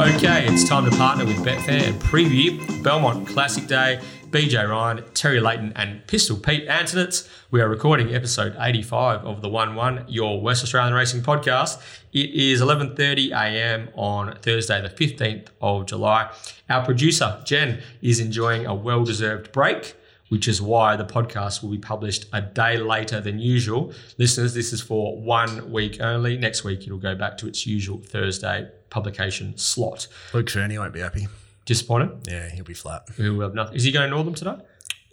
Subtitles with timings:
[0.00, 4.00] Okay, it's time to partner with Betfair and preview Belmont Classic Day.
[4.30, 7.28] BJ Ryan, Terry Leighton, and Pistol Pete Anthonisz.
[7.50, 11.82] We are recording episode 85 of the 1-1, your West Australian Racing podcast.
[12.14, 13.90] It is 11.30 a.m.
[13.94, 16.32] on Thursday, the 15th of July.
[16.70, 19.96] Our producer, Jen, is enjoying a well-deserved break
[20.30, 23.92] which is why the podcast will be published a day later than usual.
[24.16, 26.38] Listeners, this is for one week only.
[26.38, 30.08] Next week, it'll go back to its usual Thursday publication slot.
[30.34, 31.28] Luke Fernie won't be happy.
[31.64, 32.10] Disappointed?
[32.28, 33.04] Yeah, he'll be flat.
[33.18, 33.76] Will have uh, nothing?
[33.76, 34.56] Is he going to Northam today?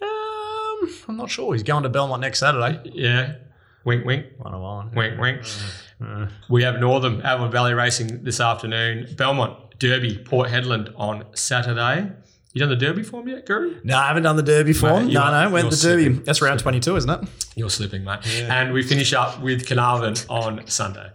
[0.02, 1.52] Um, I'm not sure.
[1.54, 2.80] He's going to Belmont next Saturday.
[2.92, 3.36] Yeah.
[3.84, 4.26] Wink, wink.
[4.38, 4.90] One on one.
[4.92, 5.40] Wink, wink.
[5.42, 5.62] Mm,
[6.02, 6.30] mm.
[6.48, 9.06] We have Northam Avon Valley Racing this afternoon.
[9.16, 12.10] Belmont Derby, Port Hedland on Saturday.
[12.52, 13.76] You done the Derby form yet, Guru?
[13.84, 15.06] No, I haven't done the Derby form.
[15.06, 16.04] Mate, no, you're- no, went the Derby.
[16.04, 16.24] slipping.
[16.24, 17.28] That's round 22, isn't it?
[17.54, 18.26] You're slipping, mate.
[18.48, 21.10] And we finish up with Carnarvon on Sunday.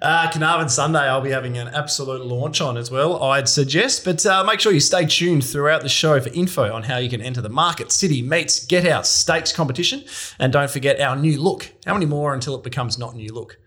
[0.00, 4.04] Uh, Carnarvon Sunday, I'll be having an absolute launch on as well, I'd suggest.
[4.04, 7.08] But uh, make sure you stay tuned throughout the show for info on how you
[7.10, 10.04] can enter the Market City Meets Get Out Stakes competition.
[10.38, 11.72] And don't forget our new look.
[11.86, 13.58] How many more until it becomes not new look?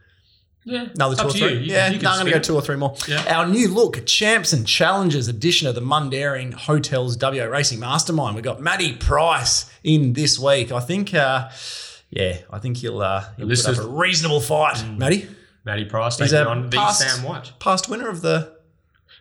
[0.63, 0.89] Yeah.
[0.93, 1.53] Another two or three?
[1.53, 1.59] You.
[1.59, 2.95] You- yeah, no, I'm going to go two or three more.
[3.07, 3.25] Yeah.
[3.35, 8.35] Our new look, Champs and Challengers edition of the Mundaring Hotels WA Racing Mastermind.
[8.35, 10.71] We've got Matty Price in this week.
[10.71, 11.49] I think, uh,
[12.11, 14.83] yeah, I think he'll, uh, he'll put up a reasonable fight.
[14.97, 15.27] Matty,
[15.65, 17.53] Matty Price He's taking a on the past- Sam White.
[17.59, 18.59] past winner of the.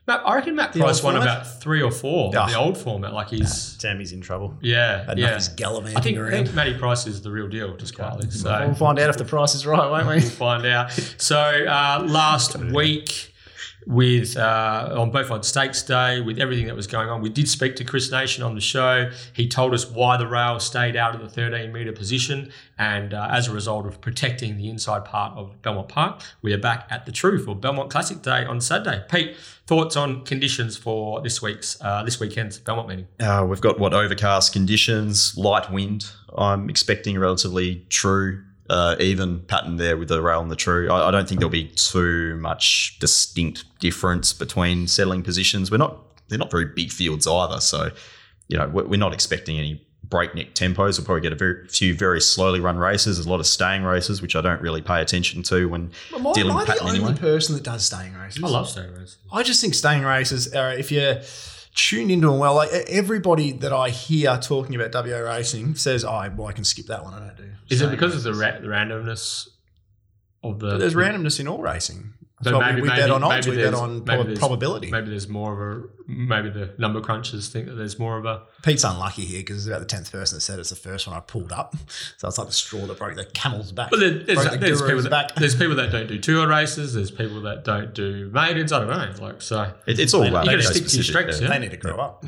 [0.07, 1.39] Matt, I reckon Matt The Price won format?
[1.43, 2.33] about three or four.
[2.35, 2.47] Oh.
[2.49, 4.57] The old format, like he's Sammy's in trouble.
[4.63, 5.29] yeah, Had yeah.
[5.33, 8.31] enough of gallivanting I think, I think Matty Price is the real deal, just quietly.
[8.31, 10.15] So We'll find out if the price is right, won't we?
[10.15, 10.91] we'll find out.
[11.19, 13.30] So uh, last week,
[13.87, 17.49] with uh, on both on Stakes Day, with everything that was going on, we did
[17.49, 19.11] speak to Chris Nation on the show.
[19.33, 23.29] He told us why the rail stayed out of the 13 metre position, and uh,
[23.31, 27.07] as a result of protecting the inside part of Belmont Park, we are back at
[27.07, 29.05] the True for Belmont Classic Day on Saturday.
[29.09, 29.37] Pete,
[29.67, 33.07] thoughts on conditions for this week's uh, this weekend's Belmont meeting?
[33.21, 36.11] Uh, we've got what overcast conditions, light wind.
[36.37, 40.89] I'm expecting relatively true, uh, even pattern there with the rail and the true.
[40.91, 45.71] I, I don't think there'll be too much distinct difference between settling positions.
[45.71, 45.99] We're not
[46.29, 47.91] they're not very big fields either, so
[48.49, 50.99] you know we're, we're not expecting any breakneck tempos.
[50.99, 53.17] We'll probably get a very few very slowly run races.
[53.17, 56.27] There's a lot of staying races, which I don't really pay attention to when Am
[56.27, 57.15] I, dealing am I with the only anyway.
[57.17, 58.43] person that does staying races?
[58.43, 59.19] I love staying races.
[59.33, 61.21] I just think staying races are if you're
[61.89, 66.31] tuned into them well, like everybody that I hear talking about WA racing says, "Oh,
[66.37, 67.15] well, I can skip that one.
[67.15, 69.49] I don't do." Is it because of the, ra- the randomness
[70.43, 70.71] of the?
[70.73, 72.13] But there's randomness in all racing.
[72.43, 73.47] So maybe- we, we maybe- bet on odds.
[73.47, 74.91] maybe We bet on maybe prob- there's- probability.
[74.91, 78.43] Maybe there's more of a maybe the number crunchers think that there's more of a
[78.63, 81.15] Pete's unlucky here because it's about the tenth person that said it's the first one
[81.17, 81.77] I pulled up.
[82.17, 83.91] So it's like the straw that broke the camel's back.
[83.91, 85.35] But there- there's, the there's, people that, back.
[85.37, 86.95] there's people that don't do tour races.
[86.95, 88.73] There's people that don't do maidens.
[88.73, 89.25] I don't know.
[89.27, 91.49] Like so, It, it's all You uh, gotta stick to your strengths, yeah.
[91.49, 92.25] They need to grow up.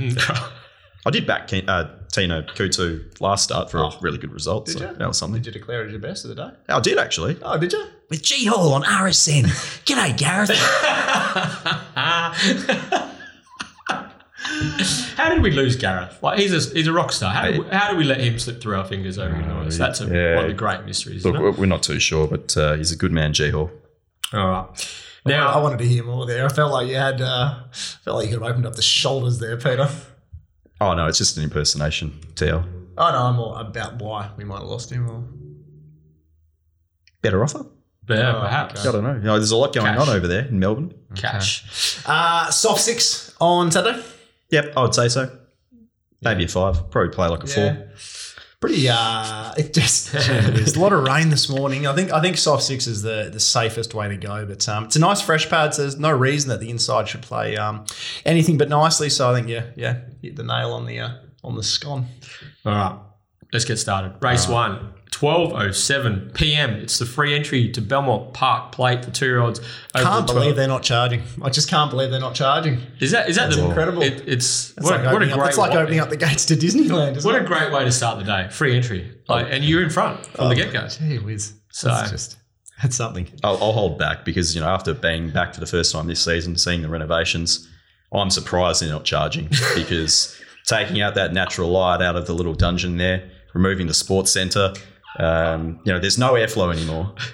[1.04, 3.86] I did back Ke- uh, Tina Kutu last start for Oh.
[3.88, 4.66] a really good result.
[4.66, 4.96] Did so you?
[4.96, 5.42] that was something.
[5.42, 6.50] Did you declare it as your best of the day?
[6.68, 7.38] I did actually.
[7.42, 7.84] Oh, did you?
[8.10, 9.44] With G Hall on RSN.
[9.84, 10.50] G'day, Gareth.
[15.16, 16.22] how did we lose Gareth?
[16.22, 17.32] Like he's a he's a rock star.
[17.32, 20.00] How, did we, how do we let him slip through our fingers over uh, That's
[20.00, 20.34] a, yeah.
[20.36, 21.24] one of the great mysteries.
[21.24, 23.70] Look, Isn't we're we're not too sure, but uh, he's a good man, G Hall.
[24.32, 24.94] All right.
[25.24, 26.44] Now I wanted to hear more there.
[26.44, 29.38] I felt like you had, uh, felt like you could have opened up the shoulders
[29.38, 29.88] there, Peter.
[30.82, 32.10] Oh no, it's just an impersonation.
[32.34, 32.64] TL.
[32.98, 35.08] Oh no, I'm more about why we might have lost him.
[35.08, 35.22] Or...
[37.22, 37.66] Better offer?
[38.08, 39.14] yeah, Oh, perhaps I don't know.
[39.14, 40.08] You know, There's a lot going Cash.
[40.08, 40.92] on over there in Melbourne.
[41.14, 41.98] cash.
[42.04, 44.02] Uh, soft six on Saturday.
[44.50, 45.30] Yep, I would say so.
[46.20, 46.90] Maybe a five.
[46.90, 47.88] Probably play like a four.
[48.62, 48.88] Pretty.
[48.88, 51.84] Uh, it just there's a lot of rain this morning.
[51.84, 54.46] I think I think soft six is the the safest way to go.
[54.46, 55.74] But um, it's a nice fresh pad.
[55.74, 57.84] So there's no reason that the inside should play um,
[58.24, 59.10] anything but nicely.
[59.10, 61.10] So I think yeah, yeah, hit the nail on the uh,
[61.42, 62.06] on the scone.
[62.64, 62.98] All right,
[63.52, 64.14] let's get started.
[64.22, 66.70] Race one, 12.07 p.m.
[66.70, 69.60] It's the free entry to Belmont Park Plate for two-year-olds.
[69.94, 71.22] over Can't the believe they're not charging.
[71.42, 72.80] I just can't believe they're not charging.
[72.98, 74.02] Is that is that the incredible.
[74.02, 76.08] It, it's It's what, like, a, what a opening, up, great it's like opening up
[76.08, 77.16] the gates to Disneyland.
[77.16, 78.48] Isn't What a great way to start the day.
[78.50, 79.34] Free entry, oh.
[79.34, 80.88] like, and you're in front from the oh, get go.
[80.88, 81.54] Gee whiz.
[81.70, 82.36] So- That's just
[82.82, 83.28] that's something.
[83.44, 86.24] I'll, I'll hold back because you know after being back for the first time this
[86.24, 87.68] season, seeing the renovations,
[88.12, 90.36] I'm surprised they're not charging because
[90.66, 94.72] taking out that natural light out of the little dungeon there, removing the sports centre,
[95.18, 97.14] um, you know, there's no airflow anymore.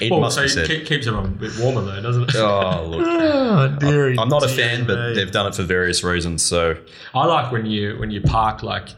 [0.00, 0.66] It Well, must so be it said.
[0.66, 2.34] keep, keeps everyone a bit warmer though, doesn't it?
[2.34, 6.02] Oh look, Oh, dearie, I'm not a dearie fan, but they've done it for various
[6.02, 6.44] reasons.
[6.44, 6.76] So
[7.14, 8.96] I like when you when you park like th-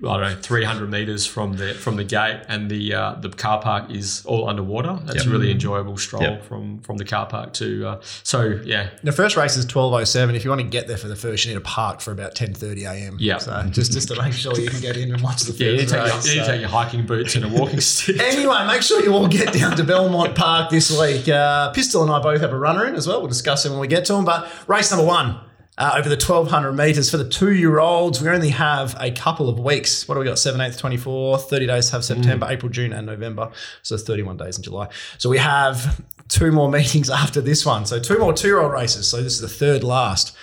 [0.00, 3.60] I don't know, 300 meters from the from the gate, and the uh, the car
[3.60, 4.96] park is all underwater.
[5.04, 6.44] That's a really enjoyable stroll Yep.
[6.44, 7.88] from from the car park to.
[7.88, 10.36] Uh, so yeah, The first race is twelve oh seven.
[10.36, 12.36] If you want to get there for the first, you need to park for about
[12.36, 13.16] ten thirty a.m.
[13.18, 13.38] Yeah.
[13.38, 15.70] So just just to make sure you can get in and watch the first yeah,
[15.70, 16.26] you need, to your, race.
[16.26, 16.52] you need to so.
[16.52, 18.20] take your hiking boots and a walking stick.
[18.20, 21.28] Anyway, make sure you all get down to Belmont Park this week.
[21.28, 23.18] Uh, Pistol and I both have a runner in as well.
[23.18, 24.24] We'll discuss them when we get to them.
[24.24, 25.40] But race number one.
[25.78, 28.20] Uh, over the 1200 metres for the two year olds.
[28.20, 30.08] We only have a couple of weeks.
[30.08, 30.34] What do we got?
[30.34, 33.52] 7th, 24th, 30 days have September, April, June, and November.
[33.82, 34.88] So 31 days in July.
[35.18, 37.86] So we have two more meetings after this one.
[37.86, 39.08] So two more two year old races.
[39.08, 40.36] So this is the third last.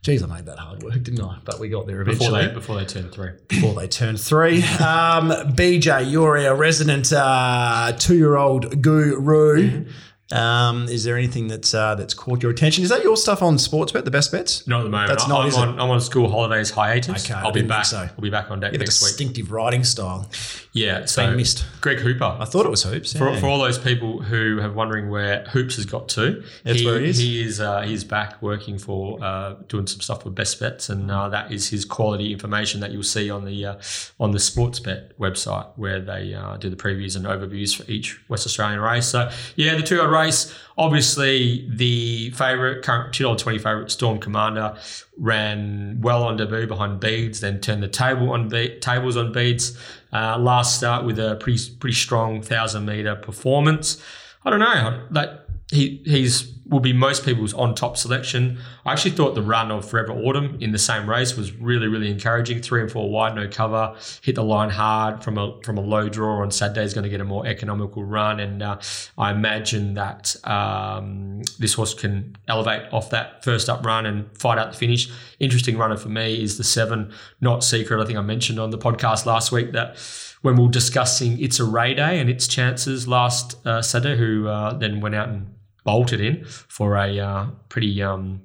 [0.00, 1.38] Geez, I made that hard work, didn't I?
[1.44, 3.30] But we got there before eventually they before they turn three.
[3.48, 4.62] before they turn three.
[4.80, 9.84] Um, BJ, you're our resident uh, two-year-old guru.
[10.30, 12.84] Um, is there anything that's uh, that's caught your attention?
[12.84, 14.66] Is that your stuff on Sportsbet, the best bets?
[14.66, 15.08] Not at the moment.
[15.08, 17.24] That's I- not, I'm on, I'm on school holidays hiatus.
[17.24, 17.86] Okay, I I'll be back.
[17.86, 17.98] so.
[17.98, 19.08] I'll be back on deck You have a next week.
[19.10, 20.28] distinctive writing style.
[20.72, 21.64] Yeah, so Been missed.
[21.80, 22.36] Greg Hooper.
[22.38, 23.16] I thought it was hoops.
[23.16, 23.40] For, yeah.
[23.40, 27.00] for all those people who have wondering where Hoops has got to, That's he, where
[27.00, 27.18] he is.
[27.18, 31.10] He is uh, he's back working for uh, doing some stuff with Best Bets, and
[31.10, 33.74] uh, that is his quality information that you'll see on the uh,
[34.20, 38.46] on the Sportsbet website where they uh, do the previews and overviews for each West
[38.46, 39.08] Australian race.
[39.08, 40.54] So yeah, the two-hour race.
[40.76, 44.76] Obviously, the favourite current two dollar twenty favourite Storm Commander
[45.16, 49.76] ran well on debut behind Beads, then turned the table on Be- tables on Beads.
[50.12, 54.00] Uh, last start with a pretty pretty strong thousand meter performance.
[54.44, 58.58] I don't know that he he's will be most people's on top selection.
[58.84, 62.10] I actually thought the run of Forever Autumn in the same race was really really
[62.10, 62.62] encouraging.
[62.62, 66.08] Three and four wide, no cover, hit the line hard from a from a low
[66.08, 66.84] draw on Saturday.
[66.84, 68.78] Is going to get a more economical run, and uh,
[69.18, 74.58] I imagine that um, this horse can elevate off that first up run and fight
[74.58, 75.10] out the finish.
[75.38, 77.12] Interesting runner for me is the seven,
[77.42, 78.02] not secret.
[78.02, 79.98] I think I mentioned on the podcast last week that
[80.42, 84.48] when we were discussing It's a Ray Day and its chances last uh, Saturday, who
[84.48, 85.54] uh, then went out and
[85.88, 88.42] bolted in for a uh, pretty um,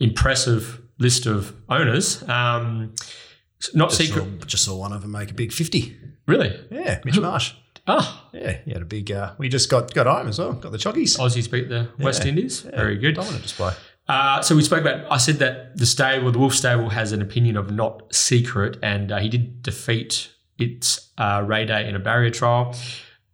[0.00, 2.22] impressive list of owners.
[2.28, 2.94] Um,
[3.72, 5.96] not just, secret, saw, just saw one of them make a big 50.
[6.26, 6.58] really.
[6.72, 7.52] Yeah, Mitch Marsh.
[7.88, 9.12] Ah, Yeah, he had a big.
[9.12, 10.54] Uh, we just got got home as well.
[10.54, 11.16] Got the choggies.
[11.18, 12.30] Aussies beat the West Yeah.
[12.30, 12.62] Indies.
[12.62, 13.14] Very good.
[13.14, 13.74] Dominant display.
[14.08, 15.06] Uh, so we spoke about.
[15.08, 19.12] I said that the stable, the Wolf stable, has an opinion of not secret, and
[19.12, 22.74] uh, he did defeat its uh, Ray Day in a barrier trial.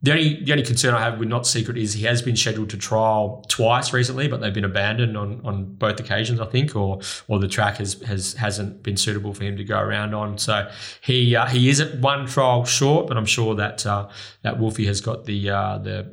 [0.05, 2.71] The only the only concern I have with not secret is he has been scheduled
[2.71, 7.01] to trial twice recently, but they've been abandoned on, on both occasions, I think, or
[7.29, 10.39] or the track has has hasn't been suitable for him to go around on.
[10.39, 10.69] So
[11.03, 14.09] he uh, he is at one trial short, but I'm sure that uh,
[14.43, 16.13] that Wolfie has got the uh, the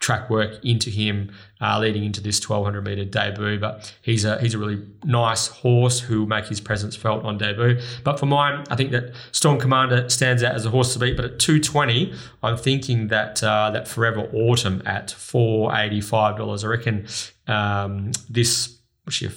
[0.00, 1.30] track work into him
[1.60, 3.58] uh, leading into this 1200 meter debut.
[3.58, 7.38] But he's a he's a really nice horse who will make his presence felt on
[7.38, 7.80] debut.
[8.04, 11.16] But for mine, I think that Storm Commander stands out as a horse to beat.
[11.16, 16.64] But at 220, I'm thinking that uh, that Forever Autumn at 485 dollars.
[16.64, 17.06] I reckon
[17.46, 19.30] um, this was she a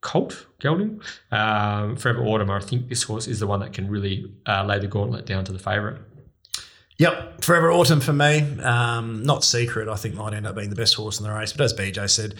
[0.00, 1.00] Colt gelding
[1.32, 2.50] um, Forever Autumn.
[2.50, 5.44] I think this horse is the one that can really uh, lay the gauntlet down
[5.46, 5.98] to the favourite.
[6.96, 8.38] Yep, Forever Autumn for me.
[8.60, 11.52] Um, not secret, I think might end up being the best horse in the race.
[11.52, 12.34] But as BJ said,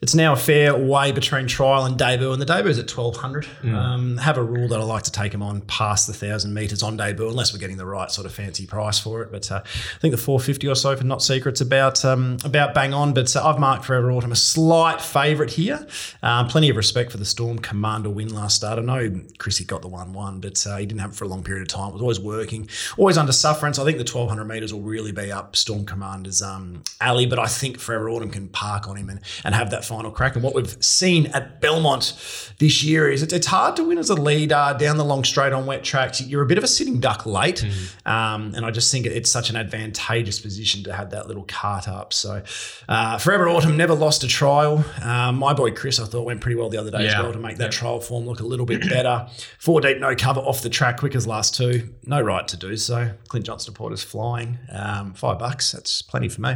[0.00, 3.16] it's now a fair way between trial and debut, and the debut is at twelve
[3.16, 3.46] hundred.
[3.62, 6.82] Um, have a rule that I like to take him on past the thousand meters
[6.82, 9.30] on debut, unless we're getting the right sort of fancy price for it.
[9.30, 12.74] But uh, I think the four fifty or so for not secret's about um, about
[12.74, 13.14] bang on.
[13.14, 15.86] But uh, I've marked Forever Autumn a slight favourite here.
[16.24, 18.80] Um, plenty of respect for the Storm Commander win last start.
[18.80, 21.28] I know Chrissy got the one one, but uh, he didn't have it for a
[21.28, 21.90] long period of time.
[21.90, 23.78] It was always working, always under sufferance.
[23.78, 27.38] I think the twelve hundred meters will really be up Storm Commander's um, alley, but
[27.38, 30.34] I think Forever Autumn can park on him and, and have that final crack.
[30.34, 32.14] And what we've seen at Belmont
[32.58, 35.52] this year is it's, it's hard to win as a leader down the long straight
[35.52, 36.20] on wet tracks.
[36.20, 37.64] You're a bit of a sitting duck late,
[38.06, 41.88] um, and I just think it's such an advantageous position to have that little cart
[41.88, 42.12] up.
[42.12, 42.42] So
[42.88, 44.84] uh, Forever Autumn never lost a trial.
[45.02, 47.38] Um, my boy Chris, I thought went pretty well the other day as well to
[47.38, 49.28] make that trial form look a little bit better.
[49.58, 51.94] Four deep, no cover off the track, quick as last two.
[52.06, 53.10] No right to do so.
[53.28, 54.60] Clint Johnston Porter's flying.
[54.70, 56.54] Um, five bucks, that's plenty for me.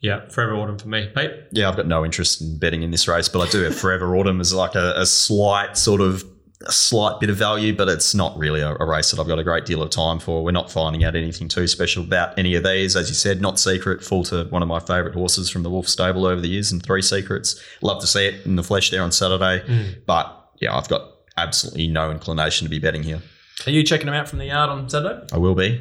[0.00, 1.10] Yeah, Forever Autumn for me.
[1.14, 1.30] Pete?
[1.50, 4.16] Yeah, I've got no interest in betting in this race, but I do have Forever
[4.16, 6.24] Autumn as like a, a slight sort of
[6.64, 9.38] a slight bit of value, but it's not really a, a race that I've got
[9.38, 10.42] a great deal of time for.
[10.42, 12.96] We're not finding out anything too special about any of these.
[12.96, 15.88] As you said, not secret, full to one of my favourite horses from the Wolf
[15.88, 17.62] stable over the years and three secrets.
[17.82, 19.62] Love to see it in the flesh there on Saturday.
[20.06, 21.02] But yeah, I've got
[21.36, 23.20] absolutely no inclination to be betting here.
[23.66, 25.26] Are you checking them out from the yard on Saturday?
[25.32, 25.78] I will be.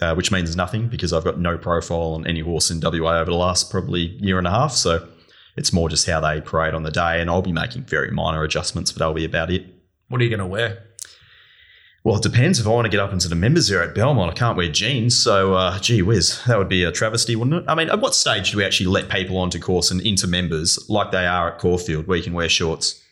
[0.00, 3.30] Uh, which means nothing because I've got no profile on any horse in WA over
[3.30, 4.72] the last probably year and a half.
[4.72, 5.06] So
[5.56, 8.42] it's more just how they parade on the day, and I'll be making very minor
[8.42, 9.66] adjustments, but that'll be about it.
[10.08, 10.84] What are you going to wear?
[12.02, 12.58] Well, it depends.
[12.58, 14.70] If I want to get up into the members area at Belmont, I can't wear
[14.70, 15.18] jeans.
[15.18, 17.68] So, uh, gee whiz, that would be a travesty, wouldn't it?
[17.68, 20.88] I mean, at what stage do we actually let people onto course and into members
[20.88, 23.04] like they are at Caulfield, where you can wear shorts?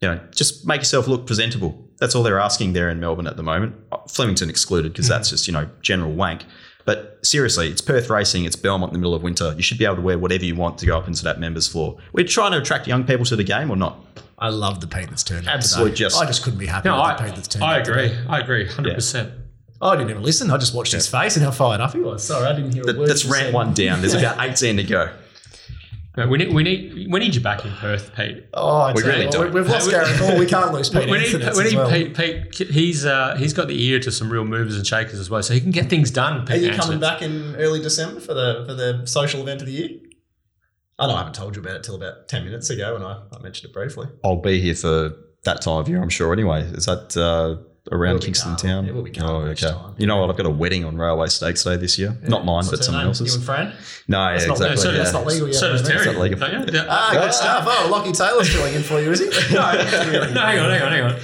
[0.00, 1.86] You know, just make yourself look presentable.
[1.98, 3.74] That's all they're asking there in Melbourne at the moment.
[4.08, 5.12] Flemington excluded because mm-hmm.
[5.12, 6.44] that's just, you know, general wank.
[6.86, 9.52] But seriously, it's Perth racing, it's Belmont in the middle of winter.
[9.54, 11.68] You should be able to wear whatever you want to go up into that members
[11.68, 11.98] floor.
[12.14, 13.98] We're trying to attract young people to the game or not?
[14.38, 15.56] I love the paint that's turned up.
[15.56, 15.96] Absolute today.
[15.96, 17.86] just- I just couldn't be happy No, with I, the paint that's turned I up.
[17.86, 18.18] agree.
[18.26, 18.66] I agree.
[18.66, 19.32] 100%.
[19.82, 20.50] I didn't even listen.
[20.50, 22.24] I just watched his face and how fired up he was.
[22.24, 23.08] Sorry, I didn't hear a That, word.
[23.08, 24.00] that's rant one down.
[24.00, 25.12] There's about 18 to go.
[26.16, 28.44] No, we need we need we need you back in Perth, Pete.
[28.52, 29.54] Oh, I We really don't.
[29.54, 30.38] We've lost We- Gareth Hall.
[30.38, 31.90] We can't lose Pete we need, Anthony we as need well.
[31.90, 32.68] Pete, Pete.
[32.68, 35.54] He's uh, he's got the ear to some real movers and shakers as well, so
[35.54, 36.38] he can get things done.
[36.42, 36.82] Are Pete you Anthony.
[36.84, 39.88] coming back in early December for the for the social event of the year?
[40.98, 43.22] I know I haven't told you about it till about ten minutes ago, and I,
[43.32, 44.08] I mentioned it briefly.
[44.24, 45.12] I'll be here for
[45.44, 46.32] that time of year, I'm sure.
[46.32, 48.56] Anyway, is that uh, around Kingston.
[48.56, 48.86] Town?
[48.86, 49.72] It will be calm Oh, okay.
[49.98, 50.30] You know what?
[50.30, 52.16] I've got a wedding on Railway Stakes Day this year.
[52.22, 53.28] Not mine, but someone else's.
[53.28, 53.74] You and Fran?
[54.08, 54.66] No, yeah, exactly.
[54.68, 54.76] legal.
[54.82, 54.96] so yeah.
[54.98, 55.88] That's not legal yet, so does?
[55.88, 56.04] Terry.
[56.06, 56.38] Not legal.
[56.38, 56.76] don't?
[56.88, 57.20] Ah, Ah.
[57.20, 57.64] good stuff.
[57.66, 59.26] Oh, Lockie Taylor's filling in for you, is he?
[59.54, 61.20] no, no, hang on, hang on, hang on,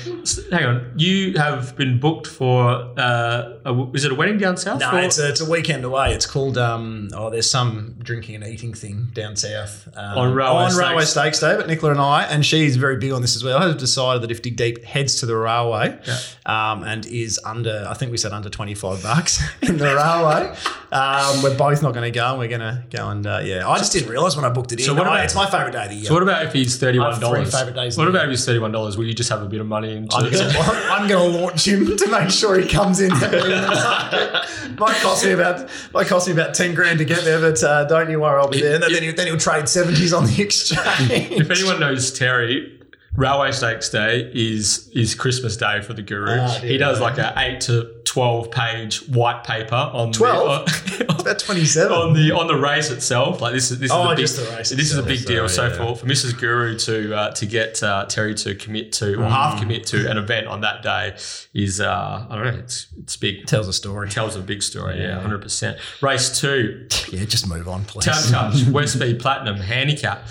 [0.50, 0.92] hang on.
[0.96, 2.92] You have been booked for.
[2.98, 4.80] Uh, a, is it a wedding down south?
[4.80, 6.12] No, it's a, it's a weekend away.
[6.14, 10.62] It's called um oh, there's some drinking and eating thing down south um, On Railway
[10.64, 10.80] on Stakes.
[10.88, 11.56] Railway Stakes Day.
[11.56, 14.30] But Nicola and I, and she's very big on this as well, has decided that
[14.30, 15.98] if Dig Deep heads to the railway,
[16.46, 20.54] um, and is under, I think we said under twenty five bucks in the railway,
[20.92, 22.30] um, we're both not going to go.
[22.30, 24.72] and We're going to go and uh, yeah, I just didn't realise when I booked
[24.72, 24.86] it in.
[24.86, 26.04] So what I- about- it's my favourite day of the year.
[26.06, 27.50] So what about if he's thirty one dollars?
[27.50, 28.96] three favourite days What about if he's thirty one dollars?
[28.96, 30.26] Will you just have a bit of money into I'm
[31.02, 33.10] I'm gonna launch him to make sure he comes in.
[34.78, 37.84] might cost me about might cost me about ten grand to get there, but uh,
[37.84, 38.74] don't you worry, I'll be there.
[38.74, 41.32] And then, then, he'll, then he'll trade seventies on the exchange.
[41.32, 42.80] If anyone knows Terry,
[43.14, 46.38] Railway Stakes Day is is Christmas Day for the Guru.
[46.40, 50.64] Ah, he does like a eight to twelve page white paper on 12?
[50.66, 51.92] the, about twenty seven.
[51.92, 53.40] on the on the race itself.
[53.42, 55.24] Like this is this Oh, is a big, just the race This is a big
[55.26, 55.48] deal.
[55.48, 55.76] So yeah.
[55.76, 56.38] for, for Mrs.
[56.38, 59.28] Guru to uh, to get uh, Terry to commit to or Mm.
[59.30, 61.14] half commit to an event on that day
[61.52, 62.60] is uh, I don't know.
[62.60, 63.46] It's it's big.
[63.46, 64.08] Tells a story.
[64.08, 65.00] Tells a big story.
[65.00, 65.78] Yeah, hundred percent.
[66.00, 66.86] Race two.
[67.12, 68.06] Yeah, just move on, please.
[68.06, 70.26] Town Touch, Westby Platinum Handicap.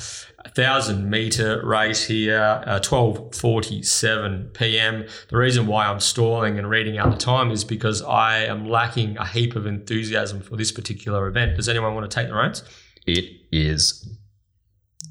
[0.58, 5.06] A thousand meter race here, uh, twelve forty seven p.m.
[5.30, 9.18] The reason why I'm stalling and reading out the time is because I am lacking
[9.18, 11.58] a heap of enthusiasm for this particular event.
[11.58, 12.64] Does anyone want to take the reins?
[13.06, 14.08] It is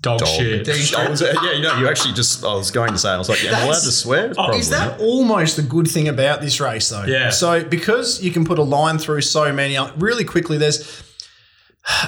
[0.00, 0.28] Dog, dog.
[0.28, 0.68] shit.
[0.96, 3.30] I was, yeah, you know, you actually just, I was going to say, I was
[3.30, 4.30] like, am I allowed to swear?
[4.32, 7.04] Oh, Probably Is that almost the good thing about this race, though?
[7.04, 7.30] Yeah.
[7.30, 11.02] So because you can put a line through so many, uh, really quickly, there's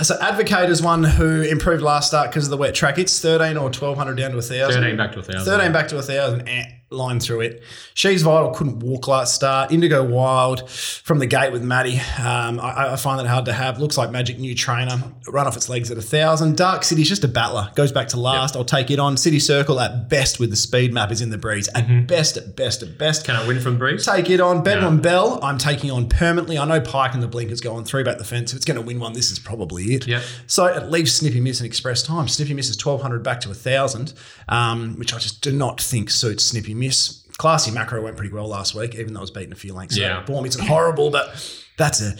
[0.02, 2.99] so Advocate is one who improved last start because of the wet track.
[2.99, 4.83] It's thirteen or twelve hundred down to a thousand.
[4.83, 5.45] Thirteen back to a thousand.
[5.59, 7.62] 13 back to a thousand, eh, line through it.
[7.95, 9.73] She's vital, couldn't walk last start.
[9.73, 11.99] Indigo Wild from the gate with Maddie.
[12.19, 13.81] Um, I, I find that hard to have.
[13.81, 15.02] Looks like Magic New Trainer.
[15.26, 16.57] Run off its legs at a thousand.
[16.57, 17.71] Dark City's just a battler.
[17.75, 18.57] Goes back to last.
[18.57, 19.16] I'll take it on.
[19.16, 21.69] City Circle at best with the speed map is in the breeze.
[21.75, 23.25] At best, at best, at best.
[23.25, 24.07] Can I win from Breeze?
[24.07, 24.62] Take it on.
[24.62, 26.57] Bedlam Bell, I'm taking on permanently.
[26.59, 28.52] I know Pike and the Blinkers go on three back the fence.
[28.52, 30.07] If it's going to win one, this is probably it.
[30.07, 30.23] Yep.
[30.47, 32.28] So it leaves Snippy Miss and Express Time.
[32.28, 34.14] Snippy Miss is 1200 back to 1000,
[34.49, 37.23] um, which I just do not think suits Snippy Miss.
[37.38, 39.97] Classy Macro went pretty well last week, even though it was beating a few lengths.
[39.97, 40.25] Yeah.
[40.25, 41.35] So isn't horrible, but
[41.76, 42.16] that's a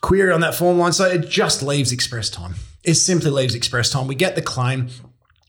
[0.00, 0.92] query on that form line.
[0.92, 2.54] So it just leaves Express Time.
[2.84, 4.06] It simply leaves Express Time.
[4.06, 4.88] We get the claim.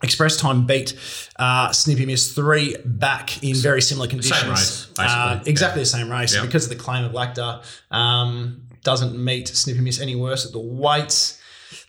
[0.01, 0.97] Express Time beat
[1.37, 4.49] uh, Snippy Miss three back in very similar conditions.
[4.49, 5.05] race, basically.
[5.05, 6.35] Uh, exactly the same race.
[6.35, 6.41] Yeah.
[6.45, 10.59] Because of the claim of Lacta, um, doesn't meet Snippy Miss any worse at the
[10.59, 11.39] weights.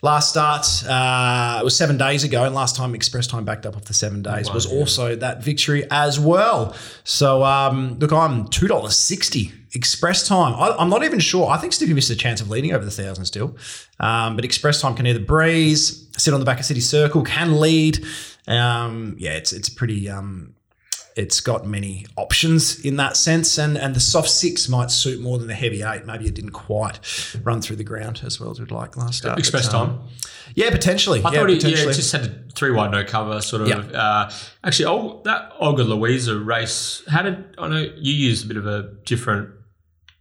[0.01, 3.75] Last start uh, it was seven days ago, and last time Express Time backed up
[3.75, 6.75] off the seven days was also that victory as well.
[7.03, 10.53] So um, look, I'm two dollars sixty Express Time.
[10.55, 11.49] I, I'm not even sure.
[11.49, 13.55] I think Snippy missed a chance of leading over the thousand still,
[13.99, 17.59] um, but Express Time can either breeze, sit on the back of City Circle, can
[17.59, 18.03] lead.
[18.47, 20.09] Um, yeah, it's it's pretty.
[20.09, 20.54] Um,
[21.15, 25.37] it's got many options in that sense, and and the soft six might suit more
[25.37, 26.05] than the heavy eight.
[26.05, 26.99] Maybe it didn't quite
[27.43, 29.39] run through the ground as well as we'd like last start.
[29.39, 30.07] Express but, um, time.
[30.55, 31.21] yeah, potentially.
[31.23, 33.69] I yeah, thought he yeah, it just had a three wide no cover sort of.
[33.69, 33.99] Yeah.
[33.99, 34.31] Uh,
[34.63, 37.03] actually, oh, that Olga Louisa race.
[37.07, 39.51] How did I know you used a bit of a different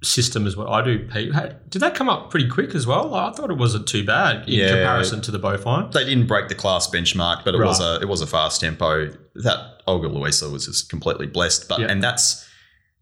[0.05, 1.33] system as what I do, Pete?
[1.71, 3.15] Did that come up pretty quick as well?
[3.15, 4.69] I thought it wasn't too bad in Yeah.
[4.69, 5.91] comparison to the bovine.
[5.93, 9.11] They didn't break the class benchmark, but it was a it was a fast tempo.
[9.37, 11.69] That Olga Luisa was just completely blessed.
[11.69, 11.87] But Yeah.
[11.89, 12.47] and that's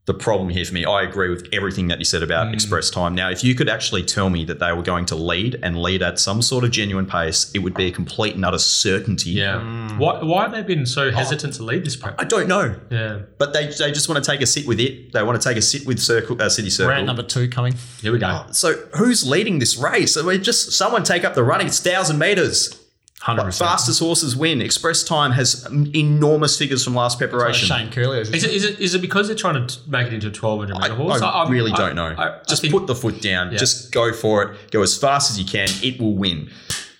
[0.04, 0.84] the problem here for me.
[0.84, 2.54] I agree with everything that you said about Mm.
[2.54, 3.14] express time.
[3.14, 6.02] Now, if you could actually tell me that they were going to lead and lead
[6.02, 9.30] at some sort of genuine pace, it would be a complete and utter certainty.
[9.30, 9.58] Yeah.
[9.98, 12.16] Why, why have they been so hesitant to lead this prep?
[12.20, 13.18] I don't know, Yeah.
[13.38, 15.12] but they, they just want to take a sit with it.
[15.12, 16.90] They want to take a sit with Circle uh, City Circle.
[16.90, 17.74] Round number two coming.
[18.00, 18.46] Here we go.
[18.50, 20.16] So who's leading this race?
[20.16, 21.68] I mean, just someone take up the running.
[21.68, 22.76] It's thousand meters.
[23.22, 23.56] 100%.
[23.58, 24.60] Fastest horses win.
[24.60, 25.64] Express time has
[25.94, 27.68] enormous figures from last preparation.
[27.68, 28.30] Shane Curley is.
[28.30, 30.74] Is it, is it is it because they're trying to make it into a 1200
[30.74, 31.22] I, meter horse?
[31.22, 32.14] I I'm- really I- don't know.
[32.18, 33.52] I- I just think- put the foot down.
[33.52, 33.58] Yeah.
[33.58, 34.70] Just go for it.
[34.72, 35.68] Go as fast as you can.
[35.82, 36.50] It will win.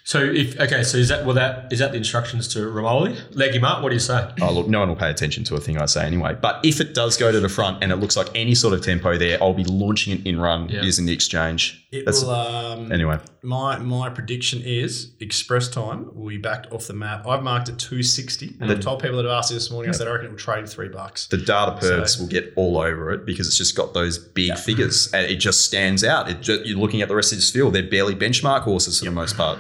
[0.05, 3.17] So if okay, so is that well that is that the instructions to Romoli?
[3.37, 3.83] Leg him up.
[3.83, 4.29] What do you say?
[4.41, 6.37] Oh, look, no one will pay attention to a thing I say anyway.
[6.41, 8.83] But if it does go to the front and it looks like any sort of
[8.83, 10.83] tempo there, I'll be launching it in run Yeah.
[10.83, 11.82] using the exchange.
[11.93, 12.31] It That's- will.
[12.31, 17.27] Um, anyway, My my prediction is express time will be backed off the map.
[17.27, 19.91] I've marked it two sixty, and I've told people that have asked me this morning.
[19.91, 21.27] I said I reckon it will trade three bucks.
[21.27, 24.57] the data perds So- will get all over it because it's just got those big
[24.57, 26.31] figures and it just stands out.
[26.31, 29.05] It just, you're looking at the rest of this field; they're barely benchmark horses for
[29.05, 29.59] the most part.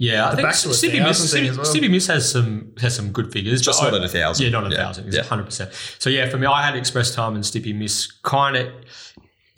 [0.00, 1.64] Yeah, I think back Stevie Miss, thing Stevie, well.
[1.64, 4.44] Stevie Miss has some has some good figures, Just not I- at a thousand.
[4.46, 4.76] Yeah, not a Yeah.
[4.76, 5.12] thousand.
[5.12, 5.22] Yeah.
[5.22, 5.70] hundred percent.
[6.00, 8.68] So yeah, for me, I had Express Time and Snippy Miss kind of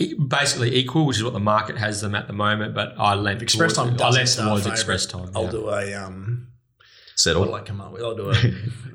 [0.08, 2.74] basically equal, which is what the market has them at the moment.
[2.74, 4.78] But I lent Express towards, time I doesn't lent start towards favourite.
[4.78, 5.30] Express Time.
[5.34, 5.50] I'll yeah.
[5.50, 6.46] do a um.
[7.16, 7.42] Settle.
[7.42, 8.02] What'll I come up with?
[8.02, 8.34] I'll do a,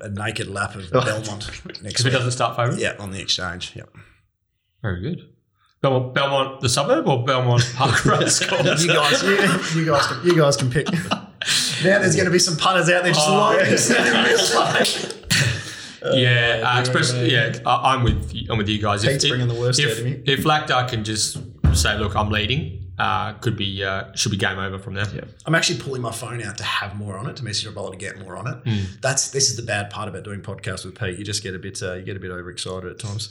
[0.06, 3.74] a naked lap of Belmont next If it doesn't start favourite, Yeah, on the exchange.
[3.76, 3.88] Yep.
[4.82, 5.28] very good.
[5.80, 8.82] Belmont, Belmont, the suburb or Belmont Park Race Course?
[8.82, 10.90] You guys, you, you guys, can, you guys can pick.
[10.92, 10.98] now
[12.00, 15.22] there's going to be some punters out there just Oh, lying.
[16.14, 17.12] Yeah, uh, yeah, Express.
[17.14, 17.22] yeah.
[17.22, 19.04] Yeah, I- I'm with you- I'm with you guys.
[19.04, 20.22] Pete's bringing the worst if, out of me.
[20.26, 21.38] If can just
[21.74, 25.06] say, "Look, I'm leading," uh, could be uh, should be game over from there.
[25.14, 25.22] Yeah.
[25.44, 27.96] I'm actually pulling my phone out to have more on it, to message Robola to
[27.98, 28.56] get more on it.
[28.68, 28.84] Hmm.
[29.02, 31.18] That's this is the bad part about doing podcasts with Pete.
[31.18, 33.28] You just get a bit, uh, you get a bit overexcited at times.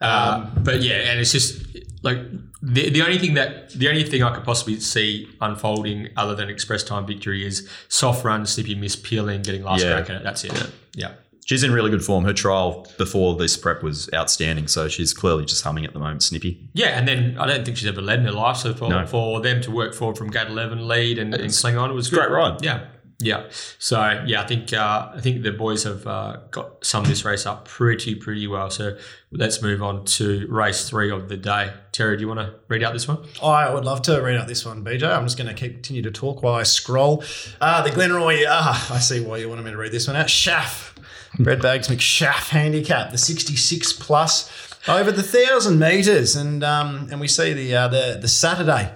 [0.00, 1.64] Uh, but yeah, and it's just
[2.02, 2.18] like
[2.60, 6.48] the, the only thing that the only thing I could possibly see unfolding other than
[6.50, 9.92] express time victory is soft run, snippy miss, peeling, getting last Yeah.
[9.94, 10.22] crack at it.
[10.24, 10.70] That's it.
[10.94, 11.12] Yeah.
[11.46, 12.24] She's in really good form.
[12.24, 16.22] Her trial before this prep was outstanding, so she's clearly just humming at the moment.
[16.22, 16.68] Snippy.
[16.72, 18.56] Yeah, and then I don't think she's ever led in her life.
[18.58, 19.06] So for, No.
[19.06, 22.08] for them to work forward from gate eleven lead and, and cling on, it was
[22.10, 22.34] a great good.
[22.34, 22.64] ride.
[22.64, 22.86] Yeah,
[23.20, 23.44] yeah.
[23.78, 27.24] So yeah, I think uh, I think the boys have uh, got some of this
[27.24, 28.70] race up pretty pretty well.
[28.70, 28.96] So
[29.30, 31.72] let's move on to race three of the day.
[31.92, 33.18] Terry, do you want to read out this one?
[33.42, 35.04] I would love to read out this one, BJ.
[35.14, 37.22] I'm just going to continue to talk while I scroll.
[37.60, 40.28] Uh, the Glenroy, ah, I see why you wanted me to read this one out.
[40.30, 40.93] Shaff,
[41.38, 44.50] Red Bags McShaff handicap, the 66 plus
[44.86, 48.92] over the thousand meters, and um, and we see the uh, the the Saturday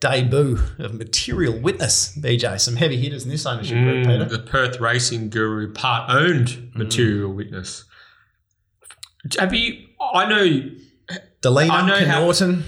[0.00, 2.16] debut of Material Witness.
[2.18, 4.24] BJ, some heavy hitters in this ownership group, Peter.
[4.24, 7.84] the Perth Racing Guru part owned material witness.
[9.38, 9.86] Have you?
[10.00, 10.70] I know.
[11.42, 12.64] Delena, I know how- Norton.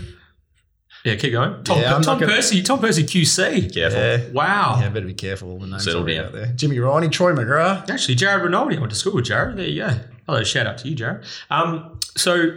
[1.04, 1.64] Yeah, keep going.
[1.64, 2.62] Tom, Yeah, I'm Tom gonna- Percy.
[2.62, 3.72] Tom Percy QC.
[3.72, 3.98] Careful.
[4.00, 4.18] Yeah.
[4.32, 4.78] Wow.
[4.80, 5.58] Yeah, better be careful.
[5.58, 6.26] The names Settle already down.
[6.26, 6.46] out there.
[6.56, 7.88] Jimmy Riney, Troy McGrath.
[7.88, 8.76] Actually, Jared Rinaldi.
[8.76, 9.56] I went to school with Jared.
[9.56, 9.98] There you go.
[10.26, 11.24] Hello, shout out to you, Jared.
[11.50, 12.50] Um, so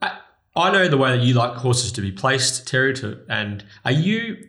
[0.00, 0.18] I,
[0.54, 2.94] I know the way that you like horses to be placed, Terry.
[2.94, 4.48] To and are you?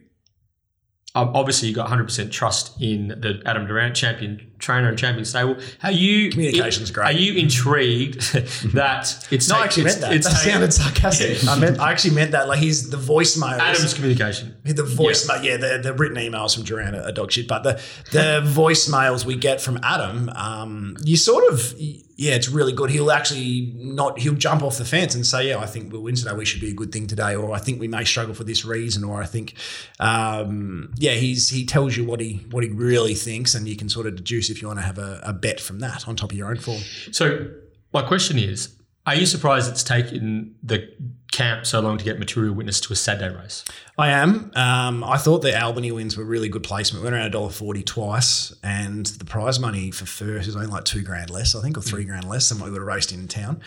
[1.15, 5.57] Obviously, you got 100% trust in the Adam Durrant champion trainer and champion stable.
[5.83, 7.05] Are you Communication's great.
[7.05, 8.21] Are you intrigued
[8.73, 10.13] that it's No, I actually meant that.
[10.13, 11.47] it's that taken- sounded sarcastic.
[11.47, 12.47] I meant I actually meant that.
[12.47, 13.59] Like he's the voicemail.
[13.59, 14.55] Adam's communication?
[14.63, 17.73] The voicemail, yeah, the, the written emails from Durrant are, dog shit, but the
[18.11, 21.75] the voicemails we get from Adam, um, you sort of,
[22.15, 22.89] yeah, it's really good.
[22.89, 26.15] He'll actually not, he'll jump off the fence and say, yeah, I think we'll win
[26.15, 26.33] today.
[26.33, 28.63] We should be a good thing today, or I think we may struggle for this
[28.63, 29.55] reason, or I think,
[29.99, 33.89] um, yeah, he's he tells you what he what he really thinks, and you can
[33.89, 36.31] sort of deduce if you want to have a, a bet from that on top
[36.31, 36.81] of your own form.
[37.11, 37.49] So
[37.93, 40.89] my question is, are you surprised it's taken the
[41.33, 43.65] camp so long to get material witness to a Saturday race?
[43.97, 44.51] I am.
[44.55, 47.03] Um, I thought the Albany wins were really good placement.
[47.03, 50.67] We went around a dollar forty twice, and the prize money for first is only
[50.67, 52.87] like two grand less, I think, or three grand less than what we would have
[52.87, 53.59] raced in town.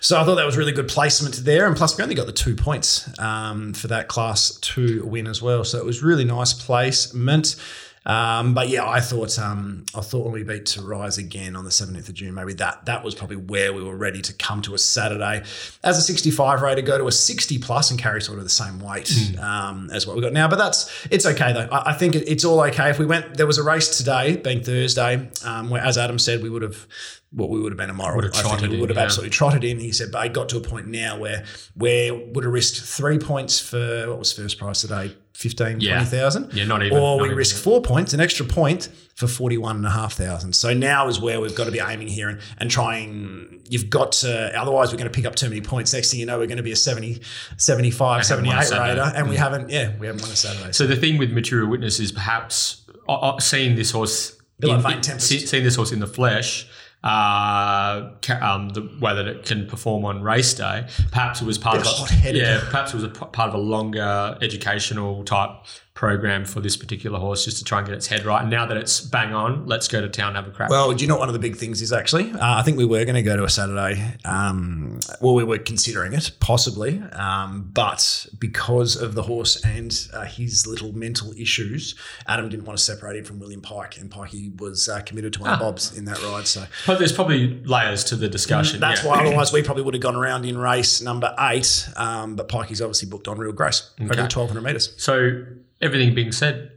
[0.00, 2.32] So I thought that was really good placement there, and plus we only got the
[2.32, 5.64] two points um, for that class two win as well.
[5.64, 7.56] So it was really nice placement.
[8.04, 11.64] Um, but yeah, I thought um, I thought when we beat to rise again on
[11.64, 14.60] the 17th of June, maybe that that was probably where we were ready to come
[14.62, 15.44] to a Saturday
[15.84, 18.80] as a 65 rater, go to a 60 plus and carry sort of the same
[18.80, 19.10] weight
[19.40, 20.48] um, as what we got now.
[20.48, 21.68] But that's it's okay though.
[21.70, 22.90] I, I think it, it's all okay.
[22.90, 26.42] If we went, there was a race today, being Thursday, um, where as Adam said,
[26.42, 26.86] we would have.
[27.34, 28.16] What we would have been a moral.
[28.16, 29.04] Would have I think we would have yeah.
[29.04, 29.78] absolutely trotted in.
[29.78, 33.18] He said, but I got to a point now where where would have risked three
[33.18, 35.94] points for what was first prize today, 15, Yeah.
[35.96, 36.52] 20,000.
[36.54, 40.54] Yeah, not even- Or not we even risk four points, an extra point for 41,500.
[40.54, 43.60] So now is where we've got to be aiming here and, and trying.
[43.68, 45.92] You've got to, otherwise, we're going to pick up too many points.
[45.92, 47.20] Next thing you know, we're going to be a 70,
[47.56, 49.00] 75, haven't won a 78 Saturday.
[49.00, 49.16] raider.
[49.16, 50.72] And we haven't, yeah, we haven't won a Saturday.
[50.72, 54.82] So the thing with Material Witness is perhaps uh, uh, seeing this horse, like in-
[54.82, 55.28] Vane in- Tempest.
[55.28, 56.66] see- seeing this horse in the flesh,
[57.04, 58.10] uh,
[58.40, 60.86] um, the way that it can perform on race day.
[61.10, 64.38] Perhaps it was part Bit of a, yeah, perhaps it was part of a longer
[64.40, 65.50] educational type
[65.94, 68.40] program for this particular horse, just to try and get its head right.
[68.40, 70.70] And now that it's bang on, let's go to town and have a crack.
[70.70, 72.32] Well, do you know what one of the big things is actually?
[72.32, 74.16] Uh, I think we were going to go to a Saturday.
[74.24, 77.00] Um, well, we were considering it, possibly.
[77.12, 81.94] Um, but because of the horse and uh, his little mental issues,
[82.26, 83.98] Adam didn't want to separate him from William Pike.
[83.98, 86.46] And Pikey was uh, committed to one of Bob's in that ride.
[86.46, 88.80] So but there's probably layers to the discussion.
[88.80, 89.10] that's yeah.
[89.10, 91.88] why otherwise we probably would have gone around in race number eight.
[91.96, 94.94] Um, but Pikey's obviously booked on Real Grace over the 1,200 metres.
[94.96, 95.44] So
[95.82, 96.72] everything being said,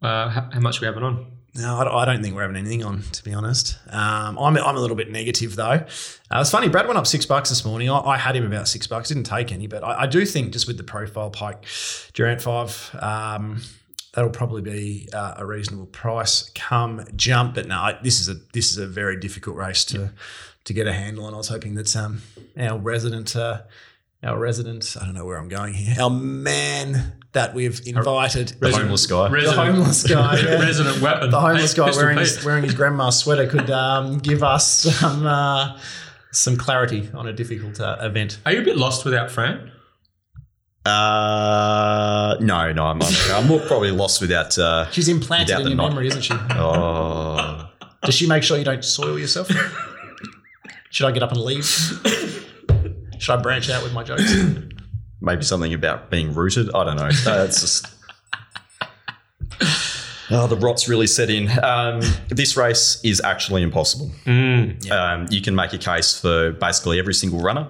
[0.00, 1.26] uh, how, how much are we having on?
[1.54, 3.76] No, I don't- think we're having anything on, to be honest.
[3.88, 5.64] Um, I'm, I'm a little bit negative though.
[6.30, 7.90] Uh, it's funny, Brad went up six bucks this morning.
[7.90, 10.52] I, I had him about six bucks, didn't take any, but I, I do think
[10.52, 11.64] just with the profile pike,
[12.14, 13.60] Durrant five, um,
[14.14, 17.56] that'll probably be uh, a reasonable price come jump.
[17.56, 20.12] But no, I- this is a this is a very difficult race to
[20.64, 21.34] to get a handle on.
[21.34, 22.22] I was hoping that um,
[22.56, 23.34] our resident.
[23.34, 23.62] Uh,
[24.22, 25.96] our resident, I don't know where I'm going here.
[25.98, 29.28] Our man that we've invited, The homeless guy.
[29.28, 31.30] the homeless guy, yeah resident weapon.
[31.30, 35.78] the homeless guy wearing his, wearing his grandma's sweater could um, give us some uh,
[36.32, 38.38] some clarity on a difficult uh, event.
[38.46, 39.70] Are you a bit lost without Fran?
[40.86, 44.56] Uh, no, no, I'm, I'm, I'm more probably lost without.
[44.58, 45.90] Uh, She's implanted Without in the your knot.
[45.90, 46.32] memory, isn't she?
[46.34, 47.68] oh,
[48.02, 49.48] Does she make sure you don't soil yourself?
[50.90, 51.64] Should I get up and leave?
[53.18, 54.22] Should I branch out with my jokes?
[55.20, 56.70] Maybe something about being rooted.
[56.74, 57.10] I don't know.
[57.30, 57.86] Uh, it's just.
[60.32, 61.50] Oh, the rot's really set in.
[61.60, 64.12] Um, this race is actually impossible.
[64.92, 67.68] Um, you can make a case for basically every single runner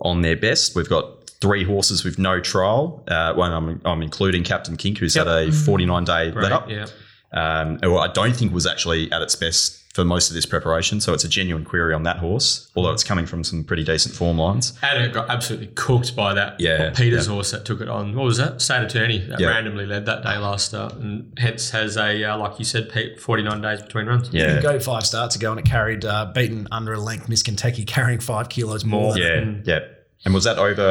[0.00, 0.76] on their best.
[0.76, 3.02] We've got three horses with no trial.
[3.08, 6.70] Uh, one I'm, I'm including Captain Kink, who's had a 49 day let up.
[6.70, 6.86] Yeah.
[7.32, 11.00] Um, or I don't think was actually at its best for most of this preparation.
[11.00, 14.14] So it's a genuine query on that horse, although it's coming from some pretty decent
[14.14, 14.74] form lines.
[14.82, 18.14] And it got absolutely cooked by that Yeah, Peters horse that took it on.
[18.14, 18.60] What was that?
[18.60, 19.48] State Attorney that Yeah.
[19.48, 23.18] randomly led that day last start and hence has a, uh, like you said, Pete,
[23.18, 24.28] 49 days between runs.
[24.32, 24.60] Yeah.
[24.60, 28.20] Go five starts ago and it carried uh, beaten under a length Miss Kentucky carrying
[28.20, 29.14] five kilos more.
[29.14, 29.84] than Yeah, yeah.
[30.24, 30.82] And was that over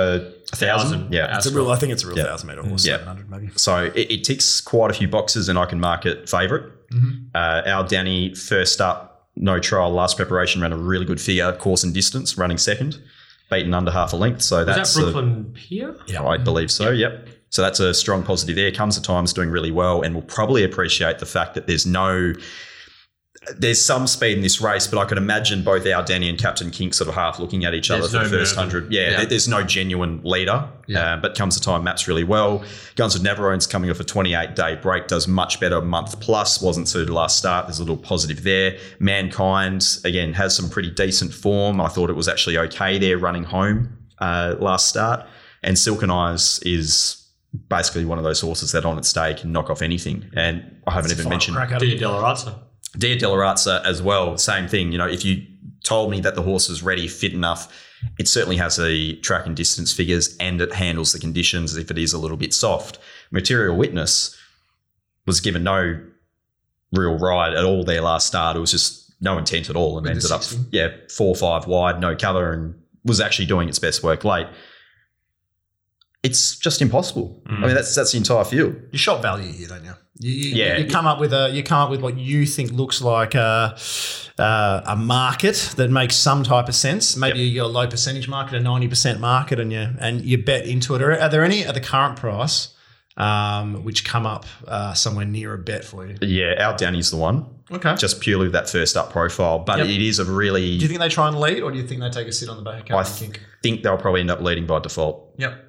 [0.52, 0.90] a thousand?
[1.00, 1.14] Thousand.
[1.14, 1.36] Yeah.
[1.36, 1.70] It's a real.
[1.70, 2.24] I think it's a real Yeah.
[2.26, 2.94] thousand meter horse, Yeah.
[2.94, 3.50] seven hundred maybe.
[3.58, 6.72] So it, it ticks quite a few boxes, and I can mark it favourite.
[7.34, 11.84] Uh, our Danny first up, no trial, last preparation ran a really good figure, course
[11.84, 13.02] and distance, running second,
[13.52, 14.42] beaten under half a length.
[14.44, 15.98] So Was that's that a- Brooklyn Pier?
[16.08, 16.24] Yeah.
[16.24, 16.92] I believe so.
[16.92, 17.28] Yep.
[17.50, 18.72] So that's a strong positive there.
[18.72, 22.34] Comes at times doing really well, and will probably appreciate the fact that there's no.
[23.58, 26.72] There's some speed in this race, but I could imagine both our Danny and Captain
[26.72, 28.72] Kink sort of half looking at each other There's for no the first movement.
[28.74, 28.94] hundred.
[28.94, 29.26] Yeah, Yeah.
[29.26, 30.68] there's no genuine leader.
[30.88, 31.14] Yeah.
[31.14, 32.64] Uh, but comes the time, maps really well.
[32.96, 36.62] Guns of Navarone's coming off a 28 day break, does much better, month plus.
[36.62, 37.68] Wasn't suited last start.
[37.68, 38.78] There's a little positive there.
[39.00, 41.80] Mankind again has some pretty decent form.
[41.82, 45.26] I thought it was actually okay there running home uh, last start.
[45.64, 47.22] And Silken Eyes is
[47.70, 50.30] basically one of those horses that on its day can knock off anything.
[50.36, 52.00] And I haven't even mentioned crack at Dia it.
[52.98, 54.38] Dia Delarazza as well.
[54.38, 54.92] Same thing.
[54.92, 55.46] You know, if you
[55.84, 57.72] told me that the horse is ready, fit enough,
[58.18, 61.98] it certainly has the track and distance figures and it handles the conditions if it
[61.98, 63.00] is a little bit soft.
[63.32, 64.38] Material Witness
[65.26, 66.00] was given no
[66.92, 68.56] real ride at all their last start.
[68.58, 71.68] It was just no intent at all and With ended up, yeah, four or five
[71.68, 74.48] wide, no cover, and was actually doing its best work late.
[76.26, 77.28] It's just impossible.
[77.48, 78.76] I mean, that's that's the entire field.
[78.92, 79.94] You shot value here, don't you?
[80.20, 80.78] You, you, Yeah.
[80.78, 83.78] you come up with a you come up with what you think looks like a,
[84.40, 87.16] uh, a market that makes some type of sense.
[87.18, 87.54] Maybe Yep.
[87.56, 90.96] you're a low percentage market, a ninety percent market, and you and you bet into
[90.96, 91.02] it.
[91.02, 92.70] Are, are there any at the current price
[93.18, 96.16] um, which come up uh, somewhere near a bet for you?
[96.22, 97.96] Yeah, our Danny's the one, Okay.
[97.96, 99.60] just purely that first up profile.
[99.60, 99.88] But Yep.
[99.88, 102.02] it is a really do you think they try and lead, or do you think
[102.02, 103.42] they take a sit on the back I Captain th- Kink?
[103.64, 105.34] think they'll probably end up leading by default.
[105.38, 105.65] Yep.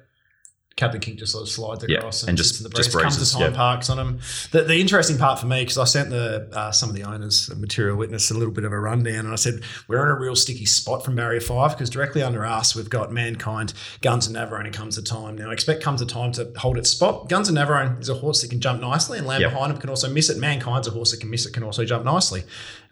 [0.77, 2.97] Captain Kink just sort of slides Yeah, across and, and just the just.
[2.97, 3.57] Comes to time yeah.
[3.57, 4.19] parks on him.
[4.51, 7.49] The, the interesting part for me because I sent the uh, some of the owners
[7.49, 10.19] of Material Witness a little bit of a rundown, and I said we're in a
[10.19, 14.35] real sticky spot from Barrier Five because directly under us we've got Mankind, Guns and
[14.37, 15.35] Navarone, and Comes to Time.
[15.35, 17.27] Now I expect Comes to Time to hold its spot.
[17.27, 19.51] Guns and Navarone is a horse that can jump nicely, and land Yep.
[19.51, 20.37] behind him can also miss it.
[20.37, 22.43] Mankind's a horse that can miss it, can also jump nicely.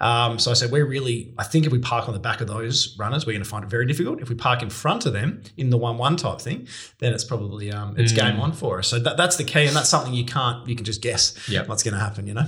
[0.02, 1.34] Um, so I said we're really.
[1.38, 3.64] I think if we park on the back of those runners, we're going to find
[3.64, 4.22] it very difficult.
[4.22, 6.68] If we park in front of them in the one-one type thing,
[7.00, 8.88] then it's probably um, it's game on for us.
[8.88, 11.68] So that, that's the key, and that's something you can't you can just guess Yep.
[11.68, 12.28] what's going to happen.
[12.28, 12.48] You know.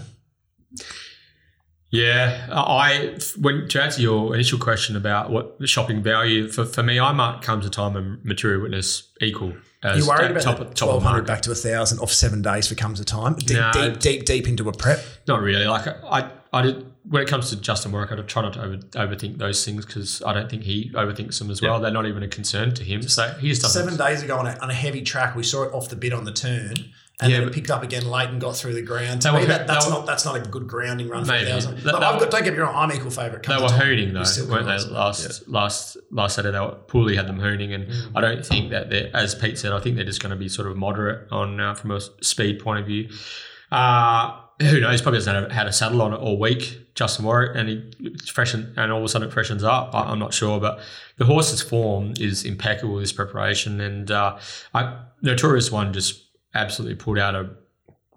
[1.90, 6.84] Yeah, I when to answer your initial question about what the shopping value for, for
[6.84, 9.54] me, I might come to time and material witness equal.
[9.84, 12.12] As You worried about top, top, top of the hundred back to a thousand off
[12.12, 13.72] seven days for comes a time deep, No.
[13.72, 15.00] deep deep deep into a prep.
[15.30, 15.66] Not really.
[15.66, 18.78] Like I, I did when it comes to Justin Warwick, I try not to over,
[18.78, 21.80] overthink those things because I don't think he overthinks them as well.
[21.80, 23.02] They're not even a concern to him.
[23.04, 23.82] So he just doesn't.
[23.84, 26.12] Seven days ago on a, on a heavy track, we saw it off the bit
[26.14, 26.74] on the turn,
[27.22, 29.22] and Yeah, then it picked up again late and got through the ground.
[29.24, 31.50] To me, that, that's were- not that's not a good grounding run for Maybe.
[31.50, 31.78] a thousand.
[31.88, 33.44] I've got, don't get me wrong, I'm equal favourite.
[33.46, 34.78] They were hooning though, still weren't they?
[34.94, 38.12] Last last last Saturday, they were, Pooley had them hooning, and Mm.
[38.16, 39.72] I don't think that they're as Pete said.
[39.74, 42.60] I think they're just going to be sort of moderate on uh, from a speed
[42.60, 43.10] point of view.
[43.72, 45.02] Uh, who knows?
[45.02, 48.92] Probably hasn't had a, saddle on it all week, Justin Warwick, and he freshen and
[48.92, 49.94] all of a sudden it freshens up.
[49.94, 50.80] I, I'm not sure, but
[51.18, 52.98] the horse's form is impeccable.
[52.98, 54.38] This preparation and uh,
[54.74, 56.24] I, Notorious One just
[56.56, 57.52] absolutely pulled out a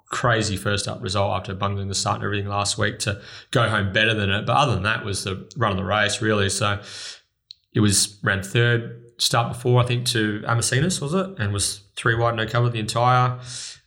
[0.06, 3.92] crazy first up result after bungling the start and everything last week to go home
[3.92, 4.46] better than it.
[4.46, 6.48] But other than that, was the run of the race really.
[6.48, 6.80] So
[7.74, 12.14] it was ran third start before I think to Amacinas was it, and was three
[12.14, 13.38] wide no cover the entire.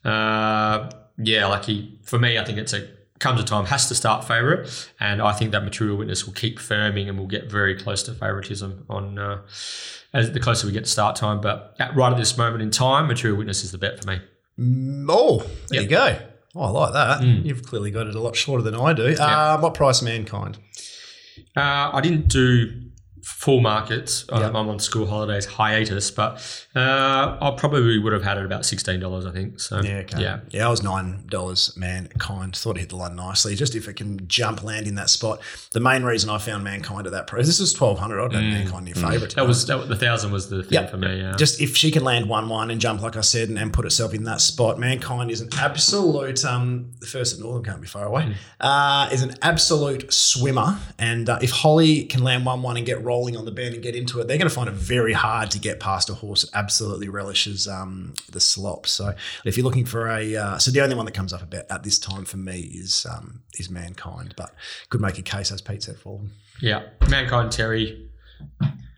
[0.05, 2.88] Uh, yeah, like he for me, I think it's a
[3.19, 6.60] comes a time has to start favourite, and I think that material witness will keep
[6.60, 9.17] firming and we'll get very close to favouritism on.
[9.19, 9.41] Uh,
[10.15, 12.69] as the closer we get to start time, but at, right at this moment in
[12.69, 14.21] time, material witness is the bet for me.
[14.60, 15.84] Mm, Oh, there Yep.
[15.84, 16.19] you go.
[16.56, 17.21] Oh, I like that.
[17.21, 17.43] Mm.
[17.45, 19.15] You've clearly got it a lot shorter than I do.
[19.15, 20.60] Uh, what price, mankind?
[21.58, 22.84] Uh, I didn't do
[23.23, 24.25] full markets.
[24.29, 24.55] Um, Yep.
[24.55, 26.41] I'm on school holidays hiatus, but
[26.75, 29.25] uh, I probably would have had it about sixteen dollars.
[29.25, 29.59] I think.
[29.59, 30.21] So Yeah, okay.
[30.21, 32.55] yeah, Yeah, I was nine dollars mankind.
[32.55, 33.55] Thought it hit the line nicely.
[33.55, 35.39] Just if it can jump land in that spot.
[35.71, 37.45] The main reason I found mankind at that price.
[37.45, 38.21] This is twelve hundred.
[38.23, 39.31] I'd have mankind your favourite.
[39.31, 39.36] Mm.
[39.36, 40.88] that was that, was- the thousand was the thing Yeah.
[40.88, 41.19] for me.
[41.19, 41.36] Yeah.
[41.38, 43.86] Just if she can land one one and jump like I said and, and put
[43.86, 46.43] herself in that spot, mankind is an absolute.
[46.45, 48.23] Um, the first at Northam can't be far away.
[48.23, 48.36] Mm.
[48.59, 53.01] Uh, is an absolute swimmer, and uh, if Holly can land one one and get
[53.13, 55.52] rolling on the bend and get into it, they're going to find it very hard
[55.52, 58.88] to get past a horse that absolutely relishes um, the slop.
[58.88, 59.13] So
[59.45, 61.84] if you're looking for a, uh, so the only one that comes up about at
[61.84, 64.49] this time for me is um, is mankind, but
[64.89, 66.32] could make a case as Pete said for them.
[66.62, 68.10] yeah, mankind Terry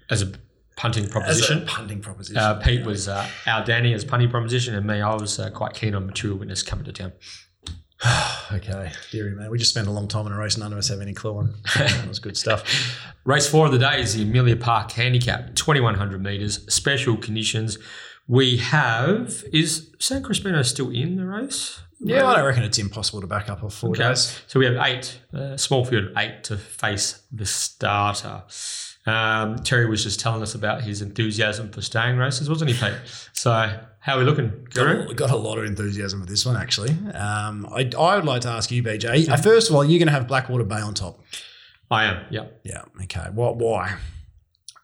[0.09, 0.31] as a
[0.77, 1.65] punting As a proposition.
[1.65, 2.37] punting proposition.
[2.37, 5.73] Uh, Pete was uh, our Danny as punting proposition, and me, I was uh, quite
[5.73, 7.13] keen on material witness coming to town.
[8.51, 9.49] Okay, dearie man.
[9.49, 11.35] We just spent a long time in a race none of us have any clue
[11.37, 11.55] on.
[11.75, 12.63] that was good stuff.
[13.25, 17.77] Race four of the day is the Amelia Park Handicap, 2100 metres, special conditions.
[18.27, 21.81] We have, is San Crispino still in the race?
[21.99, 24.03] Yeah, I don't reckon it's impossible to back up a four Okay.
[24.09, 24.39] days.
[24.47, 28.43] So we have eight, uh, small field of eight to face the starter.
[29.07, 32.95] Um, Terry was just telling us about his enthusiasm for staying races, wasn't he, Pete?
[33.33, 35.07] So how are we looking, Guru?
[35.07, 36.91] Got, got a lot of enthusiasm for this one, actually.
[37.13, 39.27] Um, I, I would like to ask you, BJ.
[39.27, 41.23] Uh, first of all, you're going to have Blackwater Bay on top.
[41.89, 42.45] I am, yeah.
[42.63, 42.83] Yeah.
[43.01, 43.25] Okay.
[43.33, 43.57] What?
[43.57, 43.95] Why?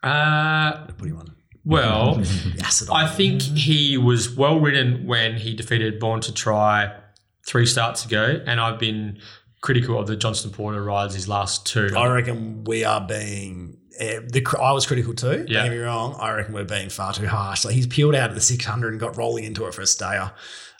[0.02, 1.36] Uh, Put him on.
[1.64, 2.20] well,
[2.92, 6.92] I think he was well ridden when he defeated Born to Try
[7.46, 9.20] three starts ago, and I've been
[9.62, 11.90] critical of the Johnston Porter rides his last two.
[11.96, 13.78] I reckon we are being.
[14.00, 15.46] Uh, the I was critical too.
[15.48, 15.60] Yeah.
[15.62, 16.16] Don't get me wrong.
[16.20, 17.66] I reckon we're being far too harsh.
[17.66, 20.32] Like he's peeled out of the 600 and got rolling into it for a stayer.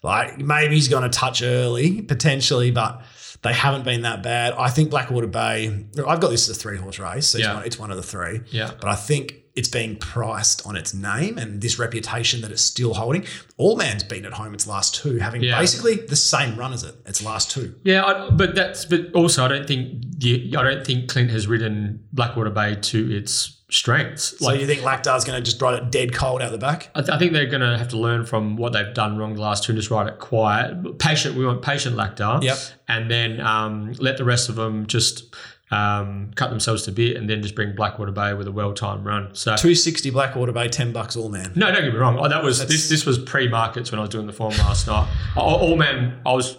[0.04, 3.02] Like maybe he's going to touch early potentially, but
[3.44, 4.54] they haven't been that bad.
[4.54, 5.86] I think Blackwater Bay.
[6.08, 7.28] I've got this as a three horse race.
[7.28, 7.48] So Yeah.
[7.50, 8.42] it's, one, it's one of the three.
[8.50, 8.72] Yeah.
[8.80, 12.94] But I think it's being priced on its name and this reputation that it's still
[12.94, 13.26] holding.
[13.58, 15.60] All Man's been at home its last two, having Yeah.
[15.60, 16.96] basically the same run as it.
[17.06, 17.76] Its last two.
[17.84, 21.48] Yeah, I, but that's but also I don't think the, I don't think Clint has
[21.48, 24.38] ridden Blackwater Bay to its strengths.
[24.40, 26.90] So you think Lactar's going to just ride it dead cold out the back?
[26.94, 29.34] I, th- I think they're going to have to learn from what they've done wrong
[29.36, 31.36] the last two and just ride it quiet, patient.
[31.36, 32.58] We want patient Lactar, Yep.
[32.90, 35.34] and then um, let the rest of them just
[35.72, 39.06] um, cut themselves to bit, and then just bring Blackwater Bay with a well timed
[39.06, 39.34] run.
[39.34, 39.52] So.
[39.52, 41.54] 260 Blackwater Bay, 10 bucks all man.
[41.56, 42.20] No, don't get me wrong.
[42.20, 42.90] Oh, that was That's- this.
[42.90, 45.08] This was pre-markets when I was doing the form last night.
[45.38, 46.58] All, all man, I was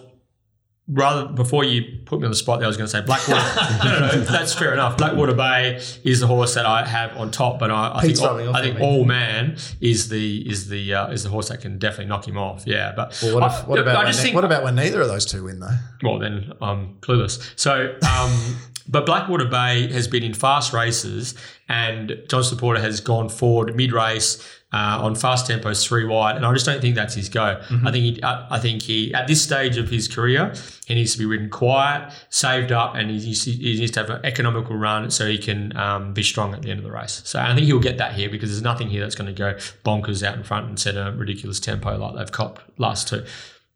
[0.89, 2.59] rather before you put me on the spot.
[2.59, 3.39] There, I was going to say Blackwater.
[3.85, 4.97] no, no, no, that's fair enough.
[4.97, 8.55] Blackwater Bay is the horse that I have on top, but I, I think all,
[8.55, 8.79] I think.
[8.81, 12.37] All Man is the is the uh, is the horse that can definitely knock him
[12.37, 12.63] off.
[12.65, 14.75] Yeah, but Well, what, if, I- about I when, just ne- think what about when
[14.75, 15.77] neither of those two win, though?
[16.03, 17.53] well, then I'm clueless.
[17.55, 21.35] So, um, but Blackwater Bay has been in fast races,
[21.69, 24.43] and John Porter has gone forward mid race.
[24.75, 27.61] Uh, on fast tempos three wide, and I just don't think that's his go.
[27.85, 30.51] I think he, I, I think he at this stage of his career,
[30.87, 34.09] he needs to be ridden quiet, saved up, and he needs, he needs to have
[34.09, 37.21] an economical run so he can um, be strong at the end of the race.
[37.23, 39.53] So I think he'll get that here because there's nothing here that's going to go
[39.85, 43.23] bonkers out in front and set a ridiculous tempo like they've copped last two.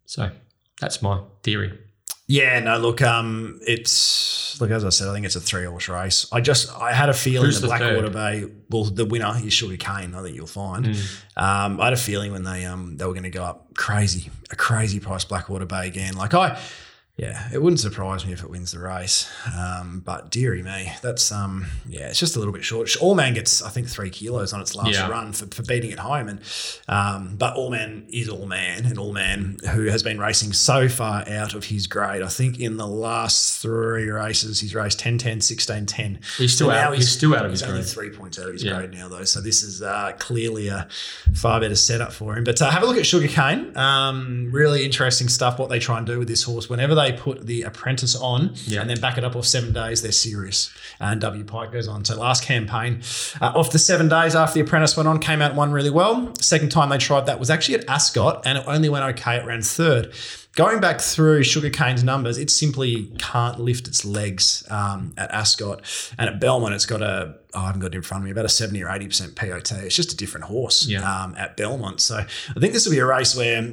[0.08, 0.32] So
[0.82, 1.78] that's my theory.
[2.30, 5.88] Yeah, no, look, um, it's look as I said, I think it's a three horse
[5.88, 6.28] race.
[6.30, 8.10] I just I had a feeling Who's that the Blackwater?
[8.10, 10.14] Bay, well, the winner is Sugar Cane.
[10.14, 10.88] I think you'll find.
[10.88, 11.02] Hmm.
[11.38, 14.30] Um, I had a feeling when they um they were going to go up crazy,
[14.52, 16.18] a crazy price Blackwater Bay again.
[16.18, 16.60] Like I,
[17.18, 19.28] yeah, it wouldn't surprise me if it wins the race.
[19.58, 22.96] Um, but dearie me, that's um yeah, it's just a little bit short.
[23.02, 25.10] All Man gets I think three kilos on its last Yeah.
[25.10, 26.40] run for, for beating it home, and
[26.88, 30.88] um, but All Man is All Man, and All Man who has been racing so
[30.88, 32.22] far out of his grade.
[32.22, 36.20] I think in the last three races he's raced 10, 10, 16, 10.
[36.38, 37.90] He's still So out- now he's still out of he's his only grade.
[37.92, 38.76] three points out of his Yeah.
[38.78, 39.24] grade now though.
[39.24, 40.88] So this is uh, clearly a
[41.34, 42.44] far better setup for him.
[42.44, 43.76] But uh, have a look at Sugarcane.
[43.76, 45.58] Um, really interesting stuff.
[45.58, 46.70] What they try and do with this horse.
[46.70, 48.82] Whenever they put the apprentice on Yeah.
[48.82, 50.70] and then back it up off seven days, they're serious.
[51.00, 52.04] And W Pike goes on.
[52.06, 53.02] So last campaign,
[53.42, 56.34] uh, off the seven days after the apprentice went on, came out one really well.
[56.40, 59.38] Second time they tried that was actually at Ascot, and it only went okay.
[59.38, 60.14] It ran third.
[60.56, 65.82] Going back through Sugarcane's numbers, it simply can't lift its legs um, at Ascot.
[66.18, 68.32] And at Belmont, it's got a, oh, I haven't got it in front of me,
[68.32, 69.72] about a 70 or 80% POT.
[69.84, 71.02] It's just a different horse Yeah.
[71.02, 72.02] um, at Belmont.
[72.02, 73.72] So I think this will be a race where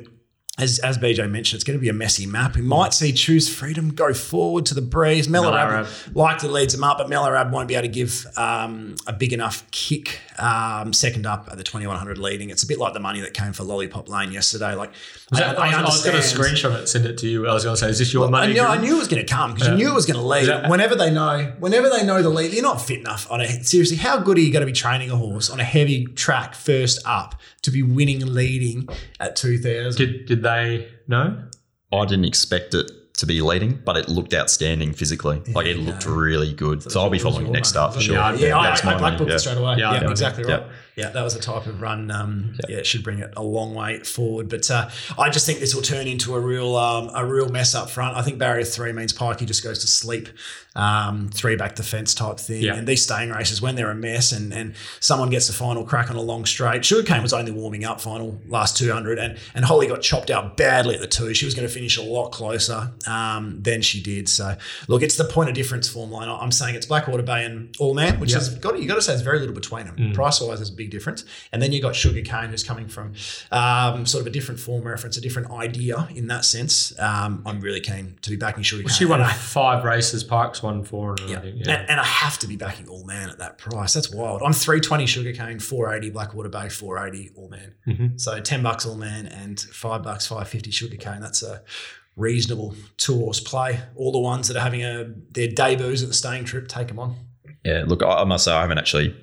[0.57, 2.55] as, as BJ mentioned, it's going to be a messy map.
[2.55, 5.27] We might see Choose Freedom go forward to the breeze.
[5.27, 6.14] Melorab.
[6.14, 9.69] likely leads them up, but Melorab won't be able to give um, a big enough
[9.73, 12.51] kick um, second up at the 2100 leading.
[12.51, 14.75] It's a bit like the money that came for Lollipop Lane yesterday.
[14.75, 14.93] Like,
[15.33, 17.49] Was that, I, was going to screenshot it, send it to you.
[17.49, 18.53] I was going to say, is this your I money?
[18.53, 20.27] knew, I knew it was going to come because you knew it was going to
[20.27, 20.47] lead.
[20.47, 23.49] that- whenever they know, whenever they know the lead, you're not fit enough on a
[23.64, 23.97] seriously.
[23.97, 27.01] How good are you going to be training a horse on a heavy track first
[27.05, 28.88] up to be winning and leading
[29.19, 29.99] at 2000?
[29.99, 31.43] Did, did they know?
[31.93, 35.41] I didn't expect it to be leading, but it looked outstanding phically.
[35.55, 36.83] like it looked really good.
[36.83, 38.17] So I'll be following it next start for sure.
[38.17, 39.37] Yeah, Yeah, Yeah, I, I, I booked yeah.
[39.37, 39.77] it straight away.
[39.79, 40.11] Yeah, Yeah, yeah.
[40.11, 40.55] exactly Yeah.
[40.59, 40.67] right.
[40.97, 42.11] Yeah, that was a type of run.
[42.11, 42.77] Um, yeah.
[42.79, 44.49] it should bring it a long way forward.
[44.49, 47.75] But uh, I just think this will turn into a real um, a real mess
[47.75, 48.17] up front.
[48.17, 50.29] I think barrier three means Pikey just goes to sleep,
[50.77, 52.63] um, three back defence type thing.
[52.63, 52.75] Yeah.
[52.75, 56.11] And these staying races, when they're a mess and and someone gets the final crack
[56.11, 59.87] on a long straight, Sugarcane was only warming up final last 200, and and Holly
[59.89, 61.35] got chopped out badly at the two.
[61.35, 64.29] She was going to finish a lot closer um, than she did.
[64.29, 64.57] So
[64.89, 66.29] look, it's the point of difference form line.
[66.29, 68.39] I'm saying it's Blackwater Bay and All Man, which Yeah.
[68.39, 70.13] has got you got to say there's very little between them.
[70.13, 73.14] Price wise, there's a big difference, and then you've got Sugar Cane, who's coming from
[73.51, 76.99] um, sort of a different form reference, a different idea in that sense.
[76.99, 78.92] Um, I'm really keen to be backing Sugar Cane.
[78.92, 80.23] She won five races.
[80.25, 81.16] Parks won four.
[81.20, 81.38] And yeah.
[81.38, 81.73] I think, yeah.
[81.73, 83.92] And, and I have to be backing All Man at that price.
[83.92, 84.42] That's wild.
[84.42, 87.75] I'm 320 Sugarcane, 480 Blackwater Bay, 480 All Man.
[87.87, 88.20] Mhm.
[88.20, 91.20] So 10 bucks All Man and 5 bucks 550 Sugarcane.
[91.20, 91.62] That's a
[92.16, 93.81] reasonable two horse play.
[93.97, 96.99] All the ones that are having a their debuts at the staying trip, take them
[96.99, 97.16] on.
[97.64, 99.16] Yeah, look, I I must say I haven't actually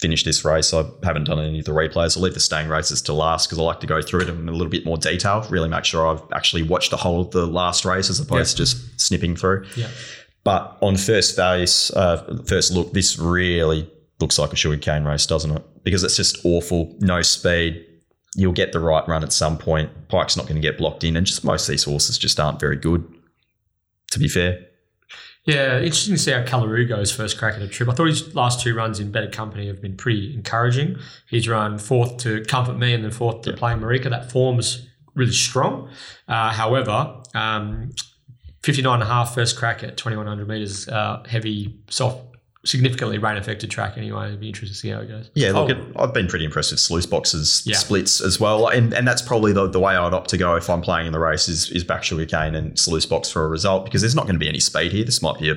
[0.00, 0.72] finished this race.
[0.72, 2.16] I haven't done any of the replays.
[2.16, 4.48] I'll leave the staying races to last because I like to go through it in
[4.48, 5.44] a little bit more detail.
[5.50, 8.62] Really make sure I've actually watched the whole of the last race as opposed to
[8.62, 9.66] just snipping through.
[9.76, 9.88] Yeah.
[10.44, 15.50] But on first face, uh, first look, this really looks like a sugarcane race, doesn't
[15.50, 15.62] it?
[15.82, 17.84] Because it's just awful, no speed.
[18.36, 19.90] You'll get the right run at some point.
[20.08, 22.60] Pike's not going to get blocked in, and just most of these horses just aren't
[22.60, 23.04] very good.
[24.12, 24.64] To be fair,
[25.48, 27.88] Yeah, interesting to see how Callaroo goes first crack at a trip.
[27.88, 30.98] I thought his last two runs in better company have been pretty encouraging.
[31.26, 34.10] He's run fourth to Comfort Me and then fourth to Playing Marika.
[34.10, 35.88] That form's really strong.
[36.28, 37.92] Uh, however, um,
[38.62, 42.27] 59 and a half first crack at 2100 metres, uh, heavy, soft,
[42.68, 44.26] significantly rain affected track anyway.
[44.28, 45.30] It'd be interesting to see how it goes.
[45.34, 45.52] yeah.
[45.52, 46.02] Look, Oh.
[46.02, 47.76] I've been pretty impressed with Sluice Box's Yeah.
[47.76, 50.68] splits as well, and and that's probably the, the way I'd opt to go if
[50.70, 53.84] I'm playing in the race is is back sugarcane and Sluice Box for a result
[53.84, 55.04] because there's not going to be any speed here.
[55.04, 55.56] This might be a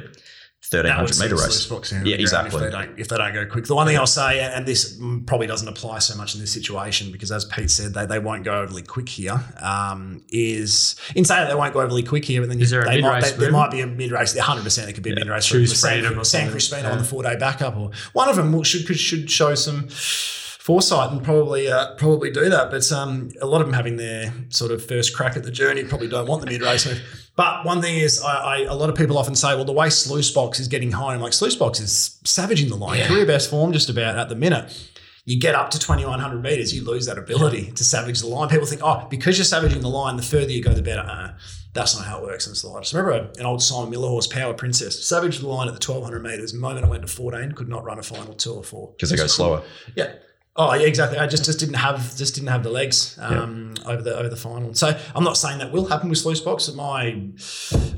[0.63, 1.65] 1300 meter race.
[2.05, 2.55] Yeah, exactly.
[2.63, 3.65] If they, don't, if they don't go quick.
[3.65, 4.95] The one thing I'll say, and this
[5.25, 8.43] probably doesn't apply so much in this situation because, as Pete said, they, they won't
[8.43, 9.43] go overly quick here.
[9.59, 12.81] Um, is in saying that they won't go overly quick here, but then Is there
[12.81, 14.35] a they might, they, there might be a mid race.
[14.35, 15.45] 100 percent it could be a mid race.
[15.47, 16.57] Choose San, Freedom or San something.
[16.59, 16.91] Crispino Yeah.
[16.91, 21.11] on the four day backup, or one of them will, should should show some foresight
[21.11, 22.69] and probably uh, probably do that.
[22.69, 25.83] But um, a lot of them having their sort of first crack at the journey
[25.83, 27.01] probably don't want the mid race move.
[27.35, 29.89] But one thing is, I, I, a lot of people often say, well, the way
[29.89, 33.71] Sluice Box is getting home, like Sluice Box is savaging the line, career best form
[33.71, 34.89] just about at the minute.
[35.25, 38.49] you get up to 2100 meters, you lose that ability to savage the line.
[38.49, 41.01] People think, oh, because you're savaging the line, the further you go, the better.
[41.01, 41.33] Uh,
[41.73, 42.93] that's not how it works in the slightest.
[42.93, 46.51] Remember an old Simon Miller horse, Power Princess, savaged the line at the 1200 meters.
[46.51, 49.09] The moment I went to 14, could not run a final two or four Because
[49.09, 49.63] they go slower.
[49.95, 50.13] Yeah.
[50.57, 51.17] Oh yeah, exactly.
[51.17, 54.35] I just, just didn't have just didn't have the legs um, over the over the
[54.35, 54.73] final.
[54.73, 56.69] So I'm not saying that will happen with sluice box.
[56.73, 57.21] My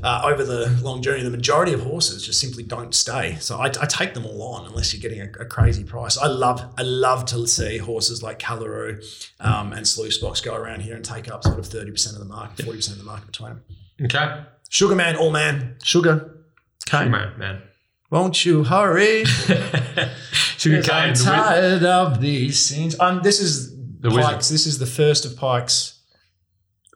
[0.04, 3.36] uh, over the long journey, the majority of horses just simply don't stay.
[3.40, 6.16] So I, I take them all on unless you're getting a, a, crazy price.
[6.16, 9.04] I love I love to see horses like Callaroo
[9.40, 12.20] um, and sluice box go around here and take up sort of thirty percent of
[12.20, 13.64] the market, forty percent of the market between them.
[14.04, 14.44] Okay.
[14.68, 16.44] Sugar man, all man, sugar.
[16.88, 17.08] Okay.
[17.08, 17.62] Man, man.
[18.10, 19.24] Won't you hurry?
[20.64, 20.92] Sugar cane.
[20.94, 22.98] I'm the wi- tired of these scenes.
[22.98, 24.36] Um, this is The wizard.
[24.38, 26.00] This is the first of Pike's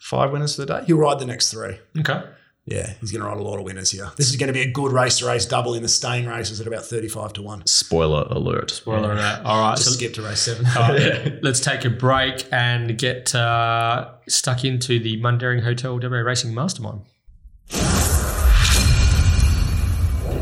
[0.01, 0.85] five winners for the day.
[0.87, 1.79] He'll ride the next three.
[2.01, 2.23] Okay.
[2.71, 4.11] Yeah, he's going to ride a lot of winners here.
[4.19, 6.61] This is going to be a good race to race double in the staying races
[6.61, 7.67] at about 35 to 1.
[7.67, 8.71] Spoiler alert.
[8.71, 9.41] Spoiler alert.
[9.43, 9.77] All right.
[9.77, 10.67] Just So skip to race 7.
[10.77, 16.19] all right, let's take a break and get uh, stuck into the Mundaring Hotel WA
[16.19, 17.01] Racing Mastermind.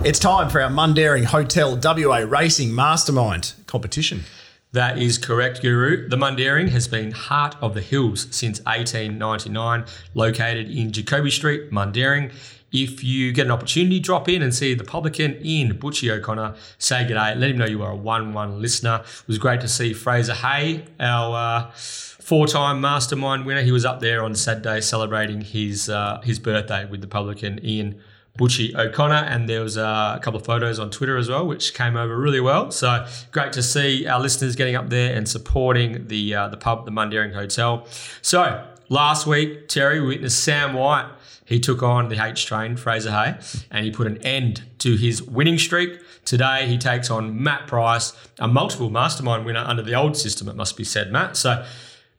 [0.07, 4.23] It's time for our Mundaring Hotel WA Racing Mastermind competition.
[4.71, 6.09] That is correct, Guru.
[6.09, 9.85] The Mundaring has been heart of the hills since 1899,
[10.15, 12.33] located in Jacoby Street, Mundaring.
[12.71, 16.55] If you get an opportunity, drop in and see the publican in Butchie O'Connor.
[16.79, 17.37] Say g'day.
[17.37, 19.03] Let him know you are a 1 1 listener.
[19.03, 23.63] It was great to see Fraser Hay, our uh, four time mastermind winner.
[23.63, 28.01] He was up there on Saturday celebrating his, uh, his birthday with the publican in
[28.37, 31.97] Butchie O'Connor, and there was a couple of photos on Twitter as well, which came
[31.97, 32.71] over really well.
[32.71, 36.85] So great to see our listeners getting up there and supporting the uh, the pub,
[36.85, 37.87] the Mundaring Hotel.
[38.23, 41.11] So last week, Terry, witnessed Sam White.
[41.45, 43.39] He took on the H train, Fraser Hay,
[43.71, 46.01] and he put an end to his winning streak.
[46.25, 50.57] Today, he takes on Matt Price, a multiple mastermind winner under the old system, it
[50.57, 51.37] must be said, Matt.
[51.37, 51.65] So,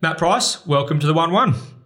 [0.01, 1.76] Matt Price, welcome to the 1 1.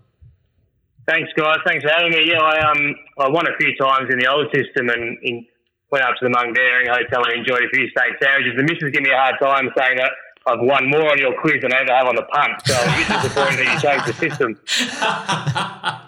[1.11, 1.57] Thanks, guys.
[1.67, 2.23] Thanks for having me.
[2.31, 5.45] Yeah, I um I won a few times in the old system and in,
[5.91, 8.55] went up to the Mundaring Hotel and enjoyed a few steak sandwiches.
[8.55, 10.11] The missus give me a hard time saying that
[10.47, 12.53] I've won more on your quiz than I ever have on the punt.
[12.65, 14.55] So I'm disappointed that you changed the system.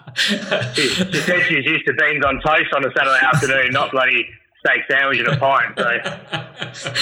[0.14, 4.28] She, she said she's used to beans on toast on a Saturday afternoon, not bloody
[4.64, 5.78] steak sandwich and a pint.
[6.74, 6.92] So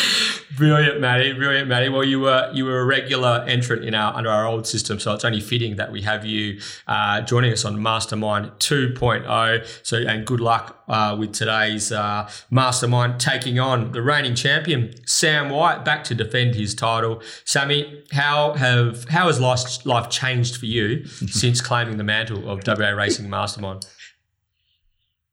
[0.57, 1.33] Brilliant, Matty.
[1.33, 1.89] Brilliant, Matty.
[1.89, 5.15] Well, you were you were a regular entrant in our under our old system, so
[5.15, 9.81] it's only fitting that we have you uh, joining us on Mastermind 2.0.
[9.83, 15.49] So, and good luck uh, with today's uh, Mastermind taking on the reigning champion Sam
[15.49, 17.23] White back to defend his title.
[17.45, 22.67] Sammy, how have how has life life changed for you since claiming the mantle of
[22.67, 23.87] WA Racing Mastermind?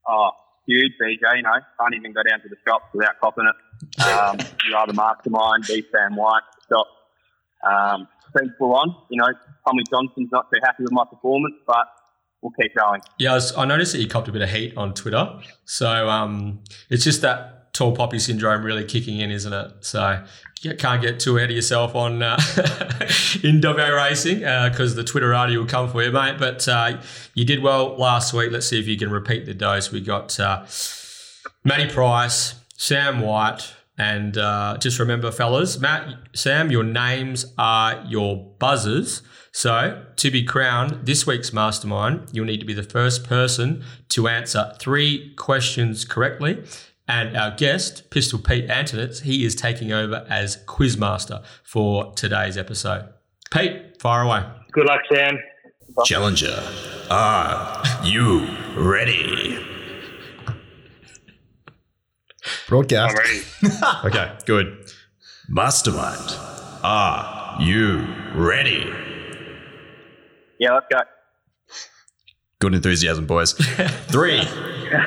[0.07, 0.31] Oh,
[0.69, 1.37] huge, BJ.
[1.37, 4.01] You know, can't even go down to the shops without copping it.
[4.01, 6.43] Um, you are the mastermind, be Sam White.
[6.65, 6.87] Stop.
[7.65, 8.95] Um, been full on.
[9.09, 9.29] You know,
[9.67, 11.87] Tommy Johnson's not too happy with my performance, but
[12.41, 13.01] we'll keep going.
[13.17, 15.39] Yeah, I, was, I noticed that you copped a bit of heat on Twitter.
[15.65, 19.71] So um, it's just that tall poppy syndrome really kicking in, isn't it?
[19.81, 20.23] So
[20.61, 22.39] you can't get too ahead of yourself on uh,
[23.43, 26.35] in WA racing because the Twitterati will come for you, mate.
[26.37, 27.01] But uh,
[27.33, 28.51] you did well last week.
[28.51, 29.91] Let's see if you can repeat the dose.
[29.91, 30.65] We got uh,
[31.63, 38.37] Matty Price, Sam White, and uh, just remember, fellas, Matt, Sam, your names are your
[38.59, 39.21] buzzers.
[39.51, 44.27] So, to be crowned this week's mastermind, you'll need to be the first person to
[44.27, 46.63] answer three questions correctly.
[47.09, 53.09] And our guest, Pistol Pete Anthonisz, he is taking over as quizmaster for today's episode.
[53.49, 54.43] Pete, fire away.
[54.71, 55.39] good luck, Sam.
[56.05, 56.63] Challenger,
[57.09, 58.47] are you
[58.77, 59.57] ready?
[62.67, 63.17] Broadcast.
[63.17, 63.75] I'm ready.
[64.05, 64.91] Okay, good.
[65.49, 66.35] Mastermind,
[66.83, 68.05] are you
[68.35, 68.87] ready?
[70.59, 70.99] Yeah, let's go.
[72.59, 73.53] Good enthusiasm, boys.
[74.09, 74.43] Three,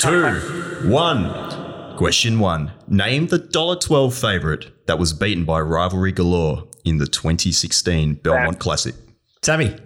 [0.00, 1.51] two, one.
[1.96, 2.72] Question one.
[2.88, 8.94] Name the $1.12 favourite that was beaten by Rivalry Galore in the 2016 Belmont Classic.
[9.42, 9.76] Sammy.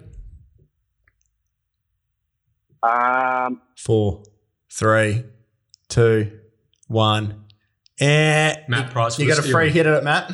[2.83, 4.23] Um, Four,
[4.71, 5.23] three,
[5.89, 6.39] two,
[6.87, 7.45] one.
[7.99, 9.73] And Matt Price for you got a free steering.
[9.73, 10.31] hit at it, Matt?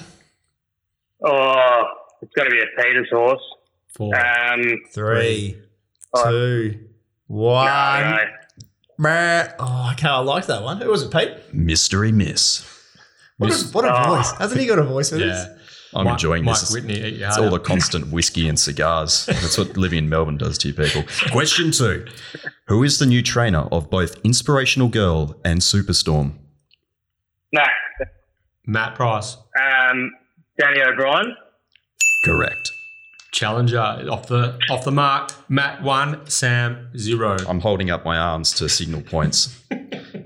[1.25, 1.83] Oh,
[2.21, 3.41] it's got to be a Peter's horse.
[3.95, 4.13] Four.
[4.15, 4.61] Um,
[4.91, 5.57] Three,
[6.13, 6.31] All right.
[6.31, 6.79] two,
[7.27, 7.65] one.
[7.65, 8.23] no, no.
[8.97, 9.51] Meh.
[9.59, 10.77] Oh, okay, I like that one.
[10.81, 11.31] Who was it, Pete?
[11.53, 12.65] Mystery Miss.
[13.37, 14.15] What a, what a Oh.
[14.15, 14.31] voice.
[14.37, 15.45] Hasn't he got a voice for this?
[15.47, 15.55] yeah.
[15.95, 16.71] I'm Mike- enjoying Mike this.
[16.73, 19.25] Whitney, eat your It's heart all the constant whiskey and cigars.
[19.27, 21.03] That's what living in Melbourne does to you people.
[21.31, 22.05] Question two.
[22.67, 26.33] Who is the new trainer of both Inspirational Girl and Superstorm?
[27.51, 27.61] No.
[28.65, 29.37] Matt Price.
[29.61, 30.11] Um,
[30.59, 31.35] Danny O'Brien.
[32.25, 32.71] Correct.
[33.33, 33.79] Challenger
[34.09, 35.31] off the off the mark.
[35.49, 37.35] Matt one, Sam zero.
[37.47, 39.59] I'm holding up my arms to signal points.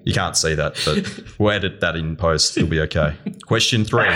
[0.03, 2.57] You can't see that, but we'll edit that in post.
[2.57, 3.15] It'll be okay.
[3.45, 4.13] Question three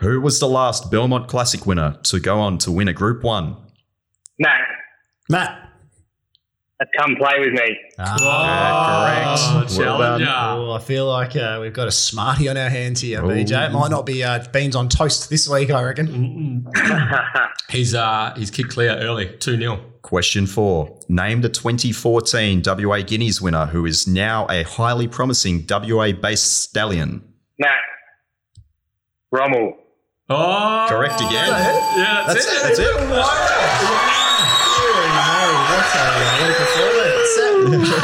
[0.00, 3.56] Who was the last Belmont Classic winner to go on to win a Group 1?
[4.38, 4.60] Matt,
[5.28, 5.63] Matt.
[6.98, 7.76] Come play with me.
[7.98, 9.78] Ah, correct.
[9.78, 10.24] Well Challenger.
[10.24, 10.58] done.
[10.58, 13.28] Oh, I feel like uh, we've got a smarty on our hands here, Oh.
[13.28, 13.68] BJ.
[13.68, 16.66] It might not be uh, beans on toast this week, I reckon.
[17.70, 23.40] He's uh he's kicked clear early, two 0 Question four Name the 2014 WA Guineas
[23.40, 27.22] winner who is now a highly promising WA based stallion.
[27.58, 27.70] Matt,
[29.32, 29.76] Rommel.
[30.28, 31.32] Oh, Correct again.
[31.32, 32.62] Yeah, that's, it.
[32.62, 34.23] That's it.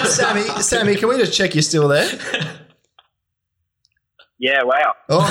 [0.06, 2.08] Sammy, Sammy, can we just check you're still there?
[4.38, 4.94] Yeah, wow.
[5.08, 5.26] Oh,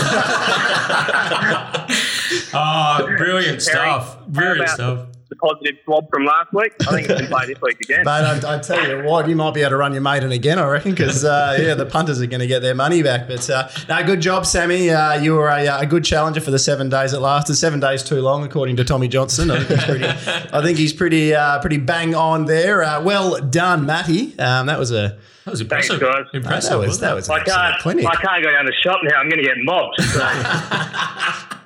[2.53, 4.25] Oh, brilliant stuff.
[4.27, 5.05] Brilliant about- stuff.
[5.29, 6.71] The positive swab from last week.
[6.81, 8.03] I think it's been played this week again.
[8.03, 10.57] but I, I tell you what, you might be able to run your maiden again,
[10.57, 13.27] I reckon, because uh, yeah, the punters are going to get their money back.
[13.27, 14.89] But uh, no, good job, Sammy.
[14.89, 17.45] Uh, you were a, uh, a good challenger for the seven days at last.
[17.45, 19.51] The seven days too long, according to Tommy Johnson.
[19.51, 20.05] I think he's pretty,
[20.51, 22.81] I think he's pretty, uh, pretty bang on there.
[22.81, 24.37] Uh, well done, Matty.
[24.39, 25.99] Um, that was a That was impressive.
[25.99, 26.31] Thanks, impressive.
[26.31, 26.33] guys.
[26.33, 26.71] Impressive.
[26.71, 27.85] that was that was I can't.
[27.85, 29.19] I can't go down the shop now.
[29.19, 30.01] I'm going to get mobbed.
[30.01, 31.55] So.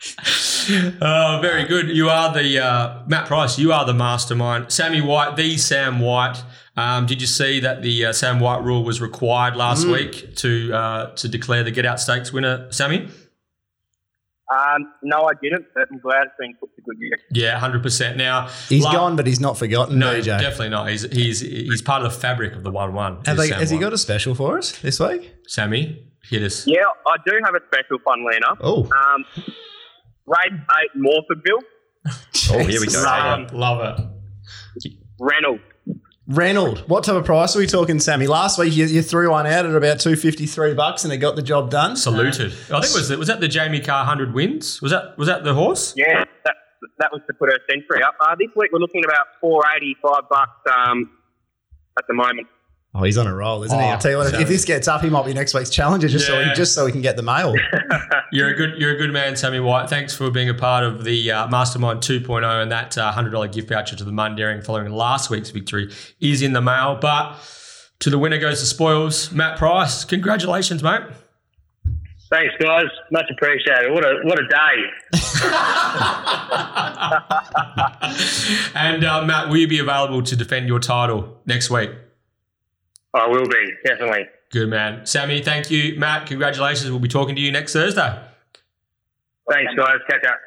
[1.02, 1.88] Oh, very good.
[1.88, 3.58] You are the uh, Matt Price.
[3.58, 4.70] You are the mastermind.
[4.70, 6.42] Sammy White, the Sam White.
[6.76, 9.92] Um, did you see that the uh, Sam White rule was required last Mm.
[9.92, 13.08] week to uh, to declare the Get Out Stakes winner, Sammy?
[14.52, 17.20] Um, no, I didn't, but I'm glad it's been put to good use.
[17.32, 18.16] Yeah, hundred percent.
[18.16, 20.24] Now He's la- gone, but he's not forgotten, No, BJ.
[20.40, 20.88] definitely not.
[20.88, 23.22] He's he's he's part of the fabric of the one-one.
[23.26, 25.32] Have is they, has he got a special for us this week?
[25.46, 26.06] Sammy?
[26.24, 26.66] Hit us.
[26.66, 28.46] Yeah, I do have a special fun, Lena.
[28.60, 29.24] Oh, Um,
[30.30, 30.60] race
[30.94, 31.62] 8 Morfordville,
[32.52, 33.02] Oh, here we go.
[33.02, 33.54] Love it.
[33.54, 33.80] Love
[34.84, 34.92] it.
[35.18, 35.62] Reynolds.
[36.26, 36.88] Reynolds.
[36.88, 38.26] What type of price are we talking, Sammy?
[38.26, 41.18] Last week you, you threw one out at about two fifty three bucks, and it
[41.18, 41.96] got the job done.
[41.96, 42.52] Saluted.
[42.52, 44.80] I think it was was that the Jamie Carr hundred wins?
[44.80, 45.92] Was that was that the horse?
[45.96, 46.54] Yeah, that,
[47.00, 48.14] that was to put her century up.
[48.20, 51.10] Uh, this week we're looking at about 485 bucks um,
[51.98, 52.46] at the moment.
[52.92, 53.84] Oh, he's on a roll, isn't he?
[53.84, 54.34] Oh, I'll tell you what.
[54.34, 56.74] If, if this gets up, he might be next week's challenger, just so he, just
[56.74, 57.54] so he can get the mail.
[58.32, 59.90] You're a good you're a good man, Sammy White.
[59.90, 63.48] Thanks for being a part of the uh, Mastermind 2.0 and that uh, hundred dollar
[63.48, 66.96] gift voucher to the Mundaring following last week's victory is in the mail.
[67.00, 67.34] But
[67.98, 70.04] to the winner goes the spoils, Matt Price.
[70.04, 71.02] Congratulations, mate.
[72.30, 72.86] Thanks, guys.
[73.10, 73.92] Much appreciated.
[73.92, 74.76] What a what a day.
[78.76, 81.90] and uh, Matt, will you be available to defend your title next week?
[83.14, 84.26] I will be definitely.
[84.50, 85.42] Good man, Sammy.
[85.42, 86.26] Thank you, Matt.
[86.26, 86.90] Congratulations.
[86.90, 88.20] We'll be talking to you next Thursday.
[89.50, 89.98] Thanks, guys.
[90.08, 90.38] Catch up.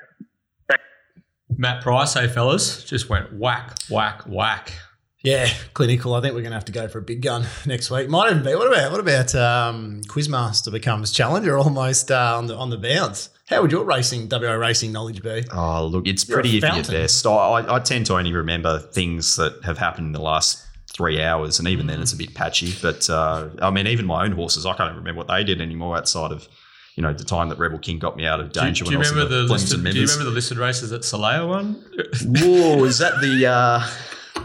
[1.55, 4.73] Matt Price, hey fellas, just went whack, whack, whack.
[5.21, 6.15] yeah, clinical.
[6.15, 8.09] I think we're going to have to go for a big gun next week.
[8.09, 8.55] Might even be.
[8.55, 13.29] What about what about um, Quizmaster becomes challenger almost uh, on the on the bounce?
[13.49, 15.43] How would your racing WA racing knowledge be?
[15.51, 16.93] Oh, look, it's You're a pretty iffy at fountain.
[16.95, 17.27] best.
[17.27, 21.21] I, I, I tend to only remember things that have happened in the last three
[21.21, 22.73] hours, and even then it's a bit patchy.
[22.81, 25.97] But uh, I mean, even my own horses, I can't remember what they did anymore
[25.97, 26.47] outside of,
[26.95, 28.91] you know, the time that Rebel King got me out of Do, you- danger do
[28.91, 31.49] you I was remember the Flemington listed, do you remember the listed races that Soleil
[31.49, 31.73] won?
[32.25, 33.87] Whoa, is that the uh,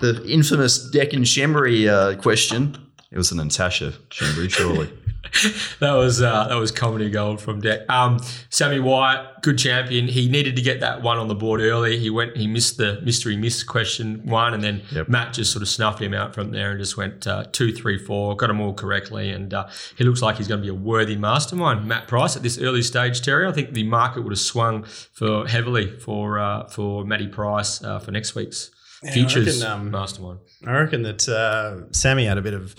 [0.01, 2.77] the infamous Deccan Shembury uh, question?
[3.11, 4.91] It was the Natasha Shembury, surely.
[5.81, 7.89] that was uh, that was comedy gold from Deck.
[7.91, 8.19] Um,
[8.51, 10.09] Sammy White, good champion.
[10.09, 11.99] He needed to get that one on the board early.
[11.99, 15.09] He went, he missed the mystery miss question one, and then Yep.
[15.09, 17.99] Matt just sort of snuffed him out from there and just went uh, two, three,
[17.99, 20.75] four, got them all correctly, and uh, he looks like he's going to be a
[20.75, 21.87] worthy mastermind.
[21.87, 23.47] Matt Price at this early stage, Terry.
[23.47, 27.99] I think the market would have swung for heavily for uh, for Matty Price uh,
[27.99, 28.71] for next week's
[29.03, 30.41] I futures reckon, um, mastermind.
[30.67, 32.75] I reckon that uh, Sammy had a bit of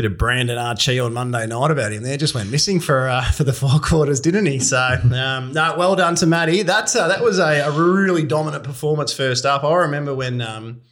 [0.00, 2.02] bit of Brandon Archie on Monday night about him.
[2.02, 4.58] There just went missing for uh, for the four quarters, didn't he?
[4.58, 6.62] So um, no, well done to Matty.
[6.62, 9.64] That's uh, that was a, a really dominant performance first up.
[9.64, 10.40] I remember when.
[10.40, 10.82] Um,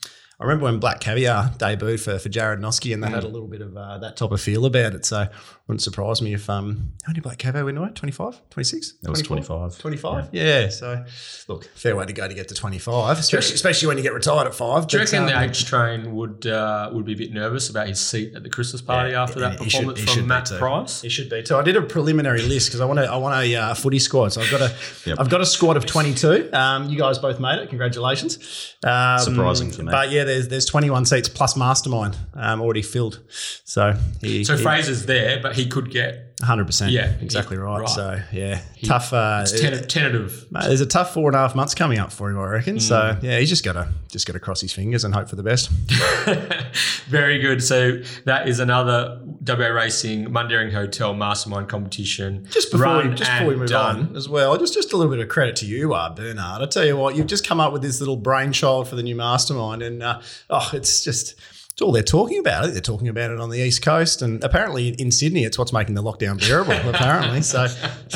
[0.40, 3.48] I remember when Black Caviar debuted for, for Jared Noski and they had a little
[3.48, 5.04] bit of uh, that type of feel about it.
[5.04, 5.26] So
[5.68, 7.90] wouldn't surprise me if um how many Black Caviar win away?
[7.94, 8.40] 25?
[8.50, 8.92] 26?
[9.02, 9.78] That was 25.
[9.78, 10.30] 25?
[10.32, 10.70] Yeah.
[10.70, 11.04] So
[11.46, 14.46] look, fair way to go to get to 25, especially, especially when you get retired
[14.46, 14.86] at five.
[14.86, 17.86] Do you reckon the um, H train would uh, would be a bit nervous about
[17.86, 20.56] his seat at the Christmas party Yeah, after that performance should from Matt too.
[20.56, 21.02] Price?
[21.02, 21.56] He should be too.
[21.56, 23.04] I did a preliminary list because I want to.
[23.04, 24.32] I want a uh, footy squad.
[24.32, 24.74] So I've got a.
[25.04, 25.18] Yep.
[25.18, 26.48] have got a squad of twenty two.
[26.52, 27.68] Um, you guys both made it.
[27.68, 28.74] Congratulations.
[28.84, 29.90] Um, Surprising for me.
[29.90, 33.20] But yeah, there's there's twenty one seats plus mastermind um, already filled.
[33.28, 36.92] So he, So he- Fraser's there, but he could get hundred percent.
[36.92, 37.80] Yeah, exactly he- right.
[37.80, 37.88] right.
[37.88, 39.12] So yeah, tough.
[39.12, 40.46] Uh, It's ten- tentative.
[40.50, 42.78] Mate, there's a tough four and a half months coming up for him, I reckon.
[42.80, 43.22] So Mm.
[43.22, 45.42] yeah, he's just got to just got to cross his fingers and hope for the
[45.42, 45.68] best.
[47.08, 47.62] Very good.
[47.62, 52.46] So that is another WA Racing Mundaring Hotel Mastermind competition.
[52.50, 54.08] Just before Run we just before we move done.
[54.10, 56.62] on as well, just just a little bit of credit to you, uh, Bernard.
[56.62, 59.16] I tell you what, you've just come up with this little brainchild for the new
[59.16, 61.34] mastermind, and uh, oh, it's just.
[61.78, 62.58] It's all they're talking about.
[62.58, 65.56] I think they're talking about it on the East Coast, and apparently in Sydney, it's
[65.56, 66.72] what's making the lockdown bearable.
[66.92, 67.68] apparently, so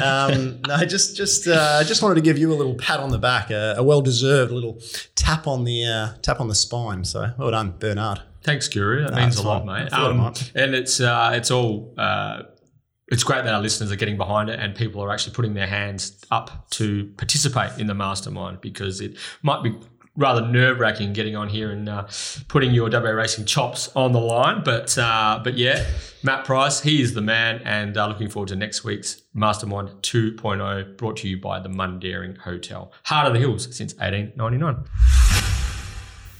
[0.02, 3.18] um, no, just just uh, just wanted to give you a little pat on the
[3.18, 4.80] back, a, a well deserved little
[5.14, 7.04] tap on the uh, tap on the spine.
[7.04, 8.20] So well done, Bernard.
[8.42, 9.04] Thanks, Guru.
[9.04, 9.84] That No, means a lot, fine.
[9.84, 9.90] mate.
[9.92, 10.18] Thought it
[10.56, 12.42] Um, and it's uh, it's all uh,
[13.12, 15.68] it's great that our listeners are getting behind it and people are actually putting their
[15.68, 19.72] hands up to participate in the mastermind because it might be
[20.16, 22.06] rather nerve wracking getting on here and uh,
[22.48, 24.62] putting your WA Racing chops on the line.
[24.64, 25.84] But uh, but yeah,
[26.22, 30.96] Matt Price, he is the man, and uh, looking forward to next week's Mastermind 2.0
[30.96, 34.84] brought to you by the Mundaring Hotel, Heart of the Hills since 1899.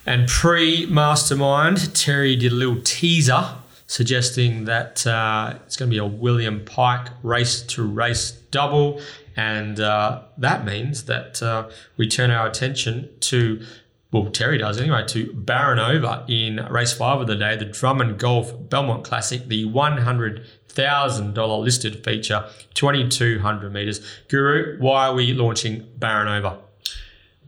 [0.04, 3.56] And pre Mastermind, Terry did a little teaser
[3.86, 9.00] suggesting that uh, it's going to be a William Pike race to race double.
[9.36, 13.64] And uh, that means that uh, we turn our attention to,
[14.12, 18.52] well, Terry does anyway, to Baronova in race five of the day, the Drummond Golf
[18.68, 24.00] Belmont Classic, the $100,000 listed feature, 2200 metres.
[24.28, 26.58] Guru, why are we launching Baronova?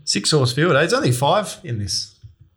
[0.04, 0.76] Six horse field.
[0.76, 0.82] eh?
[0.82, 2.13] It's only five in this.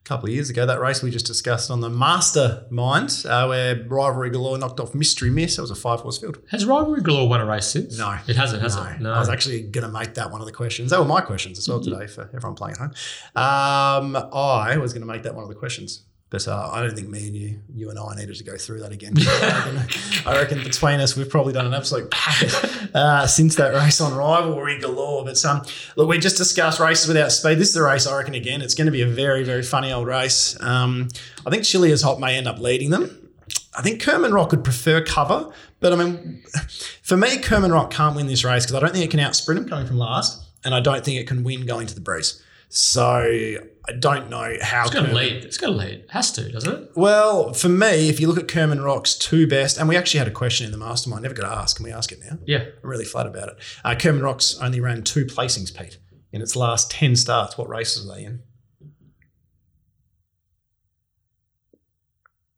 [0.07, 4.29] Couple of years ago, that race we just discussed on the Mastermind, uh, where Rivalry
[4.29, 5.57] Galore knocked off Mystery Miss.
[5.57, 6.37] That was a five horse field.
[6.49, 7.97] Has Rivalry Galore won a race since?
[7.97, 8.17] No.
[8.25, 9.01] It hasn't, has it?
[9.01, 9.11] No.
[9.11, 10.91] I was actually going to make that one of the questions.
[10.91, 14.15] They were my questions as well today for everyone playing at home.
[14.15, 16.03] Um, I was going to make that one of the questions.
[16.29, 18.81] But uh, I don't think me and you, you and I needed to go through
[18.81, 19.13] that again.
[19.17, 22.53] I, reckon, between us, we've probably done an absolute packet
[22.95, 25.23] uh, since that race on rivalry galore.
[25.23, 25.61] But um,
[25.95, 27.59] look, we just discussed races without speed.
[27.59, 28.61] This is the race I reckon again.
[28.61, 30.61] It's going to be a very, very funny old race.
[30.61, 31.07] Um,
[31.45, 33.29] I think Chili as Hot may end up leading them.
[33.77, 35.49] I think Kerman Rock would prefer cover,
[35.79, 36.43] but I mean,
[37.03, 39.57] for me, Kerman Rock can't win this race because I don't think it can outsprint
[39.57, 42.43] him coming from last, and I don't think it can win going to the breeze.
[42.69, 44.83] So I don't know how.
[44.83, 45.45] It's going to lead.
[45.45, 45.99] It's going to lead.
[45.99, 46.91] It has to, doesn't it?
[46.95, 50.27] Well, for me, if you look at Kerman Rock's two best, and we actually had
[50.27, 51.23] a question in the mastermind.
[51.23, 51.77] Never got to ask.
[51.77, 52.37] Can we ask it now?
[52.45, 52.65] Yeah.
[52.83, 53.57] I'm really flat about it.
[53.85, 55.97] Uh, Kerman Rock's only ran two placings, Pete,
[56.31, 57.57] in its last ten starts.
[57.57, 58.41] What races are they in?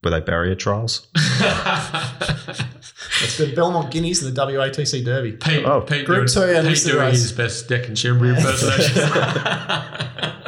[0.03, 1.07] Were they barrier trials?
[3.23, 5.33] It's the Belmont Guineas and the WATC Derby.
[5.33, 7.21] Pete, Oh, Pete Group doing, two and Pete listed doing race.
[7.21, 10.35] his best Deck and Shembry impersonation.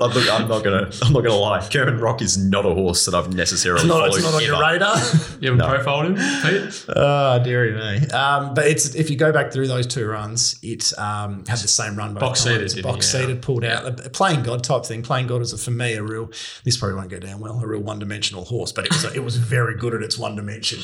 [0.00, 0.90] Look, I'm not gonna.
[1.02, 1.68] I'm not gonna lie.
[1.68, 4.14] Kerman Rock is not a horse that I've necessarily It's not, followed.
[4.14, 4.96] it's not on your radar.
[5.40, 6.84] you haven't profiled him, Pete?
[6.88, 8.06] Oh, dearie me.
[8.10, 11.66] Um, but it's if you go back through those two runs, it um, had the
[11.66, 12.72] same run Box times.
[12.74, 13.18] seated, box he?
[13.18, 13.24] Yeah.
[13.26, 14.06] seated, pulled out.
[14.06, 15.02] A playing God type thing.
[15.02, 16.30] Playing God is a, for me a real.
[16.62, 17.58] This probably won't go down well.
[17.60, 20.36] A real one dimensional horse, but it was it was very good at its one
[20.36, 20.78] dimension.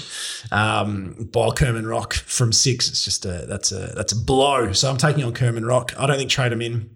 [0.50, 4.72] Um, by Kerman Rock from six, it's just a that's a that's a blow.
[4.72, 5.92] So I'm taking on Kerman Rock.
[5.96, 6.93] I don't think trade him in.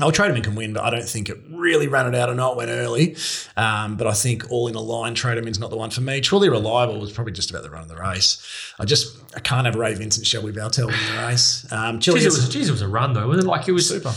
[0.00, 2.28] I'll trade him in can win, but I don't think it really ran it out
[2.28, 2.56] or not.
[2.56, 3.16] Went early,
[3.56, 5.14] um, but I think all in a line.
[5.14, 6.20] Trade him in's not the one for me.
[6.20, 8.42] Truly reliable was probably just about the run of the race.
[8.78, 11.70] I just I can't have Ray Vincent, Shelby Valtel win the race.
[11.72, 13.50] Um, Chili Jeez, it was, geez, it was a run, though, wasn't it?
[13.50, 13.88] Like, it was.
[13.88, 14.12] super,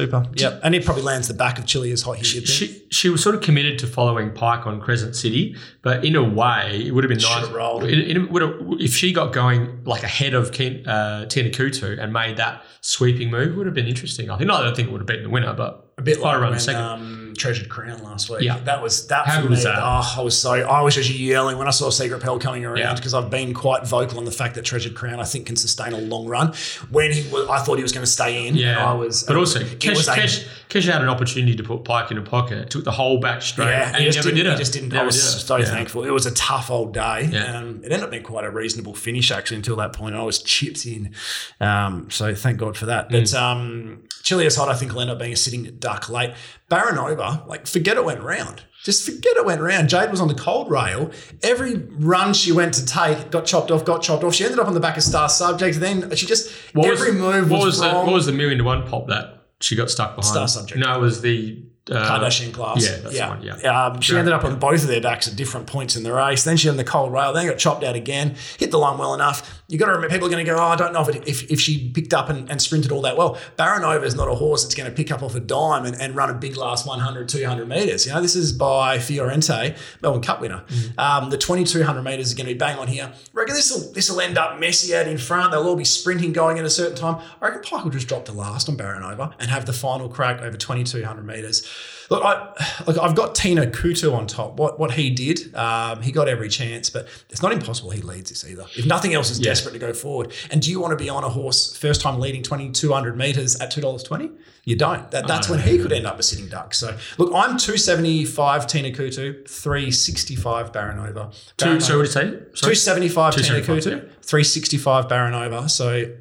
[0.00, 0.24] super.
[0.34, 0.60] Yeah.
[0.62, 2.24] and it probably lands the back of Chile as hot.
[2.24, 6.14] She, She, she was sort of committed to following Pike on Crescent City, but in
[6.16, 7.40] a way, it would have been nice.
[7.40, 7.84] Should've rolled.
[7.84, 11.98] It, it would have, if she got going like ahead of Ken, uh, Tina Kutu
[12.02, 14.30] and made that sweeping move, it would have been interesting.
[14.30, 14.48] I think.
[14.48, 16.40] No, I don't think it would have beaten the winner, but a bit I'd like
[16.40, 16.82] run when second.
[16.82, 18.42] um, Treasured Crown last week.
[18.42, 18.58] Yeah.
[18.60, 19.26] that was that.
[19.26, 19.78] How for was me, that?
[19.78, 22.78] Oh, I was so I was just yelling when I saw Secret Pell coming around
[22.78, 22.94] Yeah.
[22.94, 25.92] because I've been quite vocal on the fact that Treasured Crown I think can sustain
[25.92, 26.52] a long run.
[26.90, 28.56] When he was, I thought he was going to stay in.
[28.56, 29.22] yeah, I was.
[29.24, 32.22] But also, it Kesh, was Kesh, Kesh had an opportunity to put Pike in a
[32.22, 34.52] pocket, took the whole back straight, Yeah, and he, just never didn't, did it.
[34.52, 34.94] He just didn't.
[34.96, 35.64] I was did so Yeah.
[35.66, 36.04] thankful.
[36.04, 37.28] It was a tough old day.
[37.32, 37.58] Yeah.
[37.58, 40.14] Um, it ended up being quite a reasonable finish actually until that point.
[40.14, 41.14] I was chipped in.
[41.60, 43.08] Um, so thank God for that.
[43.10, 43.40] But Mm.
[43.40, 46.32] um, Chilius Hot, I think, will end up being a sitting duck late.
[46.70, 48.62] Baronova, like, forget it went round.
[48.82, 49.88] Just forget it went round.
[49.88, 51.10] Jade was on the cold rail.
[51.42, 54.34] Every run she went to take got chopped off, got chopped off.
[54.34, 55.78] She ended up on the back of Star Subject.
[55.80, 58.06] Then she just What every was, move what was, was the, wrong.
[58.06, 60.26] what was the million to one pop that she got stuck behind?
[60.32, 60.78] Star Subject.
[60.78, 62.82] No, it was the Uh, Kardashian class.
[62.84, 63.86] yeah, that's the one, yeah.
[63.86, 66.42] Um, she ended up on both of their backs at different points in the race.
[66.42, 67.32] Then she had the cold rail.
[67.32, 68.34] Then got chopped out again.
[68.58, 69.62] Hit the line well enough.
[69.68, 71.26] You got to remember, people are going to go, oh, I don't know if, it,
[71.26, 73.36] if, if she picked up and, and sprinted all that well.
[73.58, 76.14] Baronova is not a horse that's going to pick up off a dime and, and
[76.14, 78.06] run a big last 100, 200 metres.
[78.06, 80.62] You know, this is by Fiorente, Melbourne Cup winner.
[80.68, 80.98] Mm.
[80.98, 83.12] Um, the 2200 metres is going to be bang on here.
[83.12, 85.50] I reckon this will this will end up messy out in front.
[85.50, 87.20] They'll all be sprinting going at a certain time.
[87.40, 90.42] I reckon Pike will just drop to last on Baronova and have the final crack
[90.42, 91.68] over 2200 metres.
[92.08, 92.52] Look, I,
[92.86, 94.58] look, I've got Tina Kutu on top.
[94.58, 98.30] What what he did, um, he got every chance, but it's not impossible he leads
[98.30, 98.64] this either.
[98.76, 101.24] If nothing else is desperate to go forward, and do you want to be on
[101.24, 104.30] a horse first time leading twenty two hundred meters at two dollars twenty?
[104.64, 105.08] You don't.
[105.12, 106.74] That, that's when he could end up a sitting duck.
[106.74, 111.32] So look, I'm two seventy five Tina Kutu, three sixty five Baronova.
[111.56, 112.20] Two, so what did you say?
[112.54, 112.74] Sorry?
[112.74, 115.70] 275 Tina 275, Kutu, 365 Baronova.
[115.70, 116.12] So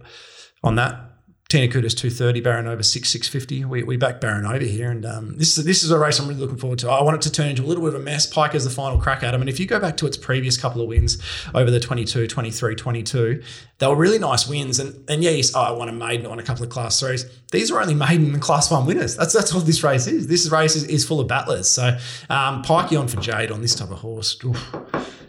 [0.64, 1.05] on that,
[1.48, 3.66] Tina Kutu's 230, Baronova 6, 650.
[3.66, 4.90] We, we back Baronova here.
[4.90, 6.90] And um, this, is, this is a race I'm really looking forward to.
[6.90, 8.26] I want it to turn into a little bit of a mess.
[8.26, 9.42] Pike has the final crack at him.
[9.42, 11.22] And if you go back to its previous couple of wins
[11.54, 13.44] over the 22, 23, 22,
[13.78, 14.80] they were really nice wins.
[14.80, 17.26] And, and yeah, you, oh, I won a maiden on a couple of class threes.
[17.52, 19.16] These are only maiden and class one winners.
[19.16, 20.26] That's that's what this race is.
[20.26, 21.70] This race is, is full of battlers.
[21.70, 21.96] So
[22.28, 24.44] um, Pikey on for Jade on this type of horse.
[24.44, 24.76] Oof.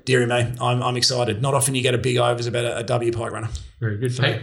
[0.06, 1.42] Deary me, I'm, I'm excited.
[1.42, 3.50] Not often you get a big overs about a, a W Pike runner.
[3.80, 4.16] Very good.
[4.16, 4.40] Pete.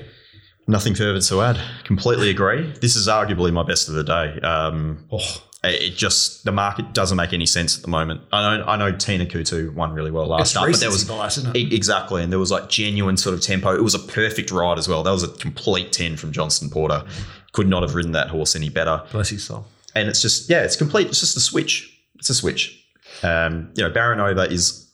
[0.67, 1.59] Nothing further to add.
[1.83, 2.71] Completely agree.
[2.81, 4.39] This is arguably my best of the day.
[4.41, 8.19] Um, Oh, it just the market doesn't make any sense at the moment.
[8.33, 11.03] I know I know Tina Kutu won really well last it's start, but there was
[11.03, 11.59] recency bias, isn't it?
[11.71, 13.73] E- Exactly, and there was like genuine sort of tempo.
[13.73, 15.03] It was a perfect ride as well.
[15.03, 17.05] That was a complete ten from Johnston Porter.
[17.53, 19.03] Could not have ridden that horse any better.
[19.13, 19.65] Bless his soul.
[19.95, 21.07] And it's just yeah, it's complete.
[21.07, 21.97] It's just a switch.
[22.19, 22.83] It's a switch.
[23.21, 24.89] Um, you know, Baronova is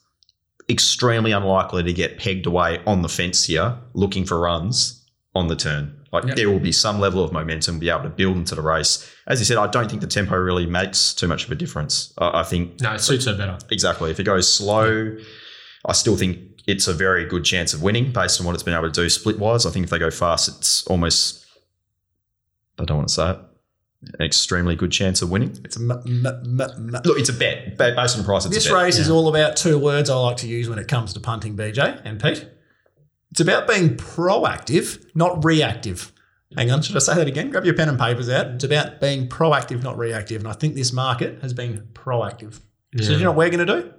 [0.70, 4.99] extremely unlikely to get pegged away on the fence here, looking for runs
[5.36, 5.96] on the turn.
[6.12, 6.36] Like Yep.
[6.38, 9.08] there will be some level of momentum, be able to build into the race.
[9.28, 12.12] As you said, I don't think the tempo really makes too much of a difference.
[12.18, 13.58] I, I think No, it suits her better.
[13.70, 14.10] Exactly.
[14.10, 15.16] If it goes slow,
[15.86, 18.74] I still think it's a very good chance of winning based on what it's been
[18.74, 19.66] able to do split wise.
[19.68, 21.46] I think if they go fast, it's almost,
[22.80, 23.38] I don't want to say it,
[24.18, 25.60] an extremely good chance of winning.
[25.64, 27.78] It's a m- m- m- m- Look, it's a bet.
[27.78, 28.84] Based on price, it's This a bet.
[28.84, 31.56] race is all about two words I like to use when it comes to punting,
[31.56, 32.48] BJ and Pete.
[33.32, 36.12] It's about being proactive, not reactive.
[36.58, 37.52] Hang on, should I say that again?
[37.52, 38.48] Grab your pen and papers out.
[38.48, 40.42] It's about being proactive, not reactive.
[40.42, 42.60] And I think this market has been proactive.
[43.00, 43.94] So you know what we're going to do?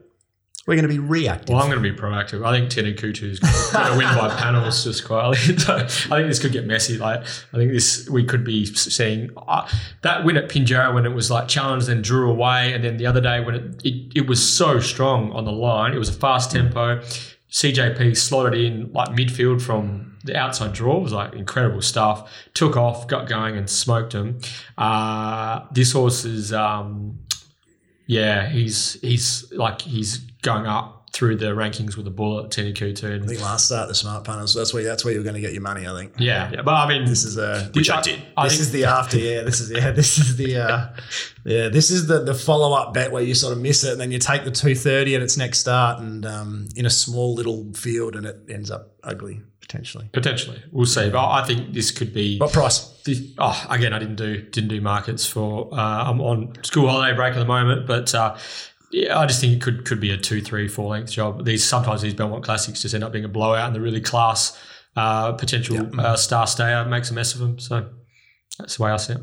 [0.66, 1.50] We're going to be reactive.
[1.54, 2.44] Well, I'm going to be proactive.
[2.44, 5.38] I think Tina Kutu is going to win by panels just quietly.
[5.68, 6.98] I think this could get messy.
[6.98, 9.68] Like I think this we could be seeing uh,
[10.02, 13.06] that win at Pinjarra when it was like challenged and drew away, and then the
[13.06, 15.94] other day when it, it it was so strong on the line.
[15.94, 17.00] It was a fast tempo.
[17.50, 20.98] CJP slotted in like midfield from the outside draw.
[20.98, 22.30] It was like incredible stuff.
[22.54, 24.38] Took off, got going, and smoked him.
[24.78, 26.52] Uh, this horse is.
[26.52, 27.20] Um,
[28.06, 33.22] yeah, he's he's like he's going up through the rankings with a bullet, Tina Kutu.
[33.22, 34.54] I think last start the smart panels.
[34.54, 35.86] That's where that's where you're going to get your money.
[35.86, 36.12] I think.
[36.18, 38.22] yeah, yeah, but I mean, This is a Which I- I did.
[38.36, 39.42] I this think- is the after, yeah.
[39.42, 39.90] This is yeah.
[40.00, 40.86] This is the uh,
[41.44, 41.68] yeah.
[41.68, 44.12] This is the the follow up bet where you sort of miss it, and then
[44.12, 47.72] you take the two thirty at its next start, and um, in a small little
[47.74, 50.08] field, and it ends up ugly potentially.
[50.12, 51.08] potentially we'll see.
[51.10, 52.38] But I think this could be.
[52.38, 52.78] What price?
[53.04, 55.68] this- oh, again, I didn't do didn't do markets for.
[55.72, 55.76] Uh,
[56.10, 58.14] I'm on school holiday break at the moment, but.
[58.14, 58.36] Uh,
[58.90, 61.44] yeah, I just think it could could be a two, three, four length job.
[61.44, 64.58] These sometimes these Belmont Classics just end up being a blowout, and the really class
[64.96, 67.58] uh, potential uh, star stayer makes a mess of them.
[67.58, 67.88] So
[68.58, 69.20] that's the way I see it.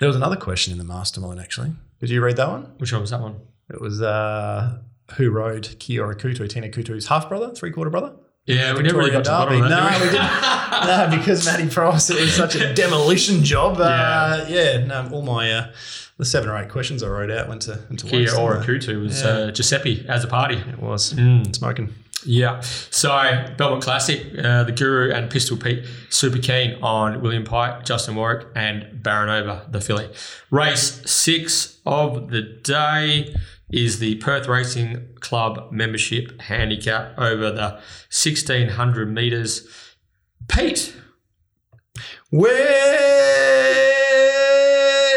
[0.00, 1.72] There was another question in the mastermind actually.
[2.00, 2.72] Did you read that one?
[2.78, 3.40] Which one was that one?
[3.70, 4.78] It was uh,
[5.16, 8.14] who rode Kiora Kutu, Tina Kutu's half brother, three quarter brother.
[8.44, 9.92] Yeah, we never really got to the bottom of that.
[9.92, 11.10] No, we didn't.
[11.12, 13.78] no, because Matty Price, it was such a demolition job.
[13.78, 15.72] Uh, yeah, no, all my uh,
[16.18, 18.62] the seven or eight questions I wrote out went to into Kia waste, Ora?
[18.64, 19.28] Kutu was Yeah.
[19.28, 20.56] uh, Giuseppe as a party.
[20.56, 21.54] It was Mm.
[21.54, 21.94] smoking.
[22.24, 22.60] Yeah.
[22.60, 23.08] So
[23.56, 28.46] Belmont Classic, uh, the Guru and Pistol Pete super keen on William Pike, Justin Warwick,
[28.54, 30.08] and Baronova, the filly.
[30.50, 33.34] Race six of the day
[33.72, 39.66] is the Perth Racing Club membership handicap over the 1600 metres.
[40.46, 40.92] Pete,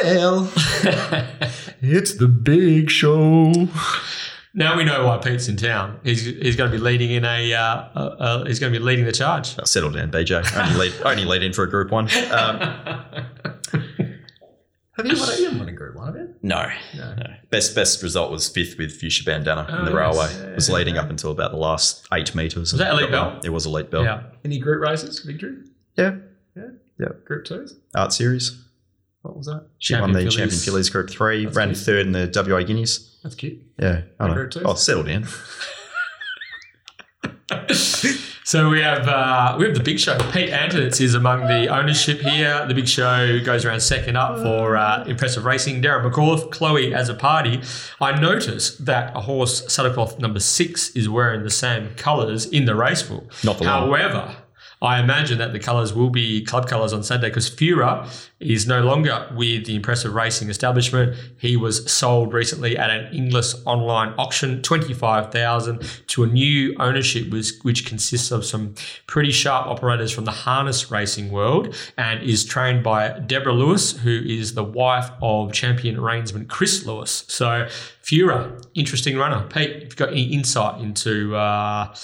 [0.03, 0.49] Well,
[1.81, 3.51] it's the big show.
[4.53, 5.99] now we know why Pete's in town.
[6.03, 7.59] He's, he's going to be leading in a, uh,
[7.95, 9.57] uh, uh, he's going to be leading the charge.
[9.59, 10.43] Uh, Settle down, BJ.
[10.57, 12.05] Only lead, only lead in for a group one.
[12.31, 12.59] Um,
[14.97, 16.33] Have you won a, you haven't won a group one, have you?
[16.41, 17.15] no, No.
[17.15, 17.33] no.
[17.49, 20.27] Best best result was fifth with Fuchsia Bandana in the Oh, railway.
[20.31, 20.35] yes.
[20.39, 22.71] It was leading up until about the last eight metres.
[22.71, 23.33] Was that Elite Got one.
[23.35, 23.41] Bell?
[23.43, 24.05] It was Elite Bell.
[24.05, 24.23] Yeah.
[24.45, 25.57] Any group races, victory?
[25.97, 26.15] Yeah.
[26.55, 26.63] Yeah.
[26.97, 27.07] Yeah.
[27.25, 27.75] Group twos?
[27.93, 28.63] Art series.
[29.25, 29.65] What was that?
[29.79, 30.65] She won the Champion Champion Fillies.
[30.65, 31.77] Fillies Group 3, That's ran good.
[31.77, 33.17] third in the WA Guineas.
[33.23, 33.59] That's cute.
[33.79, 34.33] Yeah, I know.
[34.35, 34.61] Group two?
[34.63, 35.25] Oh, settle down.
[38.45, 40.19] So we have uh, we have the Big Show.
[40.31, 42.63] Pete Anthonisz is among the ownership here.
[42.67, 45.81] The Big Show goes around second up for uh, impressive racing.
[45.81, 47.59] Darren McAuliffe, Chloe as a party.
[47.99, 52.75] I noticed that a horse, Suttercloth number six, is wearing the same colours in the
[52.75, 53.33] race book.
[53.43, 53.87] Not the long.
[53.89, 54.35] However,
[54.85, 58.07] I imagine that the colours will be club colours on Sunday because Fura
[58.39, 61.17] is no longer with the impressive racing establishment.
[61.37, 66.75] He was sold recently at an English online auction, twenty five thousand, to a new
[66.79, 68.75] ownership which, which consists of some
[69.07, 74.21] pretty sharp operators from the harness racing world and is trained by Deborah Lewis, who
[74.25, 77.25] is the wife of champion reinsman Chris Lewis.
[77.27, 77.67] So
[78.03, 79.47] Fura, interesting runner.
[79.49, 81.95] Pete, if you've got any insight into uh,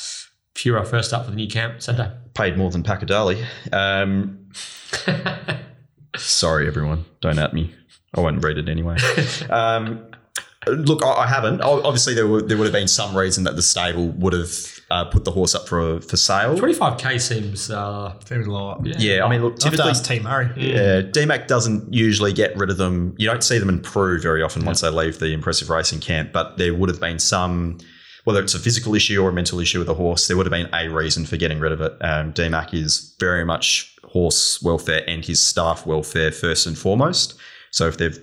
[0.56, 2.12] Fura first up for the new camp Saturday.
[2.34, 3.44] Paid more than Pacadali.
[3.72, 4.50] Um,
[6.18, 7.06] sorry, everyone.
[7.22, 7.74] Don't at me.
[8.16, 8.98] I won't read it anyway.
[9.50, 10.06] Um,
[10.68, 11.62] look, I, I haven't.
[11.62, 14.50] Obviously, there, were, there would have been some reason that the stable would have
[14.90, 16.56] uh, put the horse up for for sale.
[16.56, 18.86] 25k seems uh, Seems a lot.
[18.86, 18.96] yeah.
[18.98, 20.50] Yeah, I mean, look, I'll typically, ask T Murray.
[20.58, 23.16] yeah, DMAC doesn't usually get rid of them.
[23.18, 26.58] You don't see them improve very often once they leave the impressive racing camp, but
[26.58, 27.78] there would have been some,
[28.24, 30.52] whether it's a physical issue or a mental issue with the horse, there would have
[30.52, 31.94] been a reason for getting rid of it.
[32.02, 37.36] Um, DMAC is very much horse welfare and his staff welfare first and foremost.
[37.72, 38.20] So if they've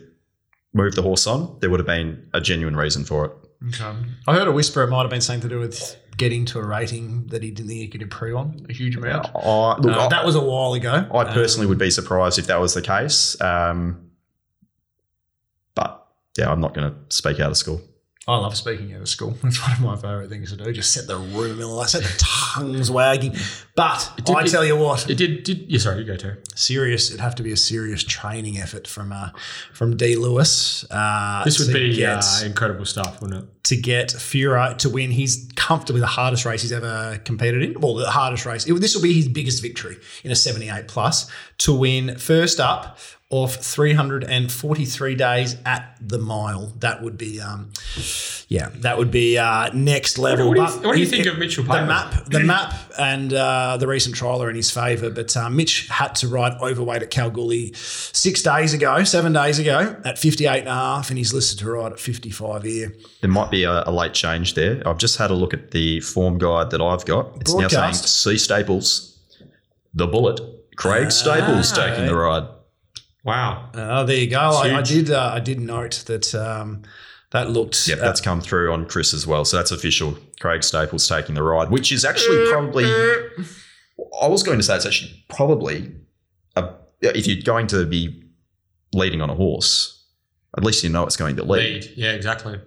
[0.75, 3.33] moved the horse on, there would have been a genuine reason for it.
[3.69, 3.99] Okay.
[4.29, 6.65] I heard a whisper it might have been something to do with getting to a
[6.67, 9.27] rating that he didn't think he could improve on a huge amount.
[9.35, 11.07] I, look, Uh, I, that was a while ago.
[11.13, 13.41] I personally Um, would be surprised if that was the case.
[13.41, 14.11] Um,
[15.75, 17.81] but yeah, I'm not going to speak out of school.
[18.29, 19.37] I love speaking out of school.
[19.45, 20.71] It's one of my favourite things to do.
[20.73, 22.15] Just set the room, I set the
[22.55, 23.35] tongues wagging.
[23.75, 25.45] But did- I tell you what, It did.
[25.45, 25.79] Did yeah?
[25.79, 26.37] Sorry, you go Terry.
[26.55, 27.09] serious.
[27.09, 29.31] It'd have to be a serious training effort from uh,
[29.73, 30.85] from D Lewis.
[30.91, 33.49] Uh, This would be get, uh, incredible stuff, wouldn't it?
[33.65, 35.11] to get Fura to win.
[35.11, 37.81] He's comfortably the hardest race he's ever competed in.
[37.81, 38.67] Well, the hardest race.
[38.67, 42.99] It- this will be his biggest victory in a 78 plus to win first up
[43.31, 46.73] of 343 days at the mile.
[46.79, 47.71] That would be, um,
[48.49, 50.49] yeah, that would be uh, next level.
[50.49, 52.73] What do you, But what do you he- think of Mitchell the map, the map,
[52.99, 55.11] and uh, the recent trial are in his favour.
[55.11, 60.01] But uh, Mitch had to ride overweight at Kalgoorlie six days ago, seven days ago,
[60.07, 62.95] at 58 and a half, and he's listed to ride at 55 here.
[63.21, 64.81] There might be a, a late change there.
[64.89, 67.37] I've just had a look at the form guide that I've got.
[67.43, 68.23] It's now saying Broadcast.
[68.23, 69.19] C Staples,
[69.93, 70.41] the bullet.
[70.77, 71.87] Craig Staples Ah.
[71.89, 72.49] taking the ride.
[73.25, 73.71] Wow.
[73.75, 74.39] Oh, there you go.
[74.39, 75.11] I, I did.
[75.11, 76.83] Uh, I did note that um,
[77.33, 77.87] that looked.
[77.87, 79.45] Yep, uh, that's come through on Chris as well.
[79.45, 80.17] So that's official.
[80.41, 82.85] Craig Staples taking the ride, which is actually probably.
[84.21, 85.93] I was going to say it's actually probably
[86.55, 86.71] a,
[87.03, 88.23] if you're going to be
[88.93, 90.05] leading on a horse,
[90.57, 91.85] at least you know it's going to lead.
[91.85, 91.93] Lead.
[91.97, 92.61] Yeah, exactly.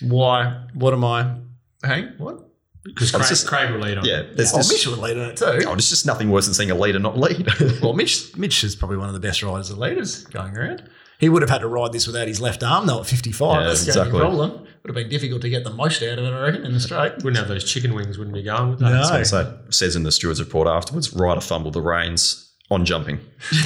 [0.00, 0.66] why?
[0.74, 1.36] What am I?
[1.84, 2.48] Hang what?
[2.86, 4.04] Because Oh, Craig, just- Craig will lead on.
[4.04, 5.44] Yeah, there's Oh, just, Mitch would lead on it too.
[5.66, 7.48] oh, there's just nothing worse than seeing a leader not lead.
[7.82, 10.88] Well, Mitch, Mitch is probably one of the best riders of leaders going around.
[11.18, 13.60] He would have had to ride this without his left arm though at 55.
[13.62, 14.20] Yeah, That's the exactly.
[14.20, 14.50] only problem.
[14.82, 16.80] Would have been difficult to get the most out of it, I reckon, in the
[16.80, 17.14] straight.
[17.16, 18.18] Wouldn't have those chicken wings.
[18.18, 18.90] Wouldn't be going with that.
[18.90, 19.02] No.
[19.04, 23.18] So, so says in the steward's report afterwards, rider fumbled the reins on jumping.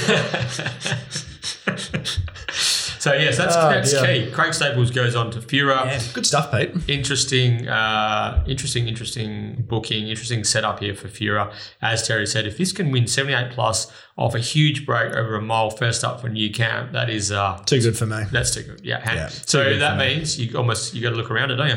[3.00, 4.26] So yes, that's Oh, that's dear.
[4.26, 4.30] key.
[4.30, 5.86] Craig Staples goes on to Fura.
[5.86, 6.70] Yeah, good stuff, Pete.
[6.86, 10.08] Interesting, uh, interesting, interesting booking.
[10.08, 11.50] Interesting setup here for Fura.
[11.80, 15.34] As Terry said, if this can win seventy eight plus off a huge break over
[15.34, 18.22] a mile first up for new camp, that is uh, Too good for me.
[18.30, 18.80] that's too good.
[18.84, 19.00] Yeah.
[19.14, 20.16] Yeah, so that for me.
[20.16, 21.76] means you almost you got to look around it, don't you?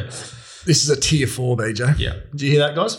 [0.65, 1.97] This is a tier four, BJ.
[1.99, 2.15] Yeah.
[2.35, 2.97] Do you hear that, guys?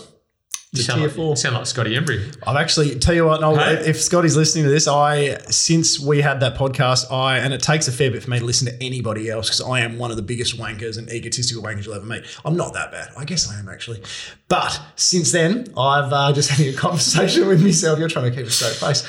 [0.77, 1.37] You sound tier like, four.
[1.37, 2.37] sound like Scotty Embry.
[2.47, 3.87] I've actually tell you what, Noel, Hey.
[3.89, 7.87] if Scotty's listening to this, I since we had that podcast, I and it takes
[7.87, 10.17] a fair bit for me to listen to anybody else because I am one of
[10.17, 12.25] the biggest wankers and egotistical wankers you'll ever meet.
[12.45, 13.09] I'm not that bad.
[13.17, 14.03] I guess I am actually.
[14.49, 17.99] But since then, I've uh, just had a conversation with myself.
[17.99, 19.03] You're trying to keep a straight face.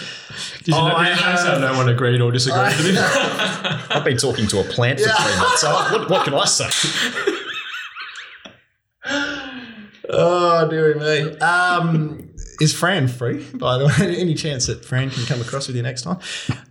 [0.60, 2.98] Did you, Oh, know, I did you have- no one agreed or disagreed with him?
[3.90, 5.62] I've been talking to a plant for three months.
[5.62, 7.32] So what, what can I say?
[10.18, 11.38] Oh, dearie me.
[11.40, 12.30] Um,
[12.62, 14.16] is Fran free, by the way?
[14.18, 16.20] Any chance that Fran can come across with you next time?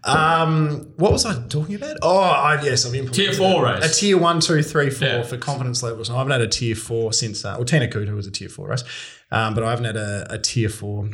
[0.05, 1.99] Um, what was I talking about?
[2.03, 3.99] Oh, I, yes, I've implemented Tier four a race.
[3.99, 5.23] tier one, two, three, four Yeah.
[5.23, 6.11] for confidence levels.
[6.11, 8.69] I haven't had a tier four since, uh, well, Tina Kutu was a tier four
[8.69, 8.85] race,
[9.31, 11.11] um, but I haven't had a, a tier four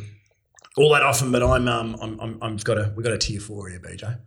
[0.77, 1.31] all that often.
[1.31, 4.19] But I'm, um, I'm, I'm, I've got a, we've got a tier four here, BJ.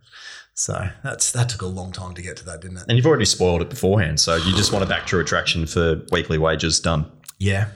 [0.53, 2.83] So that's that took a long time to get to that, didn't it?
[2.87, 4.19] And you've already spoiled it beforehand.
[4.19, 7.11] So you just want a back true attraction for weekly wages done.
[7.39, 7.67] Yeah.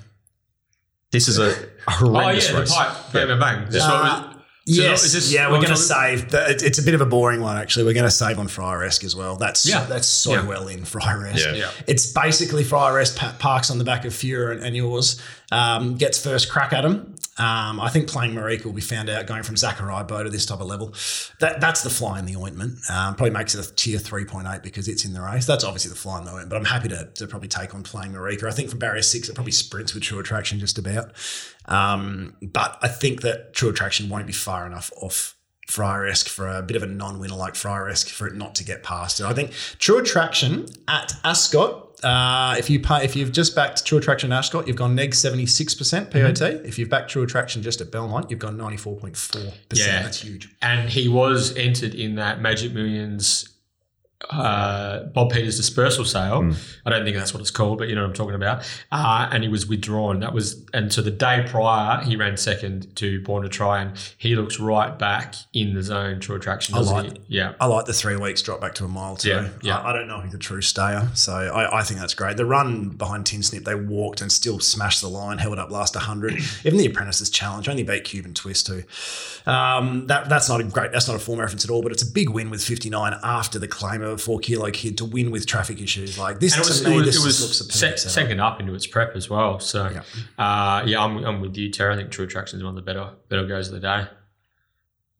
[1.11, 1.55] This is a
[1.87, 2.75] oh horrendous yeah, the race.
[2.75, 3.71] pipe, bang, bang, bang.
[3.71, 4.35] Just Uh, what was-
[4.65, 6.29] Yes, is this yeah, we're going to save.
[6.29, 7.85] The, it's a bit of a boring one, actually.
[7.85, 9.35] We're going to save on Fryeresk as well.
[9.35, 9.83] That's Yeah.
[9.85, 10.45] that's so Yeah.
[10.45, 11.43] well in Fryeresk.
[11.43, 11.53] Yeah.
[11.53, 11.71] Yeah.
[11.87, 15.19] It's basically Fryeresk pa- parks on the back of Fura and, and yours.
[15.51, 17.15] Um, gets first crack at him.
[17.39, 20.45] Um, I think playing Marika will be found out going from Zachariah Bow to this
[20.45, 20.93] type of level.
[21.39, 22.79] That that's the fly in the ointment.
[22.89, 25.45] Um, probably makes it a tier three point eight because it's in the race.
[25.45, 26.49] That's obviously the fly in the ointment.
[26.49, 28.43] But I'm happy to, to probably take on playing Marika.
[28.43, 31.13] I think from barrier six it probably sprints with True Attraction just about.
[31.65, 35.35] Um, but I think that True Attraction won't be far enough off
[35.69, 39.19] Fryeresk for a bit of a non-winner like Fryeresk for it not to get past
[39.19, 39.25] it.
[39.25, 41.88] I think True Attraction at Ascot.
[42.03, 45.13] Uh, if you pay, if you've just backed True Attraction at Ascot, you've gone neg
[45.13, 46.41] seventy six percent POT.
[46.41, 50.03] If you've backed True Attraction just at Belmont, you've gone ninety four point four percent.
[50.05, 50.49] That's huge.
[50.61, 53.49] and he was entered in that Magic Millions
[54.29, 56.43] uh, Bob Peters dispersal sale.
[56.43, 56.51] Hmm.
[56.85, 58.69] I don't think that's what it's called, but you know what I'm talking about.
[58.91, 60.19] Uh, and he was withdrawn.
[60.19, 63.97] That was, and so the day prior, he ran second to Born to Try, and
[64.17, 66.19] he looks right back in the zone.
[66.19, 67.21] True attraction, I like he?
[67.37, 67.53] Yeah.
[67.61, 69.29] I like the three weeks drop back to a mile too.
[69.29, 69.79] Yeah, yeah.
[69.79, 72.35] I, I don't know if he's a true stayer, so I, I think that's great.
[72.35, 75.95] The run behind Tin Snip, they walked and still smashed the line, held up last
[75.95, 76.33] 100.
[76.65, 78.83] Even the Apprentices Challenge only beat Cuban Twist too.
[79.49, 82.03] Um, that that's not a great, that's not a form reference at all, but it's
[82.03, 85.31] a big win with 59 after the claim of a four kilo kid to win
[85.31, 86.53] with traffic issues like this.
[86.55, 88.73] And it to was, me, it was, this it was looks se- second up into
[88.73, 89.59] its prep as well.
[89.59, 90.03] So, Yeah.
[90.43, 91.93] uh, yeah, I'm, I'm with you, Terry.
[91.93, 94.07] I think True Attraction is one of the better better goes of the day.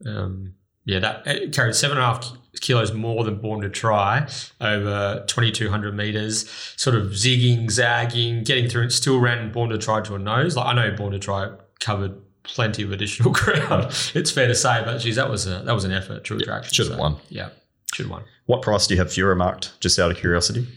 [0.06, 0.54] Um,
[0.86, 2.32] yeah, that it carried seven and a half
[2.62, 4.28] kilos more than Born to Try
[4.60, 10.02] over 2,200 meters, sort of zigging, zagging, getting through it, still ran Born to Try
[10.02, 10.56] to a nose.
[10.56, 13.86] Like I know Born to Try covered plenty of additional ground.
[14.16, 16.24] it's fair to say, but geez, that was a that was an effort.
[16.24, 17.18] True Attraction should have So, won.
[17.30, 17.50] Yeah,
[17.94, 18.24] should have won.
[18.46, 19.80] What price do you have Fura marked?
[19.80, 20.68] Just out of curiosity,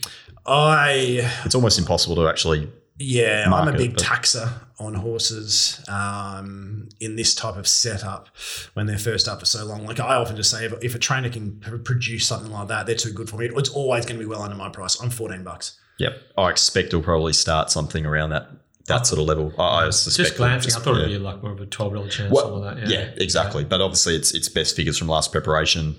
[0.46, 2.70] I it's almost impossible to actually.
[2.98, 8.28] Yeah, I'm a big but- taxer on horses um, in this type of setup
[8.74, 9.84] when they're first up for so long.
[9.86, 12.86] Like I often just say, if, if a trainer can pr- produce something like that,
[12.86, 13.48] they're too good for me.
[13.54, 15.00] It's always going to be well under my price.
[15.00, 15.78] I'm 14 bucks.
[15.98, 18.48] Yep, I expect he'll probably start something around that
[18.86, 19.52] that sort of level.
[19.58, 20.28] I, I suspect.
[20.28, 21.02] Just glancing, I thought yeah.
[21.06, 22.88] it'd be like more of a twelve dollar chance, Well, something like that.
[22.88, 23.64] yeah, exactly.
[23.64, 25.96] But obviously, it's it's best figures from last preparation.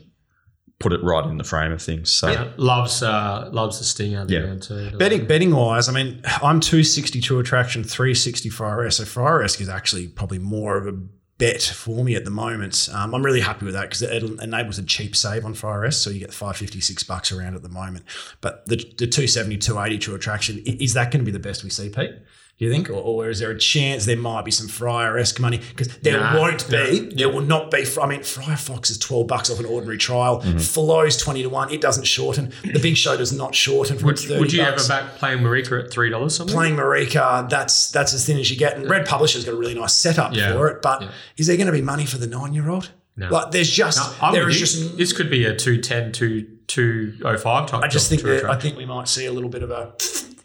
[0.79, 2.11] Put it right in the frame of things.
[2.11, 4.25] So Yeah, loves uh, loves the stinger.
[4.27, 4.53] Yeah.
[4.53, 4.97] Yeah, too.
[4.97, 9.61] Betting betting wise, I mean, I'm two sixty two Attraction, 360 Fire So Fire risk
[9.61, 10.97] is actually probably more of a
[11.37, 12.89] bet for me at the moment.
[12.93, 16.09] Um, I'm really happy with that because it enables a cheap save on Fire so
[16.09, 18.05] you get 556 bucks around at the moment.
[18.41, 21.69] But the, the 270, 280 True Attraction, is that going to be the best we
[21.69, 22.11] see, Pete?
[22.59, 25.39] Do you think, or, or is there a chance there might be some Fryer esque
[25.39, 25.57] money?
[25.57, 26.75] Because there Nah, won't be.
[27.01, 27.09] no.
[27.15, 27.83] There will not be.
[27.99, 30.39] I mean, Fryer Fox is twelve bucks off an ordinary trial.
[30.39, 30.59] Mm-hmm.
[30.59, 31.71] Flows twenty to one.
[31.73, 32.53] It doesn't shorten.
[32.63, 33.97] The Big Show does not shorten.
[33.97, 36.55] From Would, 30 would you bucks ever back playing Marika at three dollars something?
[36.55, 38.77] playing Marika, that's that's as thin as you get.
[38.77, 40.53] And Red Publisher's got a really nice setup Yeah.
[40.53, 40.81] for it.
[40.83, 41.09] But Yeah.
[41.37, 42.91] is there going to be money for the nine year old?
[43.17, 43.29] No.
[43.29, 44.83] Like there's just No, I'm there with is you.
[44.85, 44.97] just.
[44.97, 47.83] this could be a 210, 2, 205 type.
[47.83, 48.61] I just job think to that I attract.
[48.61, 49.93] think we might see a little bit of a.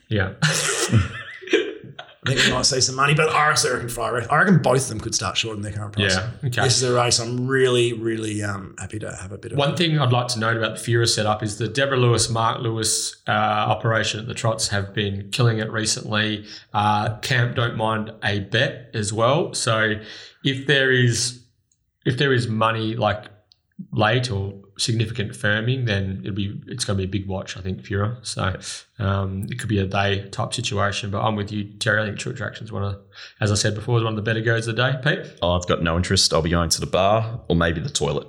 [0.09, 0.33] yeah.
[2.29, 4.27] I think we might see some money, but I also reckon Fire.
[4.31, 6.17] I reckon both of them could start shorting their current price.
[6.17, 6.63] Yeah, okay.
[6.63, 9.59] This is a race I'm really, really um, happy to have a bit of.
[9.59, 12.61] One thing I'd like to note about the Fura setup is the Deborah Lewis, Mark
[12.61, 16.47] Lewis uh, operation at the Trots have been killing it recently.
[16.73, 19.55] Uh, Camp don't mind a bet as well.
[19.55, 19.95] So
[20.45, 21.45] if there is
[22.05, 23.27] if there is money like
[23.93, 27.57] late or significant firming, then it'll be it's going to be a big watch.
[27.57, 28.25] I think Fura.
[28.25, 28.57] So
[29.05, 31.11] um, it could be a day type situation.
[31.11, 32.03] But I'm with you, Terry.
[32.03, 32.97] I think True Attraction is one of,
[33.41, 34.99] as I said before, is one of the better goes of the day.
[35.03, 35.33] Pete.
[35.43, 36.33] I've got no interest.
[36.33, 38.27] I'll be going to the bar or maybe the toilet.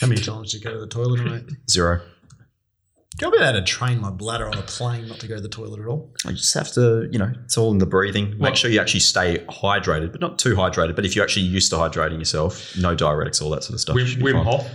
[0.00, 1.44] How many times do you go to the toilet, mate?
[1.70, 2.00] Zero.
[3.24, 5.48] I'll be able to train my bladder on a plane not to go to the
[5.48, 6.12] toilet at all.
[6.26, 8.32] I just have to, you know, it's all in the breathing.
[8.32, 10.94] Make Well- sure you actually stay hydrated, but not too hydrated.
[10.96, 13.96] But if you're actually used to hydrating yourself, no diuretics, all that sort of stuff.
[13.96, 14.66] Wim, should be Wim fine.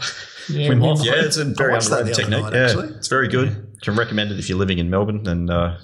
[0.48, 0.56] Hof.
[0.56, 1.06] Wim Hof.
[1.06, 2.42] Yeah, it's a very I watched underrated technique.
[2.44, 2.88] night, yeah, actually.
[2.90, 3.78] it's very good.
[3.82, 5.78] Can recommend it if you're living in Melbourne and uh,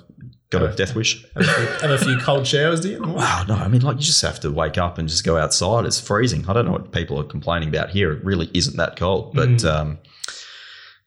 [0.49, 1.25] got a death wish.
[1.35, 3.01] Have a few cold showers, do you?
[3.01, 5.85] Wow, no, I mean, like you just have to wake up and just go outside.
[5.85, 6.47] It's freezing.
[6.47, 8.11] I don't know what people are complaining about here.
[8.13, 9.65] It really isn't that cold, but Mm.
[9.65, 9.97] um,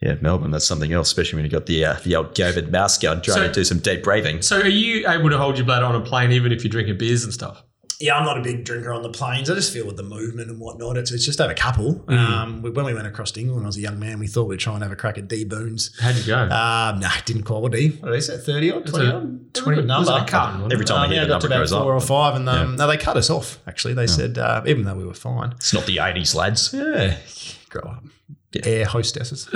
[0.02, 2.96] yeah, Melbourne, that's something else, especially when you've got the uh, the old COVID mouse
[2.98, 4.40] gun trying So- to do some deep breathing.
[4.42, 6.98] So are you able to hold your bladder on a plane even if you're drinking
[6.98, 7.62] beers and stuff?
[8.00, 9.50] Yeah, I'm not a big drinker on the planes.
[9.50, 11.96] I just feel with the movement and whatnot, it's, it's just have a couple.
[12.06, 12.16] Mm.
[12.18, 14.26] Um, we- when we went across to England when I was a young man, we
[14.26, 15.94] thought we'd try and have a crack at D Boons.
[16.00, 16.38] How'd you go?
[16.44, 17.90] Um, no, it didn't quality.
[17.90, 18.38] What did they say?
[18.38, 18.86] 30 odd?
[18.86, 19.54] 20 odd?
[19.54, 19.92] 20 number.
[20.10, 21.82] a wasn't Every time Um, I yeah, the got to about goes up.
[21.82, 22.76] four or five, and um, Yeah.
[22.76, 23.58] no, they cut us off.
[23.66, 25.52] Actually, they said uh, even though we were fine.
[25.52, 26.72] It's not the 80s, lads.
[26.72, 27.16] Yeah,
[27.68, 28.04] grow up.
[28.64, 29.46] air hostesses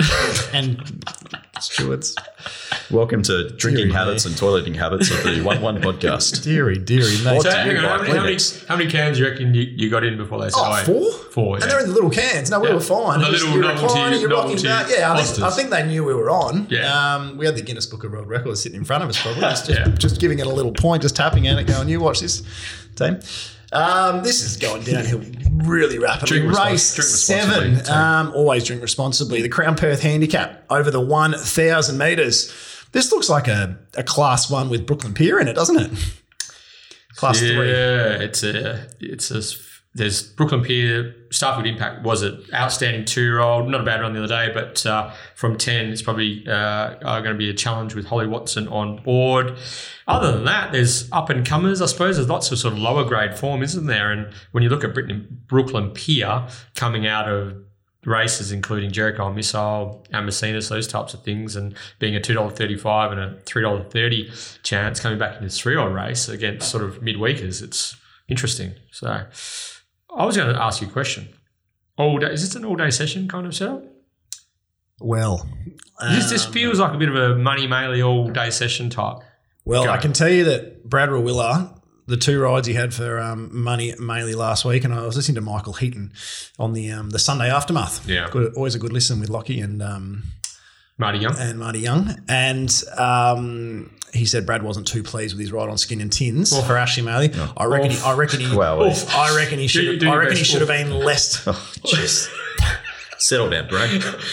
[0.53, 1.03] and
[1.59, 2.15] stewards.
[2.91, 6.43] Welcome to drinking Deary habits and toileting habits of the One One podcast.
[6.43, 7.41] Deary, deary, mate.
[7.41, 9.63] So hang you on, how, many, how, many, how many cans do you reckon you,
[9.63, 11.11] you got in before they said, Oh, wait, four?
[11.31, 12.51] Four, And they're in the little cans.
[12.51, 12.75] No, we Yeah.
[12.75, 13.21] were fine.
[13.21, 14.87] The little you're novelty- you're novelty back.
[14.95, 16.67] Yeah, I think, I think they knew we were on.
[16.69, 17.15] Yeah.
[17.15, 19.41] Um, we had the Guinness Book of World Records sitting in front of us, probably.
[19.41, 19.87] Just, just, Yeah.
[19.97, 22.43] just giving it a little point, just tapping at it, going, you watch this,
[22.95, 23.19] team.
[23.73, 25.21] Um, this is going downhill
[25.65, 26.39] really rapidly.
[26.39, 27.91] Drink respons- Race drink responsibly, seven.
[27.97, 29.41] Um, always drink responsibly.
[29.41, 32.53] The Crown Perth Handicap over the 1,000 metres.
[32.95, 35.91] This looks like a, a class one with Brooklyn Pier in it, doesn't it?
[37.17, 37.69] Class yeah, three.
[38.25, 39.41] it's a, it's a,
[39.93, 44.13] there's Brooklyn Pier, Starfield Impact was an outstanding two year old, not a bad run
[44.13, 47.95] the other day, but uh, from 10, it's probably uh, going to be a challenge
[47.95, 49.57] with Holly Watson on board.
[50.07, 52.15] Other than that, there's up and comers, I suppose.
[52.15, 54.13] There's lots of sort of lower grade form, isn't there?
[54.13, 54.93] And when you look at
[55.47, 57.64] Brooklyn Pier coming out of
[58.05, 63.39] races, including Jericho Missile, Amacinas, those types of things, and being a $2.35 and a
[63.45, 67.95] $3.30 chance coming back in this three year race against sort of midweekers, it's
[68.27, 68.73] interesting.
[68.91, 69.25] So
[70.15, 71.29] I was going to ask you a question.
[71.97, 73.83] All day, is this an all day session kind of setup?
[74.99, 75.47] Well,
[76.01, 79.17] this, this um, feels like a bit of a money maily all day session type.
[79.65, 79.91] Well, Go.
[79.91, 81.74] I can tell you that Brad Rawiller,
[82.07, 85.35] the two rides he had for um, money mainly last week, and I was listening
[85.35, 86.11] to Michael Heaton
[86.59, 88.07] on the um, the Sunday aftermath.
[88.07, 88.29] Yeah.
[88.31, 90.23] good, always a good listen with Lockie and um,
[90.97, 91.35] Marty Young.
[91.37, 95.77] and Marty Young, and um, he said Brad wasn't too pleased with his ride on
[95.77, 97.35] Skin and Tins Well, for Ashley Maley.
[97.57, 97.91] I reckon.
[97.91, 98.55] He, I reckon he.
[98.55, 100.03] Well, I reckon he should.
[100.03, 101.43] I reckon he should have been less.
[101.85, 102.29] Just,
[103.17, 103.85] settle down, bro.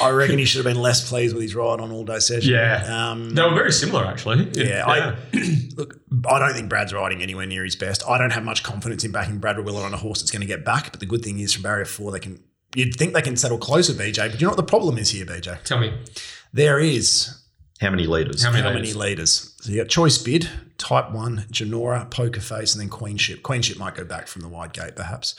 [0.03, 2.53] I reckon he should have been less pleased with his ride on all day session.
[2.53, 3.11] Yeah.
[3.11, 4.49] Um, They were very similar, actually.
[4.53, 5.17] Yeah, I
[5.77, 6.01] look.
[6.29, 8.03] I don't think Brad's riding anywhere near his best.
[8.09, 10.47] I don't have much confidence in backing Brad Rawiller on a horse that's going to
[10.47, 10.91] get back.
[10.93, 12.43] But the good thing is, from barrier four, they can.
[12.75, 14.31] You'd think they can settle closer, BJ.
[14.31, 15.63] But you know what the problem is here, BJ?
[15.65, 15.93] Tell me,
[16.53, 17.42] There is
[17.83, 18.45] How many leaders?
[18.45, 18.95] How many how leaders?
[18.97, 19.55] many leaders?
[19.61, 23.43] So you got Choice Bid, Type One, Janora, Poker Face, and then Queenship.
[23.43, 25.35] Queenship might go back from the wide gate, perhaps.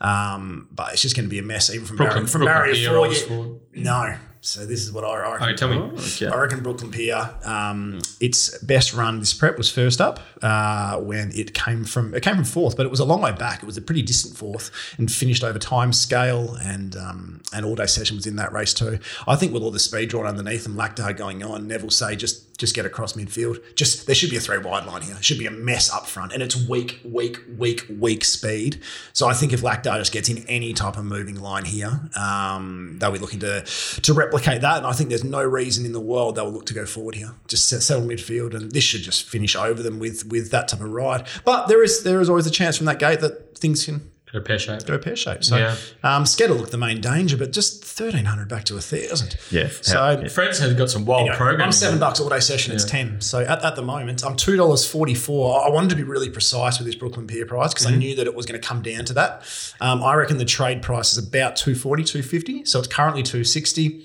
[0.00, 2.70] Um, but it's just going to be a mess, even from Brooklyn, barrier, from Brooklyn
[2.72, 2.88] barrier
[3.28, 3.36] four.
[3.36, 4.16] rolls no.
[4.44, 5.48] So this is what I, I reckon.
[5.48, 5.78] Okay, tell me.
[5.78, 6.26] Okay.
[6.26, 7.30] I reckon Brooklyn Pier.
[7.44, 12.22] Um, its best run this prep was first up uh, when it came from it
[12.22, 13.62] came from fourth, but it was a long way back.
[13.62, 17.74] It was a pretty distant fourth and finished over time scale and um, and all
[17.74, 18.98] day session was in that race too.
[19.26, 22.43] I think with all the speed drawn underneath and Lactar going on, Neville say just
[22.56, 23.58] just get across midfield.
[23.74, 25.16] Just there should be a three wide line here.
[25.16, 28.80] It should be a mess up front, and it's weak, weak, weak, weak speed.
[29.12, 32.96] So I think if Lactar just gets in any type of moving line here, um,
[32.98, 34.78] they'll be looking to to replicate that.
[34.78, 37.32] And I think there's no reason in the world they'll look to go forward here.
[37.48, 40.90] Just settle midfield, and this should just finish over them with with that type of
[40.90, 41.26] ride.
[41.44, 44.40] But there is there is always a chance from that gate that things can Go
[44.40, 44.84] pear shape.
[44.84, 45.44] go pear shaped.
[45.44, 45.76] So Yeah.
[46.02, 49.36] um, Sketter looked the main danger, but just thirteen hundred back to a thousand.
[49.50, 49.68] Yeah.
[49.80, 50.28] So How- yeah.
[50.28, 51.62] France has got some wild Anyway, programs.
[51.76, 52.74] I'm seven bucks all day session.
[52.74, 53.20] It's ten.
[53.20, 55.64] So at, at the moment, I'm two dollars forty four.
[55.64, 57.94] I wanted to be really precise with this Brooklyn Pier price because Mm-hmm.
[57.94, 59.42] I knew that it was going to come down to that.
[59.80, 62.64] Um, I reckon the trade price is about 240, 250.
[62.64, 64.04] So it's currently two sixty.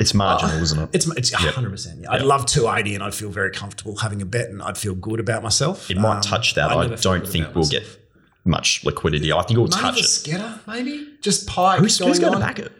[0.00, 0.88] It's marginal, isn't it?
[0.92, 2.00] It's it's hundred percent.
[2.00, 2.12] Yeah.
[2.12, 4.94] I'd love two eighty, and I'd feel very comfortable having a bet, and I'd feel
[4.94, 5.90] good about myself.
[5.90, 6.70] It might Um, touch that.
[6.70, 7.70] I'd I don't think we'll myself.
[7.84, 8.03] get
[8.44, 9.32] much liquidity.
[9.32, 10.04] I think it will Maybe touch the it.
[10.40, 12.40] Sketter, maybe just Pike Who's, going who's going on.
[12.40, 12.72] to back it?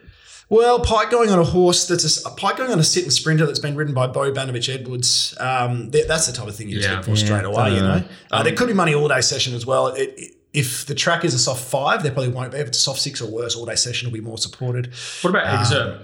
[0.47, 3.57] Well, Pike going on a horse that's a, Pike going on a sitting sprinter that's
[3.57, 5.35] been ridden by Bo Banovich Edwards.
[5.39, 6.97] Um, that's the type of thing you just Yeah.
[6.97, 7.73] look for straight away.
[7.73, 9.87] You know, uh, Um, there could be money all day session as well.
[9.87, 12.59] It, it, if the track is a soft five, there probably won't be.
[12.59, 14.93] If it's a soft six or worse, all day session will be more supported.
[15.21, 16.03] What about Um, Exerb?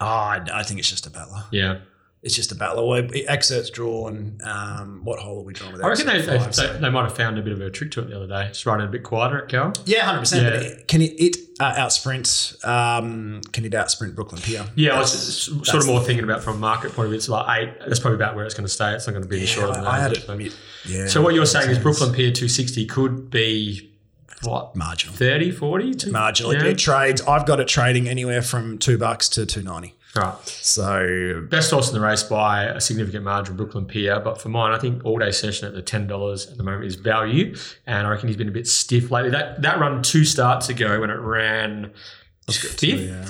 [0.00, 1.44] Oh, I, I think it's just a battler.
[1.52, 1.78] Yeah.
[2.20, 2.84] It's just a battler.
[2.84, 4.40] Well, Excerpt's drawn.
[4.42, 5.82] Um, what hole are we drawn with?
[5.82, 8.00] I reckon they, five, so- they, might have found a bit of a trick to
[8.00, 8.48] it the other day.
[8.48, 9.72] Just running a bit quieter at Cal.
[9.84, 10.42] yeah, hundred percent.
[10.42, 10.60] Yeah.
[10.60, 12.64] It, can it, it uh, outsprint?
[12.66, 14.66] Um, can it outsprint Brooklyn Pier?
[14.74, 17.18] Yeah, I was sort that's of more thinking about from a market point of view.
[17.18, 17.74] It's like eight.
[17.86, 18.94] That's probably about where it's going to stay.
[18.94, 20.40] It's not going to be any shorter than I, I had that.
[20.40, 20.56] it.
[20.86, 21.06] Yeah.
[21.06, 23.92] So what you're saying is Brooklyn Pier 260 could be
[24.42, 25.14] what marginal.
[25.14, 25.94] 30, 40?
[25.94, 26.54] Two- Marginal.
[26.54, 26.64] Yeah.
[26.64, 27.20] It trades.
[27.22, 29.94] I've got it trading anywhere from two bucks to two ninety.
[30.18, 30.46] Right.
[30.46, 34.20] So Best horse in the race by a significant margin, Brooklyn Pier.
[34.20, 36.84] But for mine, I think all day session at the ten dollars at the moment
[36.84, 37.54] is value,
[37.86, 39.30] and I reckon he's been a bit stiff lately.
[39.30, 41.92] That that run two starts ago when it ran
[42.50, 43.28] fifth yeah.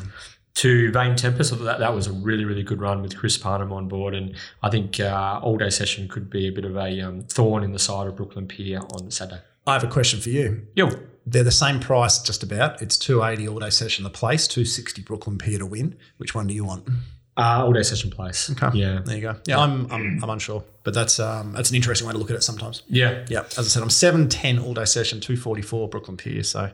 [0.55, 1.59] to Vane Tempest.
[1.59, 4.70] That that was a really really good run with Chris Parnham on board, and I
[4.70, 7.78] think uh, all day session could be a bit of a um, thorn in the
[7.78, 9.43] side of Brooklyn Pier on Saturday.
[9.66, 10.66] I have a question for you.
[10.74, 10.89] Yo,
[11.31, 12.81] They're the same price, just about.
[12.81, 14.05] It's two eighty all day session.
[14.05, 15.97] The place two sixty Brooklyn Pier to win.
[16.16, 16.89] Which one do you want?
[17.37, 18.51] uh, all day session place.
[18.51, 18.76] Okay.
[18.79, 19.01] Yeah.
[19.05, 19.37] There you go.
[19.47, 22.37] Yeah, I'm, I'm I'm unsure, but that's um that's an interesting way to look at
[22.37, 22.83] it sometimes.
[22.89, 23.24] Yeah.
[23.29, 26.43] Yeah, as I said, I'm seven ten all day session, two forty four Brooklyn Pier.
[26.43, 26.70] So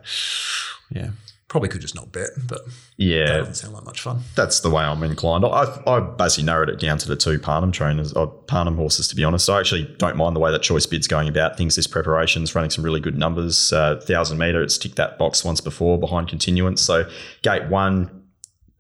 [0.90, 1.10] Yeah.
[1.54, 2.62] Probably could just not bet, but
[2.96, 4.22] yeah, that doesn't sound like much fun.
[4.34, 5.44] that's the way I'm inclined.
[5.44, 9.14] I, I basically narrowed it down to the two Parnham trainers, or Parnham horses, to
[9.14, 9.48] be honest.
[9.48, 11.76] I actually don't mind the way that Choice Bid's going about things.
[11.76, 13.72] This preparation's running some really good numbers.
[13.72, 16.82] Uh, 1,000 metre, it's ticked that box once before behind continuance.
[16.82, 17.08] So
[17.42, 18.24] gate one,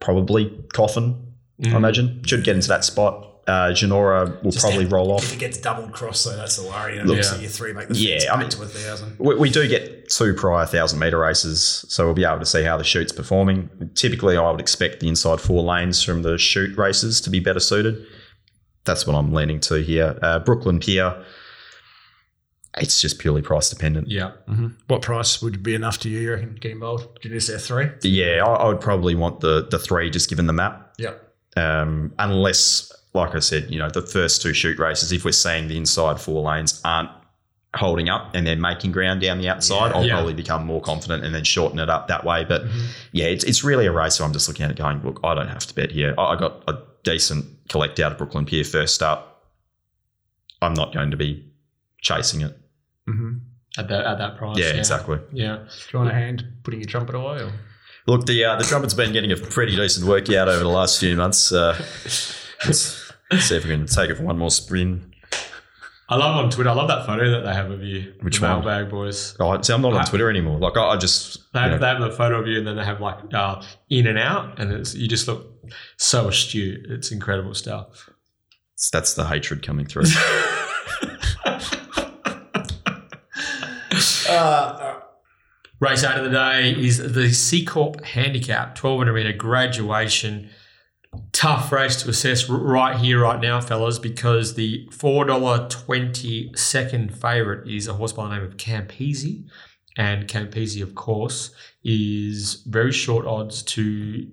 [0.00, 1.32] probably Coffin,
[1.64, 2.24] I imagine.
[2.24, 3.33] Should get into that spot.
[3.46, 5.24] Uh, Genora will Just probably roll off.
[5.24, 6.96] If it gets double cross, so that's the worry.
[6.98, 7.42] And Look, obviously yeah.
[7.42, 9.18] your three make the Yeah, I mean- to a thousand.
[9.18, 12.62] We, we do get two prior thousand meter races, so we'll be able to see
[12.62, 13.68] how the shoot's performing.
[13.94, 17.60] Typically, I would expect the inside four lanes from the shoot races to be better
[17.60, 18.06] suited.
[18.84, 20.18] That's what I'm leaning to here.
[20.22, 21.22] Uh, Brooklyn Pier,
[22.78, 24.08] it's just purely price dependent.
[24.10, 24.32] Yeah.
[24.88, 27.20] What price would be enough to you, you reckon, get involved?
[27.22, 27.88] Did you say three?
[28.02, 31.14] Yeah, I, I would probably want the the three just given the map, Yeah.
[31.56, 35.68] um, unless, like I said, you know, the first two shoot races, if we're seeing
[35.68, 37.10] the inside four lanes aren't
[37.76, 40.14] holding up and they're making ground down the outside, I'll Yeah.
[40.14, 42.44] probably become more confident and then shorten it up that way.
[42.44, 42.62] But
[43.12, 45.34] yeah, it's, it's really a race where I'm just looking at it going, look, I
[45.34, 46.14] don't have to bet here.
[46.18, 49.44] I, I got a decent collect out of Brooklyn Pier first up.
[50.62, 51.44] I'm not going to be
[52.00, 52.56] chasing it.
[53.08, 53.38] Mm-hmm.
[53.76, 54.56] At that at that price.
[54.56, 55.18] Yeah, exactly.
[55.32, 55.56] Yeah.
[55.56, 57.42] Do you want a hand putting your trumpet away?
[57.42, 57.52] Or?
[58.06, 61.16] Look, the uh, the trumpet's been getting a pretty decent workout over the last few
[61.16, 61.50] months.
[61.52, 61.74] Uh,
[63.38, 65.12] see if we can take it for one more spin.
[66.08, 66.68] I love on Twitter.
[66.68, 68.12] I love that photo that they have of you.
[68.20, 68.64] Which the one?
[68.64, 69.34] Mailbag boys.
[69.40, 70.04] Oh, see, I'm not on.
[70.04, 70.58] Twitter anymore.
[70.58, 72.66] Like, I, I just They you have, know, they have the photo of you, and
[72.66, 75.46] then they have like uh, in and out, and it's, you just look
[75.96, 76.86] so astute.
[76.90, 78.10] It's incredible stuff.
[78.92, 80.04] that's the hatred coming through.
[84.28, 85.00] Uh,
[85.80, 90.50] Race eight of the day is the C Corp Handicap 1200 meter graduation.
[91.32, 97.88] Tough race to assess right here, right now, fellas, because the $4.20 second favourite is
[97.88, 99.44] a horse by the name of Campese.
[99.96, 101.54] And Campese, of course,
[101.84, 104.26] is very short odds to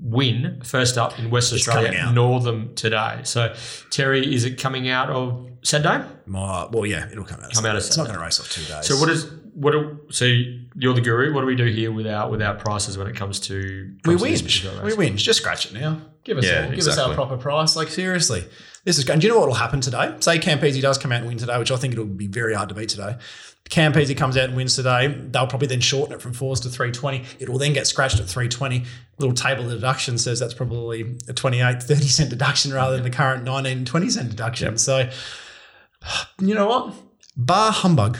[0.00, 2.10] win first up in West It's Australia.
[2.12, 3.20] Northam today.
[3.24, 3.54] So,
[3.90, 6.04] Terry, is it coming out of Saturday?
[6.26, 7.52] my, well, yeah, it'll come out.
[7.52, 8.86] Come out of It's not going to race off two days.
[8.86, 9.72] So what is what?
[9.72, 10.24] Do, so
[10.74, 11.32] you're the guru.
[11.34, 14.16] What do we do here with our with our prices when it comes to we
[14.16, 14.38] win.
[14.82, 15.16] We win.
[15.16, 16.00] Just scratch it now.
[16.28, 17.74] Give us, Yeah, all, give us our proper price.
[17.74, 18.44] Like seriously,
[18.84, 19.04] this is.
[19.04, 19.14] great.
[19.14, 20.14] And do you know what will happen today?
[20.20, 22.68] Say Campese does come out and win today, which I think it'll be very hard
[22.68, 23.16] to beat today.
[23.70, 25.08] Campese comes out and wins today.
[25.08, 27.24] They'll probably then shorten it from fours to three twenty.
[27.38, 28.84] It will then get scratched at three twenty.
[29.18, 33.42] Little table deduction says that's probably a 28, 30 cent deduction rather than the current
[33.44, 34.78] 19, 20 cent deduction.
[34.78, 35.10] So,
[36.40, 36.94] you know what?
[37.36, 38.18] Bar humbug.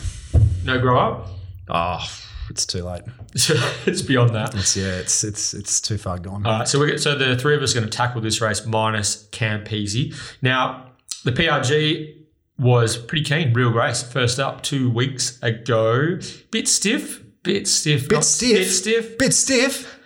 [0.65, 1.29] No grow up.
[1.69, 2.05] Oh,
[2.51, 3.03] it's too late.
[3.35, 4.55] it's beyond that.
[4.55, 6.47] It's yeah, it's it's it's too far gone.
[6.47, 8.65] All right, so we so the three of us are going to tackle this race
[8.67, 10.15] minus Campese.
[10.43, 10.93] Now
[11.25, 12.15] the PRG
[12.59, 13.53] was pretty keen.
[13.53, 14.03] Real race.
[14.03, 16.19] first up two weeks ago.
[16.51, 17.23] Bit stiff.
[17.43, 18.09] Bit stiff.
[18.09, 18.59] Bit stiff.
[18.59, 19.19] Bit stiff.
[19.19, 19.98] Bit stiff.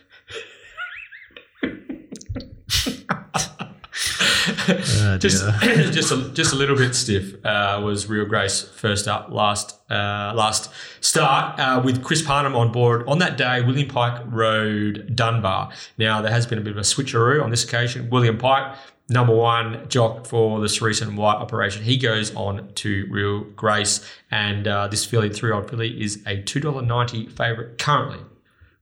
[5.19, 5.45] Just
[5.93, 10.33] just a, just a little bit stiff uh, was Real Grace first up last uh,
[10.35, 10.71] last
[11.01, 13.61] start uh, with Chris Parnham on board on that day.
[13.61, 15.71] William Pike rode Dunbar.
[15.99, 18.11] Now there has been a bit of a switcheroo on this occasion.
[18.11, 18.77] William Pike.
[19.09, 21.83] Number one jock for this recent White operation.
[21.83, 24.01] He goes on to Real Grace,
[24.31, 28.21] and uh, this filly, three-year-old filly, is a two dollar ninety favourite currently.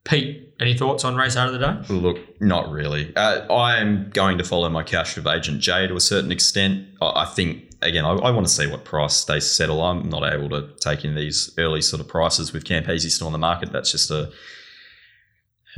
[0.04, 1.95] Pete, any thoughts on race out of the day?
[1.95, 3.15] Look, not really.
[3.16, 6.87] Uh, I am going to follow my cash with Agent J to a certain extent.
[7.01, 9.82] I, I think, again, I, I want to see what price they settle.
[9.82, 13.32] I'm not able to take in these early sort of prices with Campese still on
[13.32, 13.73] the market.
[13.73, 14.31] That's just a.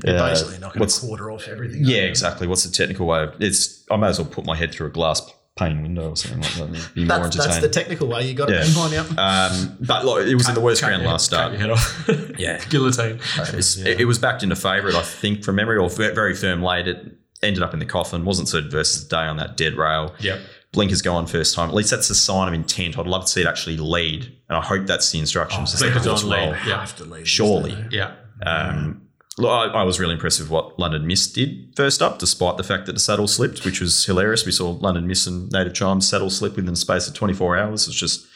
[0.05, 1.83] You're uh, basically not going what's- to quarter off everything.
[1.85, 2.47] Yeah, exactly.
[2.47, 3.85] What's the technical way of it's?
[3.91, 5.21] I may as well put my head through a glass
[5.57, 6.79] pane window or something like that.
[6.81, 7.49] It'd be more That's, entertaining.
[7.51, 8.27] that's the technical way.
[8.27, 8.65] You got it Yeah.
[9.05, 11.53] behind um, but look, it was in the worst Cut ground your- last cut start.
[11.53, 12.09] your head off.
[12.39, 12.65] Yeah.
[12.71, 13.17] Guillotine.
[13.39, 16.63] It's- it, it was backed into favourite, I think, from memory, or ve- very firm
[16.63, 16.89] late.
[16.89, 18.25] It ended up in the coffin.
[18.25, 20.15] Wasn't so versus the day on that dead rail.
[20.21, 20.41] Yep.
[20.73, 21.69] Blinkers go on first time.
[21.69, 22.99] At least that's a sign of intent.
[22.99, 25.75] I'd love to see it actually lead, and I hope that's the instructions.
[25.75, 26.31] as they Blinkers go on as lead.
[26.53, 26.67] well.
[26.67, 26.81] Yeah.
[26.81, 27.29] Have to leave.
[27.29, 27.77] Surely.
[27.91, 28.15] Yeah.
[28.47, 29.02] Um, look,
[29.41, 32.87] I, I was really impressed with what London Miss did first up, despite the fact
[32.87, 34.45] that the saddle slipped, which was hilarious.
[34.45, 37.87] We saw London Miss and Native Chimes saddle slip within the space of 24 hours.
[37.89, 38.27] It's just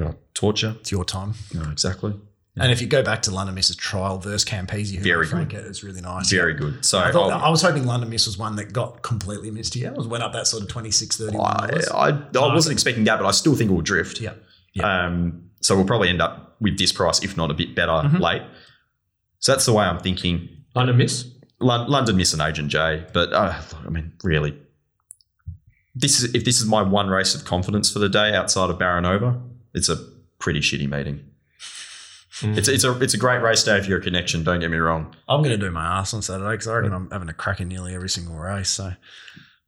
[0.00, 0.76] uh, torture.
[0.80, 1.34] It's your time.
[1.52, 2.14] No, exactly.
[2.58, 5.66] And if you go back to London Miss's trial versus Campese, who Very Frank good.
[5.66, 6.30] it's really nice.
[6.30, 6.82] Very good.
[6.86, 9.88] So I, thought, I'll- was hoping London Miss was one that got completely missed here.
[9.90, 11.80] It was went up that sort of 26, 31 I.
[11.92, 14.22] I, I wasn't expecting that, but I still think it will drift.
[14.22, 14.32] Yeah.
[14.82, 18.22] Um, so we'll probably end up with this price, if not a bit better, Mm-hmm.
[18.22, 18.42] late.
[19.46, 20.48] So that's the way I'm thinking.
[20.74, 21.30] London Miss.
[21.60, 23.54] Lon- London miss an agent J, but uh,
[23.86, 24.58] I mean, really,
[25.94, 28.78] this is if this is my one race of confidence for the day outside of
[28.78, 29.40] Baronova,
[29.72, 29.98] it's a
[30.40, 31.24] pretty shitty meeting.
[32.42, 34.42] It's it's a it's a great race day if you're a connection.
[34.42, 35.14] Don't get me wrong.
[35.28, 37.60] I'm going to do my ass on Saturday because I reckon I'm having a crack
[37.60, 38.70] in nearly every single race.
[38.70, 38.94] So,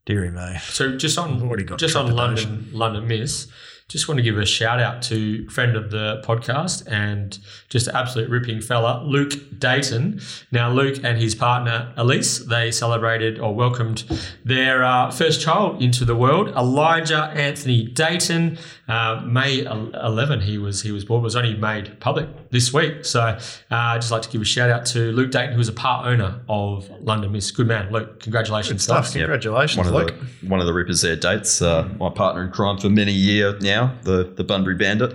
[0.06, 0.58] dearie me.
[0.70, 2.12] So just on I've already got just on.
[2.12, 3.46] London London Miss,
[3.88, 7.38] just want to give a shout out to friend of the podcast and
[7.70, 10.20] just absolute ripping fella, Luke Dayton.
[10.52, 14.04] Now Luke and his partner Elise, they celebrated or welcomed
[14.44, 18.58] their uh, first child into the world, Elijah Anthony Dayton.
[18.88, 21.22] Uh, May 11, he was he was born.
[21.22, 23.04] Was only made public this week.
[23.04, 23.38] So uh,
[23.70, 26.06] I'd just like to give a shout out to Luke Dayton, who is a part
[26.06, 27.50] owner of London Miss.
[27.50, 28.20] Good man, Luke.
[28.20, 29.08] Congratulations, Stuff.
[29.08, 29.18] stuff.
[29.18, 30.14] Congratulations, One of Luke.
[30.40, 31.60] the one of the rippers there dates.
[31.60, 35.14] Uh, my partner in crime for many year now, the the Bunbury Bandit.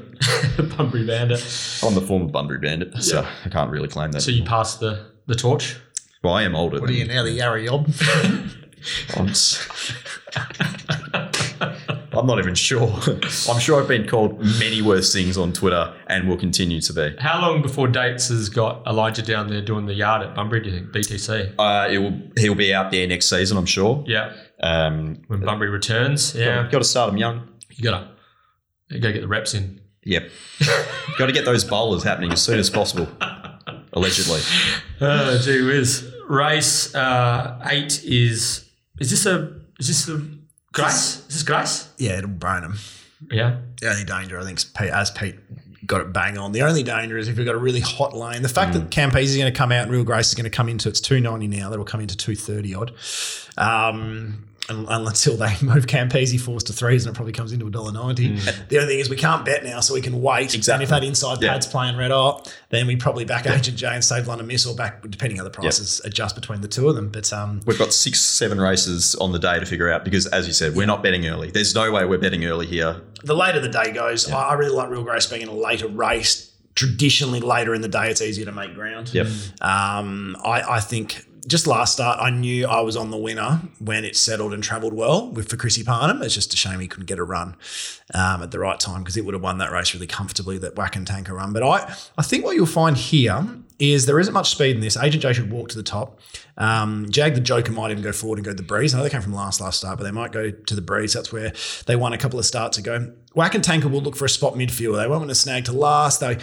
[0.78, 1.40] Bunbury Bandit.
[1.84, 4.22] I'm the former Bunbury Bandit, so I can't really claim that.
[4.22, 5.78] So you passed the the torch.
[6.24, 6.80] well, I am older.
[6.80, 7.88] What are you now, the Yarra Yob?
[12.14, 12.92] I'm, not even sure.
[13.50, 17.16] I'm sure I've been called many worse things on Twitter and will continue to be.
[17.20, 20.70] How long before Dates has got Elijah down there doing the yard at Bunbury, do
[20.70, 20.92] you think?
[20.92, 21.56] BTC?
[21.58, 24.04] Uh, it will, he'll be out there next season, I'm sure.
[24.08, 24.34] Yeah.
[24.62, 26.36] Um, When Bunbury returns.
[26.36, 26.70] Yeah.
[26.70, 27.50] Got to start him young.
[27.70, 28.12] You gotta
[28.90, 29.82] you gotta get the reps in.
[30.04, 30.30] Yep.
[31.18, 33.08] got to get those bowlers happening as soon as possible.
[33.94, 34.42] Allegedly.
[35.02, 36.12] Oh gee whiz.
[36.30, 38.70] Race uh, eight is
[39.00, 40.22] is this a is this a
[40.74, 41.20] Grace?
[41.20, 41.90] Is this Grace?
[41.98, 42.76] yeah, it'll brain him.
[43.32, 43.60] Yeah.
[43.80, 45.36] The only danger, I think, is Pete, as Pete
[45.86, 46.52] got it bang on.
[46.52, 48.42] The only danger is if you've got a really hot lane.
[48.42, 50.50] The fact that Campese is going to come out and Real Grace is going to
[50.50, 51.70] come into it's two ninety now.
[51.70, 52.94] That'll come into two thirty odd.
[53.58, 57.92] Um, until they move Campese fours to threes, and it probably comes into a dollar
[57.92, 58.36] ninety.
[58.70, 60.54] The only thing is we can't bet now, so we can wait.
[60.56, 60.74] Exactly.
[60.76, 61.52] And if that inside Yeah.
[61.54, 64.76] pad's playing red hot, then we probably back Agent J and save London Miss, or
[64.76, 67.10] back depending on the prices adjust between the two of them.
[67.10, 70.48] But um, We've got six, seven races on the day to figure out because, as
[70.48, 71.52] you said, we're not betting early.
[71.52, 73.02] There's no way we're betting early here.
[73.24, 75.88] the later the day goes, I, I really like Real Grace being in a later
[75.88, 76.52] race.
[76.76, 79.14] Traditionally, later in the day, it's easier to make ground.
[79.14, 79.28] Yep.
[79.62, 84.06] Um, I, I think just last start, I knew I was on the winner when
[84.06, 86.22] it settled and travelled well with for Chrissy Parnham.
[86.22, 87.56] It's just a shame he couldn't get a run
[88.14, 90.58] um, at the right time because it would have won that race really comfortably.
[90.58, 93.46] That whack and tanker run, but I I think what you'll find here
[93.80, 94.96] is there isn't much speed in this.
[94.96, 96.20] Agent J should walk to the top.
[96.58, 98.94] Um, Jag the Joker might even go forward and go to the breeze.
[98.94, 101.14] I know they came from last last start, but they might go to the breeze.
[101.14, 101.52] That's where
[101.88, 103.12] they won a couple of starts ago.
[103.34, 104.98] Whack and Tanker will look for a spot midfield.
[104.98, 106.20] They won't want to snag to last.
[106.20, 106.38] They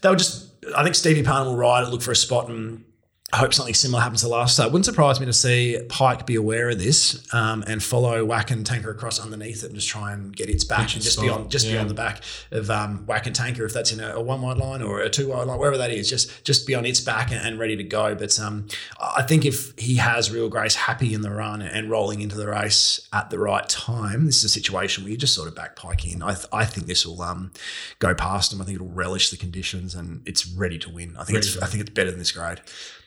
[0.00, 2.84] they'll just I think Stevie Parnham will ride it, look for a spot and
[3.32, 4.68] I hope something similar happens to last start.
[4.68, 8.50] It wouldn't surprise me to see Pike be aware of this um, and follow Whack
[8.50, 11.24] and Tanker across underneath it and just try and get its back and just spot,
[11.24, 11.74] beyond just yeah.
[11.74, 14.56] beyond the back of um, Whack and Tanker if that's in a, a one wide
[14.56, 17.30] line or a two wide line, wherever that is, just just be on its back
[17.30, 18.16] and, and ready to go.
[18.16, 18.66] But um,
[19.00, 22.48] I think if he has real grace, happy in the run and rolling into the
[22.48, 25.76] race at the right time, this is a situation where you just sort of back
[25.76, 26.22] Pike in.
[26.22, 27.52] I, th- I think this will um,
[28.00, 28.60] go past him.
[28.60, 31.16] I think it'll relish the conditions and it's ready to win.
[31.16, 32.60] I think it's I think it's better than this grade.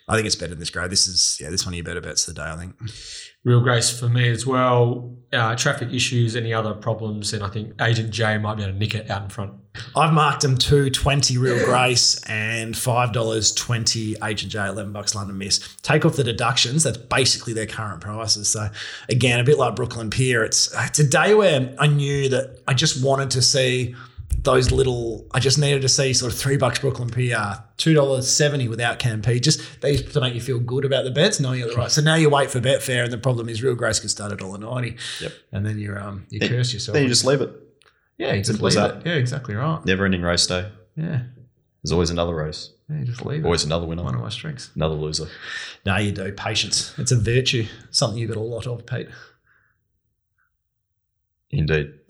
[0.07, 0.91] I think it's better than this grade.
[0.91, 2.49] This is yeah, this one of your better bets of the day.
[2.49, 2.75] I think.
[3.45, 5.17] Real grace for me as well.
[5.31, 8.79] Uh, traffic issues, any other problems, and I think Agent J might be able to
[8.79, 9.53] nick it out in front.
[9.95, 15.15] I've marked them to twenty real grace and five dollars twenty Agent J, eleven bucks
[15.15, 15.75] London Miss.
[15.81, 16.83] Take off the deductions.
[16.83, 18.49] That's basically their current prices.
[18.49, 18.69] So
[19.09, 20.43] again, a bit like Brooklyn Pier.
[20.43, 23.95] It's it's a day where I knew that I just wanted to see
[24.41, 25.27] those little.
[25.33, 28.99] I just needed to see sort of three bucks Brooklyn Pier, two dollars seventy without
[28.99, 29.41] Campy.
[29.41, 31.91] Just these to make you feel good about the bets, knowing you're the right.
[31.91, 34.39] So now you wait for Betfair, and the problem is real grace can start at
[34.39, 34.97] dollar ninety.
[35.21, 35.33] Yep.
[35.51, 36.93] And then you're um you curse yourself.
[36.93, 37.51] Then you just leave it.
[38.17, 38.97] yeah, you just Simple as leave that.
[38.97, 39.05] it.
[39.09, 39.85] Yeah, exactly right.
[39.85, 40.69] Never ending race day.
[40.95, 41.21] Yeah.
[41.83, 42.71] There's always another race.
[42.89, 43.45] Yeah, you just leave it.
[43.45, 44.03] Always another winner.
[44.03, 44.71] One of my strengths.
[44.75, 45.27] Another loser.
[45.85, 46.31] No, you do.
[46.31, 46.93] Patience.
[46.97, 47.65] It's a virtue.
[47.91, 49.09] Something you've got a lot of, Pete.
[51.51, 51.93] Indeed.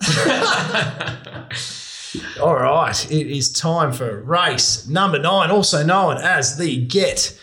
[2.40, 3.10] All right.
[3.10, 7.38] It is time for race number nine, also known as the Get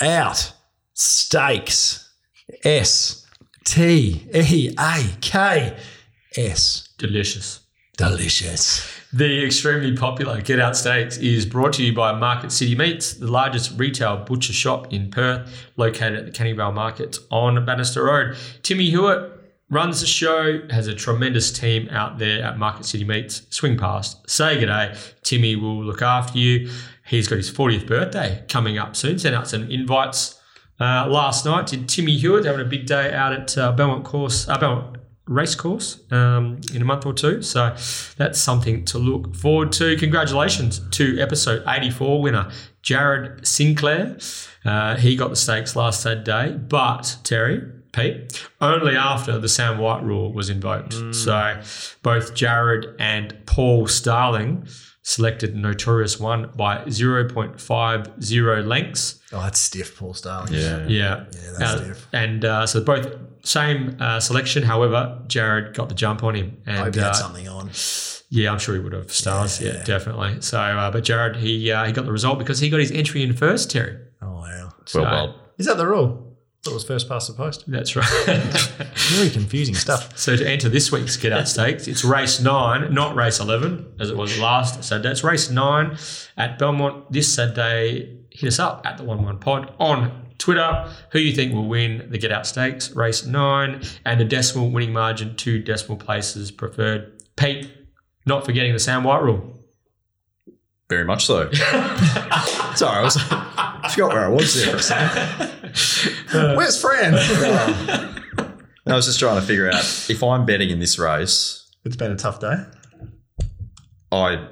[0.00, 0.52] Out
[0.94, 2.00] Stakes.
[2.62, 3.26] S
[3.64, 5.76] T E A K
[6.36, 6.88] S.
[6.98, 7.60] Delicious.
[7.96, 8.90] Delicious.
[9.12, 13.30] The extremely popular Get Out Steaks is brought to you by Market City Meats, the
[13.30, 18.36] largest retail butcher shop in Perth, located at the Canning Vale Market on Bannister Road.
[18.62, 19.33] Timmy Hewitt
[19.74, 23.42] runs the show, has a tremendous team out there at Market City Meats.
[23.50, 24.96] Swing past, say good day.
[25.22, 26.70] Timmy will look after you.
[27.06, 29.18] He's got his 40th birthday coming up soon.
[29.18, 30.40] Sent out some invites
[30.80, 31.66] uh, last night.
[31.66, 35.54] Did Timmy Hewitt having a big day out at uh, Belmont Course, uh, Belmont race
[35.54, 37.42] course um, in a month or two.
[37.42, 37.74] So
[38.16, 39.96] that's something to look forward to.
[39.96, 42.50] Congratulations to episode 84 winner,
[42.82, 44.18] Jared Sinclair.
[44.64, 47.62] Uh, he got the stakes last Saturday, but Terry,
[47.94, 50.94] Pete, only after the Sam White rule was invoked.
[51.14, 51.60] So
[52.02, 54.66] both Jared and Paul Starling
[55.02, 56.78] selected Notorious One by
[57.58, 59.20] 0.50 lengths.
[59.32, 60.54] Oh, that's stiff, Paul Starling.
[60.54, 60.86] Yeah.
[60.86, 61.24] Yeah.
[61.32, 62.08] Yeah, that's Uh, stiff.
[62.12, 64.62] and uh, so both same uh, selection.
[64.62, 66.56] However, Jared got the jump on him.
[66.66, 67.70] I And hope he had uh, something on.
[68.30, 69.60] yeah, I'm sure he would have stars.
[69.60, 69.84] Yeah, Yeah.
[69.84, 70.40] definitely.
[70.40, 73.22] So, uh, but Jared, he uh, he got the result because he got his entry
[73.22, 73.98] in first, Terry.
[74.22, 74.72] Oh, wow.
[74.94, 75.40] Well, well.
[75.58, 76.23] Is that the rule?
[76.64, 77.64] That was first past the post.
[77.66, 78.06] That's right.
[79.12, 80.16] Very confusing stuff.
[80.16, 84.08] so to enter this week's Get Out Stakes, it's race nine, not race 11, as
[84.08, 85.10] it was last Saturday.
[85.10, 85.98] It's race nine
[86.38, 88.18] at Belmont this Saturday.
[88.30, 90.90] Hit us up at the 1 1 pod on Twitter.
[91.12, 94.92] Who you think will win the Get Out Stakes, race nine, and a decimal winning
[94.92, 97.12] margin, two decimal places preferred.
[97.36, 97.70] Pete,
[98.24, 99.63] not forgetting the Sam White rule.
[100.90, 101.50] Very much so.
[101.52, 106.56] Sorry, I was I forgot where I was there for a second.
[106.56, 107.14] Where's Fran?
[108.86, 112.12] I was just trying to figure out if I'm betting in this race, it's been
[112.12, 112.56] a tough day.
[114.12, 114.46] I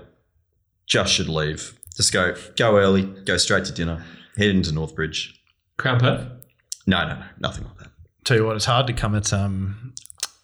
[0.86, 1.78] just should leave.
[1.96, 4.02] Just go go early, go straight to dinner,
[4.36, 5.34] head into Northbridge.
[5.76, 6.26] Crown Perth?
[6.86, 7.90] No, no, no, nothing like that.
[8.24, 9.91] Tell you what, it's hard to come at um,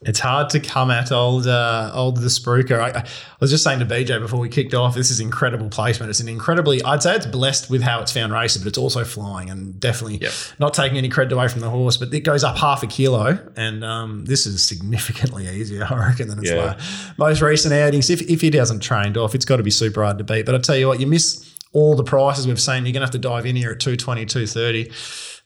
[0.03, 2.79] it's hard to come at old uh, old the Spruker.
[2.79, 3.05] I, I
[3.41, 6.09] was just saying to BJ before we kicked off, this is incredible placement.
[6.11, 9.03] It's an incredibly, I'd say it's blessed with how it's found racing, but it's also
[9.05, 10.33] flying and definitely Yep.
[10.61, 11.97] not taking any credit away from the horse.
[11.97, 16.29] But it goes up half a kilo, and um, this is significantly easier, I reckon,
[16.29, 16.79] than its Yeah.
[17.17, 18.09] most recent outings.
[18.09, 20.47] If if it hasn't trained off, it's got to be super hard to beat.
[20.47, 22.87] But I tell you what, you miss all the prices we've seen.
[22.87, 24.93] You're going to have to dive in here at 220, 230.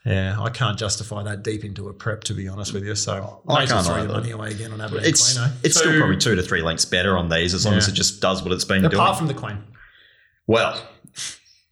[0.04, 2.94] Yeah, I can't justify that deep into a prep, to be honest with you.
[2.96, 4.12] So I may as well can't throw your either.
[4.14, 5.46] money away again on Aberdeen It's Queen.
[5.46, 5.50] eh?
[5.62, 7.92] it's So- still probably two to three lengths better on these as long as it
[7.92, 9.00] just does what it's been Apart doing.
[9.02, 9.58] Apart from the Queen.
[10.48, 10.80] well,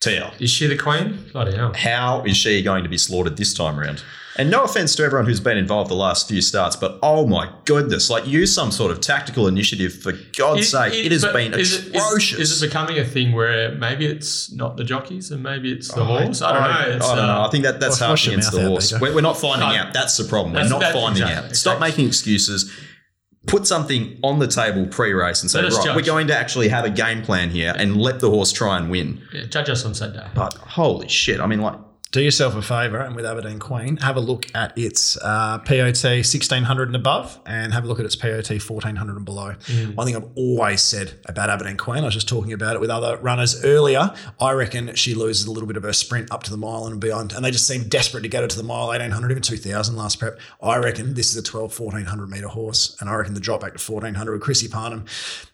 [0.01, 1.27] Tia, Is she the queen?
[1.33, 1.73] Bloody hell.
[1.75, 4.03] how is she going to be slaughtered this time around?
[4.37, 7.51] And no offense to everyone who's been involved the last few starts, but oh my
[7.65, 10.95] goodness, like use some sort of tactical initiative for God's sake.
[10.95, 12.39] It, has been is it- is- atrocious.
[12.39, 16.05] Is, it becoming a thing where maybe it's not the jockeys and maybe it's the
[16.05, 16.43] horse?
[16.43, 16.97] I don't know.
[16.97, 17.41] It's, I don't know.
[17.43, 18.93] uh, I think that that's Wash- half against the horse.
[18.93, 19.01] BJ.
[19.01, 19.75] We're, we're not finding No.
[19.75, 19.93] out.
[19.93, 20.53] That's the problem.
[20.53, 21.57] We're That's- not that's- finding exactly, out.
[21.57, 21.91] Stop exactly.
[21.91, 22.73] making excuses.
[23.47, 25.97] Put something on the table pre-race and say, right, judge.
[25.97, 28.91] we're going to actually have a game plan here and let the horse try and
[28.91, 29.23] win.
[29.33, 30.29] yeah, judge us on Sunday.
[30.35, 31.41] But holy shit!
[31.41, 31.75] I mean, like,
[32.13, 36.03] Do yourself a favour and with Aberdeen Queen, have a look at its uh, POT
[36.03, 39.55] 1600 and above and have a look at its POT 1400 and below.
[39.95, 42.91] One thing I've always said about Aberdeen Queen, I was just talking about it with
[42.91, 44.13] other runners earlier.
[44.41, 47.01] I reckon she loses a little bit of her sprint up to the mile and
[47.01, 47.33] beyond.
[47.33, 50.19] And they just seem desperate to get her to the mile, 1800, even 2000 last
[50.19, 50.41] prep.
[50.61, 52.97] I reckon this is a 12, 1400 metre horse.
[53.01, 55.05] And I reckon the drop back to 1400 with Chrissy Parnham.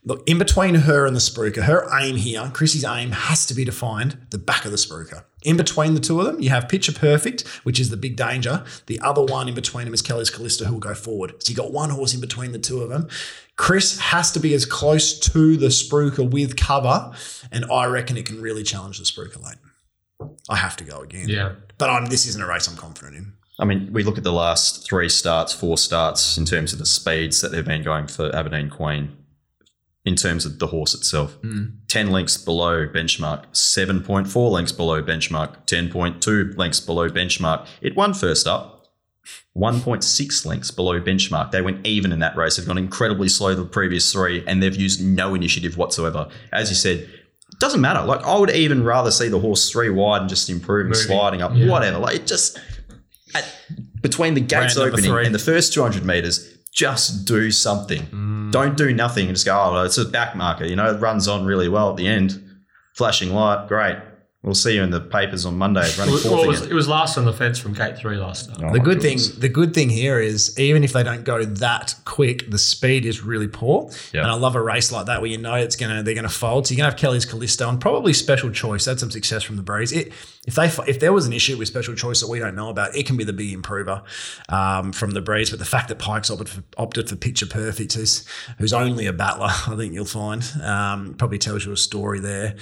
[0.07, 3.67] Look, in between her and the Spruker, her aim here, Chrissy's aim has to be
[3.67, 5.25] to find the back of the Spruker.
[5.47, 8.65] In between the two of them, you have Picture Perfect, which is the big danger.
[8.87, 11.41] The other one in between them is Kelly's Callista, who will go forward.
[11.41, 13.07] So you got one horse in between the two of them.
[13.55, 17.13] Chris has to be as close to the Spruker with cover,
[17.53, 20.35] and I reckon it can really challenge the Spruker late.
[20.51, 21.29] I have to go again.
[21.29, 21.53] Yeah.
[21.79, 23.33] But I'm, this isn't a race I'm confident in.
[23.61, 26.87] I mean, we look at the last three starts, four starts in terms of the
[26.87, 29.17] speeds that they've been going for Aberdeen Queen.
[30.07, 31.37] In terms of the horse itself,
[31.89, 37.11] ten lengths below benchmark, seven point four lengths below benchmark, ten point two lengths below
[37.11, 37.67] benchmark.
[37.81, 38.73] It won first up.
[39.57, 41.51] 1.6 lengths below benchmark.
[41.51, 42.57] They went even in that race.
[42.57, 46.29] They've gone incredibly slow the previous three, and they've used no initiative whatsoever.
[46.53, 48.05] As you said, it doesn't matter.
[48.05, 51.43] Like I would even rather see the horse three wide and just improve and sliding
[51.43, 51.69] up, Yeah.
[51.69, 51.99] whatever.
[51.99, 52.61] Like it just
[53.35, 53.45] at,
[54.03, 58.03] between the gates Brand opening and the first 200 meters, just do something.
[58.03, 58.53] Mm.
[58.53, 60.67] Don't do nothing and just go, oh, it's a back marker.
[60.67, 62.43] You know, it runs on really well at the end.
[62.93, 63.97] Flashing light, great.
[64.47, 66.71] We'll see you in the papers on Monday running Well, fourth it, was, again.
[66.71, 68.63] it was last on the fence from gate three last start.
[68.63, 69.31] Oh The good goodness.
[69.31, 73.05] thing, the good thing here is even if they don't go that quick, the speed
[73.07, 73.91] is really poor.
[74.15, 74.23] Yeah.
[74.23, 76.69] And I love a race like that where you know it's gonna they're gonna fold.
[76.69, 78.85] So you're gonna have Kelly's Callisto and probably Special Choice.
[78.85, 79.91] Had some success from the breeze.
[79.91, 80.13] It,
[80.47, 82.95] if they if there was an issue with Special Choice that we don't know about,
[82.95, 84.03] it can be the big improver
[84.49, 85.51] um, from the breeze.
[85.51, 88.25] But the fact that Pikes opted for, opted for Picture Perfect, who's
[88.59, 92.55] who's only a battler, I think you'll find um, probably tells you a story there.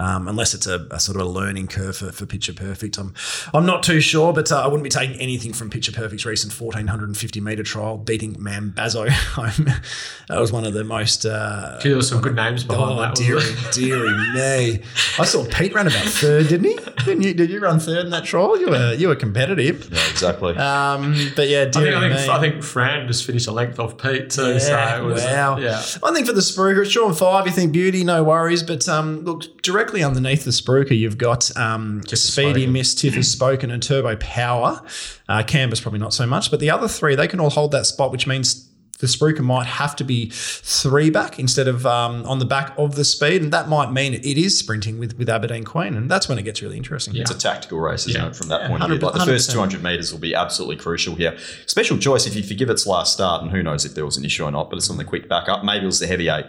[0.00, 3.14] Um, unless it's a, a sort of a learning curve for, for Picture Perfect, I'm
[3.54, 6.52] I'm not too sure, but uh, I wouldn't be taking anything from Picture Perfect's recent
[6.58, 9.08] 1450 meter trial, beating Mambazo.
[9.08, 9.66] home.
[10.28, 11.24] that was one of the most.
[11.26, 13.14] Uh, There was some good names behind Oh, that.
[13.14, 14.82] dearie, wasn't dearie me!
[15.18, 16.78] I saw Pete run about third, didn't he?
[17.04, 17.34] Didn't you?
[17.34, 18.58] Did you run third in that trial?
[18.58, 19.88] You were you were competitive.
[19.92, 20.56] Yeah, exactly.
[20.56, 22.28] Um, but yeah, I think, dearie I, think, me.
[22.34, 24.52] I think Fran just finished a length off Pete too.
[24.52, 24.58] Yeah,
[24.98, 25.58] so it was, wow.
[25.58, 25.82] Yeah.
[26.02, 27.46] I think for the Spruker, it's short and five.
[27.46, 28.62] You think beauty, no worries.
[28.62, 32.72] But um, look, directly underneath the Spruker, you've got um, Tiff Speedy, spoken.
[32.72, 34.82] Miss Tiff has spoken, and Turbo Power.
[35.28, 37.86] Uh, Canvas probably not so much, but the other three they can all hold that
[37.86, 38.64] spot, which means
[39.00, 42.96] the Spruker might have to be three back instead of um, on the back of
[42.96, 46.28] the speed, and that might mean it is sprinting with with Aberdeen Queen, and that's
[46.28, 47.14] when it gets really interesting.
[47.14, 48.28] It's a tactical race, isn't Yeah.
[48.28, 48.34] it?
[48.36, 49.12] From that Yeah, point of view, 100%.
[49.26, 51.36] the first 200 meters will be absolutely crucial here.
[51.66, 54.24] Special choice if you forgive its last start, and who knows if there was an
[54.24, 54.68] issue or not.
[54.68, 55.62] But it's on the quick backup.
[55.64, 56.46] Maybe it was the heavy eight.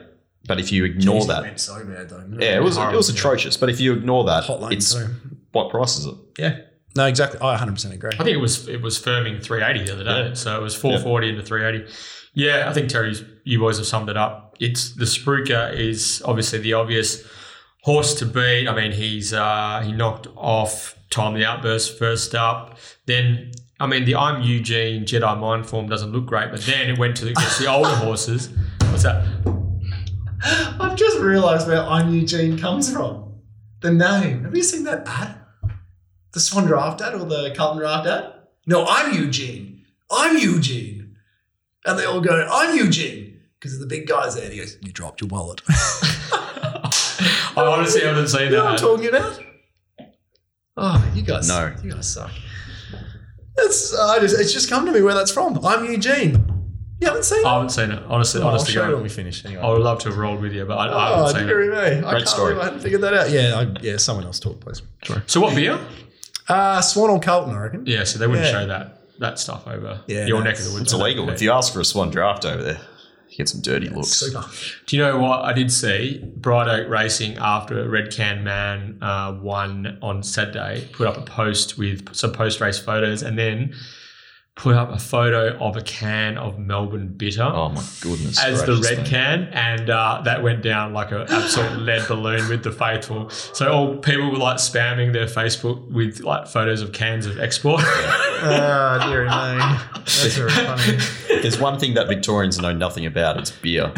[0.48, 2.24] But if you ignore that, went so bad though.
[2.40, 3.14] yeah, it was it was Horrible, yeah.
[3.14, 3.58] atrocious.
[3.58, 5.08] But if you ignore that, Hot lane it's too.
[5.52, 6.16] what price is it?
[6.38, 6.58] Yeah.
[6.96, 7.40] No, exactly.
[7.42, 8.10] I 100% agree.
[8.14, 10.34] I think it was it was firming 380 the other day, Yeah.
[10.34, 11.94] so it was 440 into 380.
[12.34, 14.56] Yeah, I think Terry's you boys have summed it up.
[14.60, 17.24] It's the Spruker is obviously the obvious
[17.84, 18.68] horse to beat.
[18.68, 22.78] I mean, he's uh, he knocked off Time the Outburst first up.
[23.06, 26.98] Then I mean, the I'm Eugene Jedi Mind form doesn't look great, but then it
[26.98, 28.50] went to against the older horses.
[28.90, 29.26] What's that?
[30.80, 33.34] I've just realised where I'm Eugene comes from.
[33.82, 34.44] The name.
[34.44, 35.36] Have you seen that ad?
[36.34, 38.34] The Swan Draft ad or the Carlton Draft ad?
[38.66, 39.86] No, I'm Eugene.
[40.12, 41.16] I'm Eugene.
[41.86, 43.40] And they all go, I'm Eugene.
[43.60, 44.46] Because of the big guy's there.
[44.46, 45.62] And he goes, You dropped your wallet.
[45.70, 48.82] I honestly haven't seen you know what I'm that.
[48.82, 49.44] talking about?
[50.78, 51.48] Oh, you guys.
[51.50, 51.76] No.
[51.84, 52.32] You guys suck.
[53.58, 55.60] It's, I just, it's just come to me where that's from.
[55.66, 56.59] I'm Eugene.
[57.00, 57.46] You haven't seen it?
[57.46, 58.04] I haven't seen it.
[58.08, 59.46] Honestly, Oh, I'll honestly, show you when we finish.
[59.46, 59.62] Anyway.
[59.62, 61.48] I would love to have rolled with you, but I, I Oh, haven't seen it.
[61.48, 61.76] dearie me.
[61.78, 62.54] I Great can't story.
[62.54, 63.30] believe I hadn't figured that out.
[63.30, 64.82] Yeah, I, yeah, someone else talk, please.
[65.28, 65.80] So what beer?
[66.50, 67.86] Uh, Swan or Carlton, I reckon.
[67.86, 68.52] Yeah, so they wouldn't Yeah.
[68.52, 70.84] show that that stuff over Yeah, your neck of the woods.
[70.84, 71.30] It's illegal.
[71.30, 72.80] If you ask for a swan draft over there,
[73.30, 74.10] you get some dirty looks.
[74.10, 74.46] Super.
[74.86, 76.24] Do you know what I did see?
[76.38, 81.78] Bright Oak Racing after Red Can Man uh, won on Saturday put up a post
[81.78, 83.74] with some post race photos and then
[84.60, 87.44] put up a photo of a can of Melbourne Bitter.
[87.44, 88.44] Oh my goodness!
[88.44, 92.64] As the red can, and uh, that went down like an absolute lead balloon with
[92.64, 93.30] the faithful.
[93.30, 97.82] So all people were like spamming their Facebook with like photos of cans of export.
[98.42, 100.04] Ah, dearie me.
[100.06, 100.98] That's very funny.
[101.42, 103.38] There's one thing that Victorians know nothing about.
[103.38, 103.92] It's beer.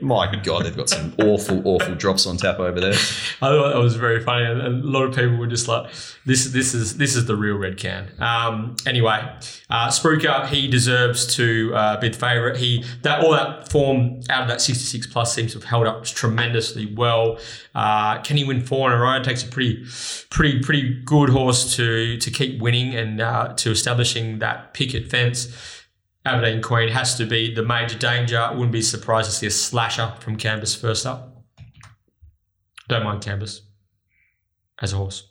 [0.00, 2.92] My God, they've got some awful, awful drops on tap over there.
[2.92, 5.90] I thought that was very funny, and, and a lot of people were just like,
[6.24, 9.20] "This, this is this is the real red can." Um, anyway,
[9.68, 12.56] uh, Spruker he deserves to uh, be the favourite.
[12.56, 15.86] He that all that form out of that sixty six plus seems to have held
[15.86, 17.38] up tremendously well.
[17.74, 19.16] Uh, can he win four in a row?
[19.16, 19.84] It takes a pretty,
[20.30, 25.84] pretty, pretty good horse to to keep winning and uh, to establishing that picket fence.
[26.24, 28.48] Aberdeen Queen has to be the major danger.
[28.52, 31.42] Wouldn't be surprised to see a slasher from Canvas first up.
[32.88, 33.62] Don't mind Canvas
[34.80, 35.30] as a horse.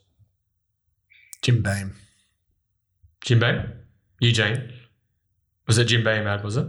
[1.41, 1.95] Jim Beam.
[3.21, 3.73] Jim Beam?
[4.19, 4.73] Eugene?
[5.67, 6.67] Was it Jim Beam ad, was it?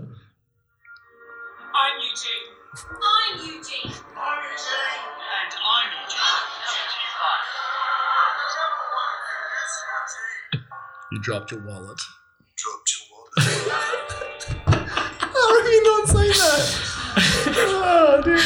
[11.11, 11.99] You dropped your wallet.
[12.57, 13.49] Dropped your wallet.
[15.21, 16.79] How have you not seen that?
[17.57, 18.37] oh, dear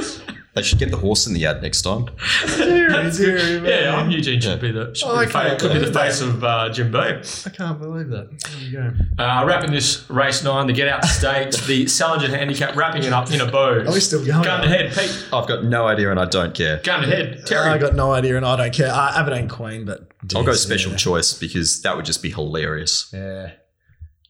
[0.00, 0.17] me.
[0.58, 2.06] They should get the horse in the ad next time.
[2.56, 3.64] Dear, dear.
[3.64, 5.92] Yeah, I'm Eugene should be the should Oh, be I the fa- could be the
[5.92, 7.22] face of uh, Jim Beam.
[7.46, 8.40] I can't believe that.
[8.40, 9.22] There you go.
[9.22, 13.30] Uh, wrapping this race nine, the get out state, the Salinger handicap, wrapping it up
[13.30, 13.84] in a bow.
[13.86, 14.42] Are we still going?
[14.42, 15.28] Gun to head, Pete.
[15.32, 16.80] I've got no idea and I don't care.
[16.82, 17.68] Gun to head, Terry.
[17.68, 18.90] I got no idea and I don't care.
[18.92, 20.10] Uh, Aberdeen Queen, but.
[20.34, 20.96] I'll go special yeah.
[20.98, 23.10] choice because that would just be hilarious.
[23.14, 23.52] Yeah.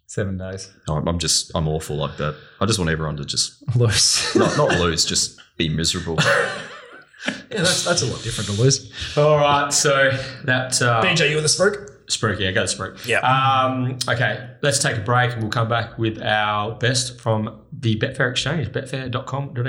[0.06, 0.70] Seven days.
[0.88, 2.34] I'm, I'm just, I'm awful like that.
[2.60, 4.34] I just want everyone to just Loose.
[4.34, 6.16] not, not lose, just be miserable.
[7.26, 8.90] yeah, that's, that's a lot different to lose.
[9.18, 10.10] All right, so
[10.44, 12.06] that uh, BJ, you with the spook?
[12.06, 13.06] Spruik, yeah, go to Spruik.
[13.06, 13.18] Yeah.
[13.20, 17.98] Um, okay, let's take a break and we'll come back with our best from the
[17.98, 19.62] Betfair Exchange, betfair.com.au.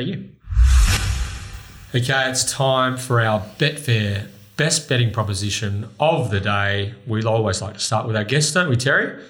[1.98, 6.94] Okay, it's time for our Betfair best betting proposition of the day.
[7.08, 9.22] We always like to start with our guest, don't we, Terry?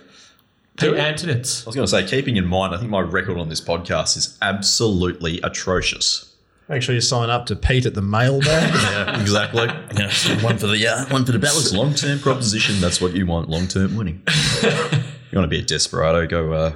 [0.78, 0.98] Pete we?
[0.98, 1.66] Anthonisz.
[1.66, 4.18] I was going to say, keeping in mind, I think my record on this podcast
[4.18, 6.29] is absolutely atrocious.
[6.70, 8.74] Make sure you sign up to Pete at the mailbag.
[8.90, 9.66] Yeah, exactly.
[9.98, 11.74] Yeah, one for the yeah, one for the balance.
[11.74, 12.80] Long term proposition.
[12.80, 13.50] That's what you want.
[13.50, 14.22] Long term winning.
[14.62, 16.28] you want to be a desperado?
[16.28, 16.76] Go uh,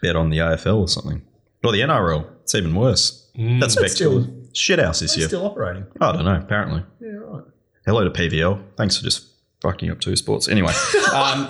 [0.00, 1.22] bet on the AFL or something,
[1.64, 2.26] or the NRL.
[2.42, 3.30] It's even worse.
[3.36, 5.28] That's That's still- Shit house this year.
[5.28, 5.86] Still operating.
[5.98, 6.36] I don't know.
[6.36, 6.82] Apparently.
[7.00, 7.44] Yeah, right.
[7.86, 8.62] Hello to PVL.
[8.76, 9.26] Thanks for just
[9.62, 10.46] fucking up two sports.
[10.46, 10.72] Anyway,
[11.14, 11.48] um,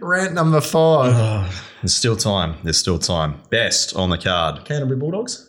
[0.00, 1.64] Rant number five.
[1.82, 2.56] there's still time.
[2.62, 3.40] There's still time.
[3.48, 4.66] Best on the card.
[4.66, 5.45] Canterbury Bulldogs?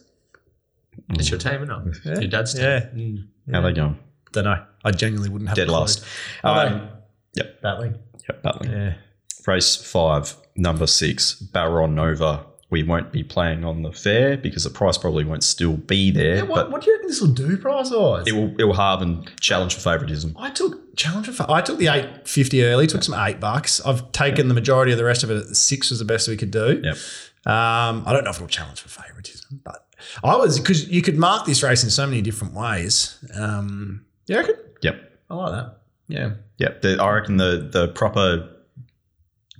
[1.12, 1.98] It's your team, isn't it?
[2.04, 2.20] Yeah.
[2.20, 2.64] Your dad's team.
[2.64, 2.80] Yeah.
[2.94, 3.28] Mm.
[3.52, 3.98] How they going?
[4.34, 4.64] Don't know.
[4.84, 6.04] I genuinely wouldn't have Dead a last.
[6.44, 6.90] Um,
[7.34, 7.56] yep.
[7.56, 7.62] they?
[7.62, 8.00] Battling.
[8.28, 8.44] Yep.
[8.44, 8.72] Battling.
[8.72, 8.94] Yeah.
[9.46, 12.46] Race five, number six, Baron Nova.
[12.70, 16.36] We won't be playing on the fair because the price probably won't still be there,
[16.36, 18.28] yeah what, but what do you reckon this will do price wise?
[18.28, 20.36] it will it will halve and challenge for favouritism.
[20.38, 22.86] I took challenge for I took the eight fifty early.
[22.86, 23.80] Took some eight bucks.
[23.86, 25.38] I've taken the majority of the rest of it.
[25.38, 26.82] At six was the best we could do.
[26.84, 26.98] Yep.
[27.46, 29.87] Um, I don't know if it'll challenge for favouritism, but
[30.24, 33.18] I was because you could mark this race in so many different ways.
[33.36, 34.56] Um, you reckon?
[34.82, 35.20] Yep.
[35.30, 35.78] I like that.
[36.08, 36.32] Yeah.
[36.58, 36.82] Yep.
[36.82, 38.50] The, I reckon the the proper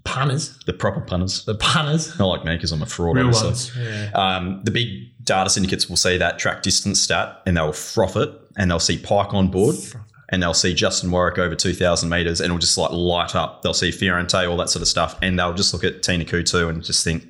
[0.04, 0.58] Punters.
[0.66, 1.44] the proper punters.
[1.44, 2.18] The punters.
[2.18, 3.18] Not like me because I'm a fraud.
[3.18, 3.76] Real ones.
[3.78, 4.10] Yeah.
[4.16, 4.88] Um, the big
[5.26, 8.98] data syndicates will see that track distance stat and they'll froth it and they'll see
[8.98, 9.76] Pike on board
[10.30, 13.64] and they'll see Justin Warwick over 2,000 metres and it'll just like light up.
[13.64, 15.18] They'll see Fiorente, all that sort of stuff.
[15.22, 17.26] And they'll just look at Tina Kutu and just think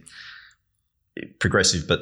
[1.39, 2.01] progressive, but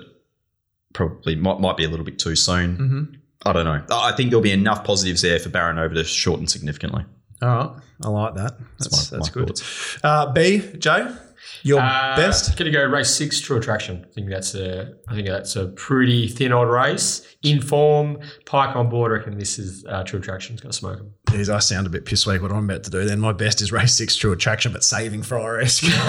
[0.96, 2.78] probably might, might be a little bit too soon.
[2.78, 3.04] Mm-hmm.
[3.46, 3.84] I don't know.
[3.96, 7.06] I think there'll be enough positives there for Baronova to shorten significantly.
[7.44, 7.82] All right.
[8.04, 8.58] I like that.
[8.80, 9.62] That's, my- that's my good.
[10.04, 11.16] Uh, B, Joe,
[11.64, 12.58] your Uh, best?
[12.58, 14.06] Gonna go race six, True Attraction.
[14.10, 14.94] I think that's a.
[15.08, 17.22] I think that's a pretty thin odd race.
[17.44, 19.12] In form, Pike on board.
[19.12, 21.12] I reckon this is uh, True Attraction's gonna smoke him.
[21.32, 23.04] Geez, I sound a bit pissweak what I'm about to do.
[23.04, 25.84] Then my best is race six true attraction, but saving Fryer esque.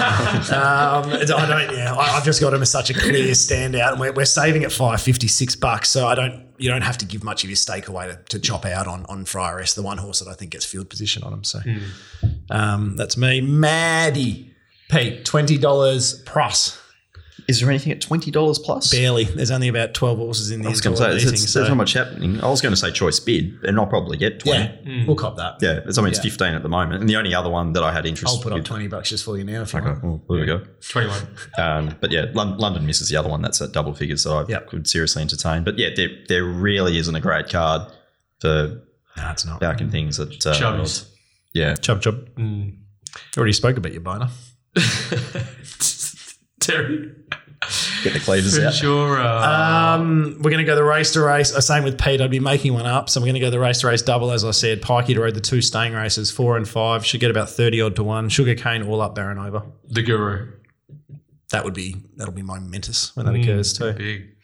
[0.51, 1.75] um, I don't.
[1.75, 4.63] Yeah, I, I've just got him as such a clear standout, and we're, we're saving
[4.63, 5.89] at five fifty six bucks.
[5.89, 6.45] So I don't.
[6.59, 9.05] You don't have to give much of your stake away to, to chop out on
[9.07, 11.43] on Fryer esque, the one horse that I think gets field position on him.
[11.43, 11.59] So
[12.49, 14.53] um, that's me, Maddie.
[14.89, 16.81] Pete, twenty dollars plus.
[17.47, 18.91] Is there anything at $20 plus?
[18.91, 19.23] Barely.
[19.23, 21.49] There's only about twelve horses in the I was going to entire say, meeting, there's,
[21.53, 22.41] so- there's not much happening.
[22.43, 24.59] I was going to say choice bid, and I'll probably get 20.
[24.59, 25.55] yeah, we'll cop that.
[25.61, 26.23] Yeah, it's, I mean, it's Yeah.
[26.31, 26.99] 15 at the moment.
[26.99, 29.23] And the only other one that I had interest I'll put up twenty bucks just
[29.23, 30.03] for you now if you Okay, want.
[30.03, 30.65] well, there we go.
[30.89, 31.27] Twenty-one.
[31.57, 33.41] Um, but yeah, Lon- London misses the other one.
[33.41, 34.67] That's at double figures that I Yep.
[34.67, 35.63] could seriously entertain.
[35.63, 37.83] But yeah, there, there really isn't a great card
[38.41, 38.81] for
[39.15, 39.61] No, it's not.
[39.61, 40.45] back and things that.
[40.45, 41.07] Uh, Chubbies.
[41.53, 41.75] Yeah.
[41.75, 42.27] Chub chub.
[42.35, 42.75] Mm.
[43.37, 44.27] Already spoke about your boner.
[46.59, 47.11] Terry.
[48.03, 48.73] Get the cleavers out.
[48.73, 49.19] Sure.
[49.19, 51.53] Um, we're going to go the race to race.
[51.53, 52.21] Uh, same with Pete.
[52.21, 53.09] I'd be making one up.
[53.09, 54.81] So we're going to go the race to race double, as I said.
[54.81, 57.05] Pikey to rode the two staying races, four and five.
[57.05, 58.29] Should get about 30 odd to one.
[58.29, 59.65] Sugar cane all up Baronova.
[59.89, 60.53] the Guru.
[61.51, 63.93] That would be, that'll be momentous when that occurs too.
[63.93, 64.35] Big.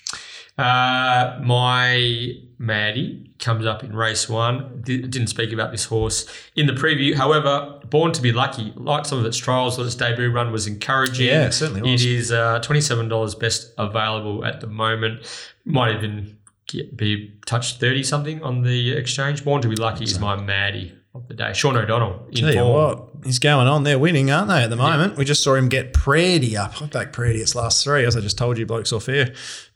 [0.58, 2.32] Uh, my
[2.64, 4.82] Maddie comes up in race one.
[4.86, 6.26] D- didn't speak about this horse
[6.56, 7.14] in the preview.
[7.14, 10.66] However, Born to be Lucky, like some of its trials, or its debut run was
[10.66, 11.28] encouraging.
[11.28, 12.04] Yeah, it certainly was.
[12.04, 15.26] It is uh, $27 best available at the moment.
[15.66, 16.38] Might even
[16.68, 19.44] get, be touched 30 something on the exchange.
[19.44, 21.54] Born to be Lucky is my Maddie of the day.
[21.54, 23.84] Sean O'Donnell in Tell you what, he's going on.
[23.84, 25.16] They're winning, aren't they, at the moment?
[25.18, 26.82] We just saw him get Prady up.
[26.82, 29.34] I back Prady its last three, as I just told you, blokes off air,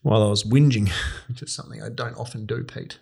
[0.08, 0.90] while I was whinging,
[1.28, 3.00] which is something I don't often do, Pete.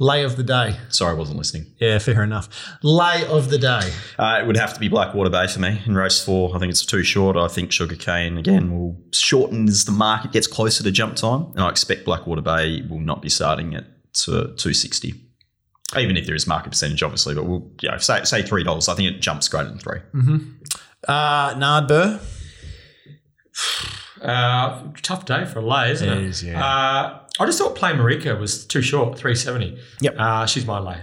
[0.00, 0.76] Lay of the day.
[0.88, 1.66] Sorry, I wasn't listening.
[1.78, 2.48] Yeah, fair enough.
[2.82, 3.92] Lay of the day.
[4.18, 6.56] Uh, it would have to be Blackwater Bay for me in race four.
[6.56, 7.36] I think it's too short.
[7.36, 11.60] I think Sugarcane again will shorten as the market gets closer to jump time, and
[11.60, 13.84] I expect Blackwater Bay will not be starting at
[14.26, 15.14] uh, two sixty.
[15.96, 18.88] Even if there is market percentage, obviously, but we'll you know, say say three dollars.
[18.88, 20.00] I think it jumps greater than three.
[21.06, 22.20] Uh, Nard Burr.
[24.24, 26.18] Uh, tough day for a lay, isn't it?
[26.18, 26.64] It is, yeah.
[26.64, 29.78] Uh, I just thought Play Marika was too short, 370.
[30.00, 30.14] Yep.
[30.18, 31.02] Uh, she's my lay.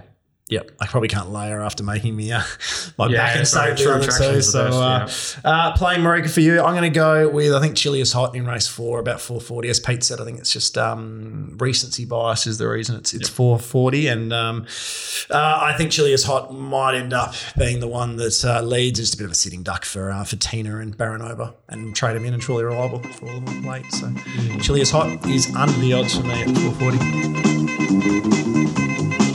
[0.51, 2.41] Yep, I probably can't lay her after making me uh,
[2.97, 4.41] my Yeah, back and true on too.
[4.41, 7.61] So, the uh, best, uh, playing Marika for you, I'm going to go with I
[7.61, 9.69] think Chili is hot in race four, about 440.
[9.69, 13.29] As Pete said, I think it's just um, recency bias is the reason it's it's
[13.29, 14.65] 440, and um,
[15.29, 18.99] uh, I think Chili is hot might end up being the one that uh, leads.
[18.99, 21.95] It's just a bit of a sitting duck for uh, for Tina and Baronova, and
[21.95, 23.89] trade him in and truly reliable for all of them late.
[23.91, 24.61] So Mm.
[24.61, 29.30] Chili is hot is under the odds for me at 440.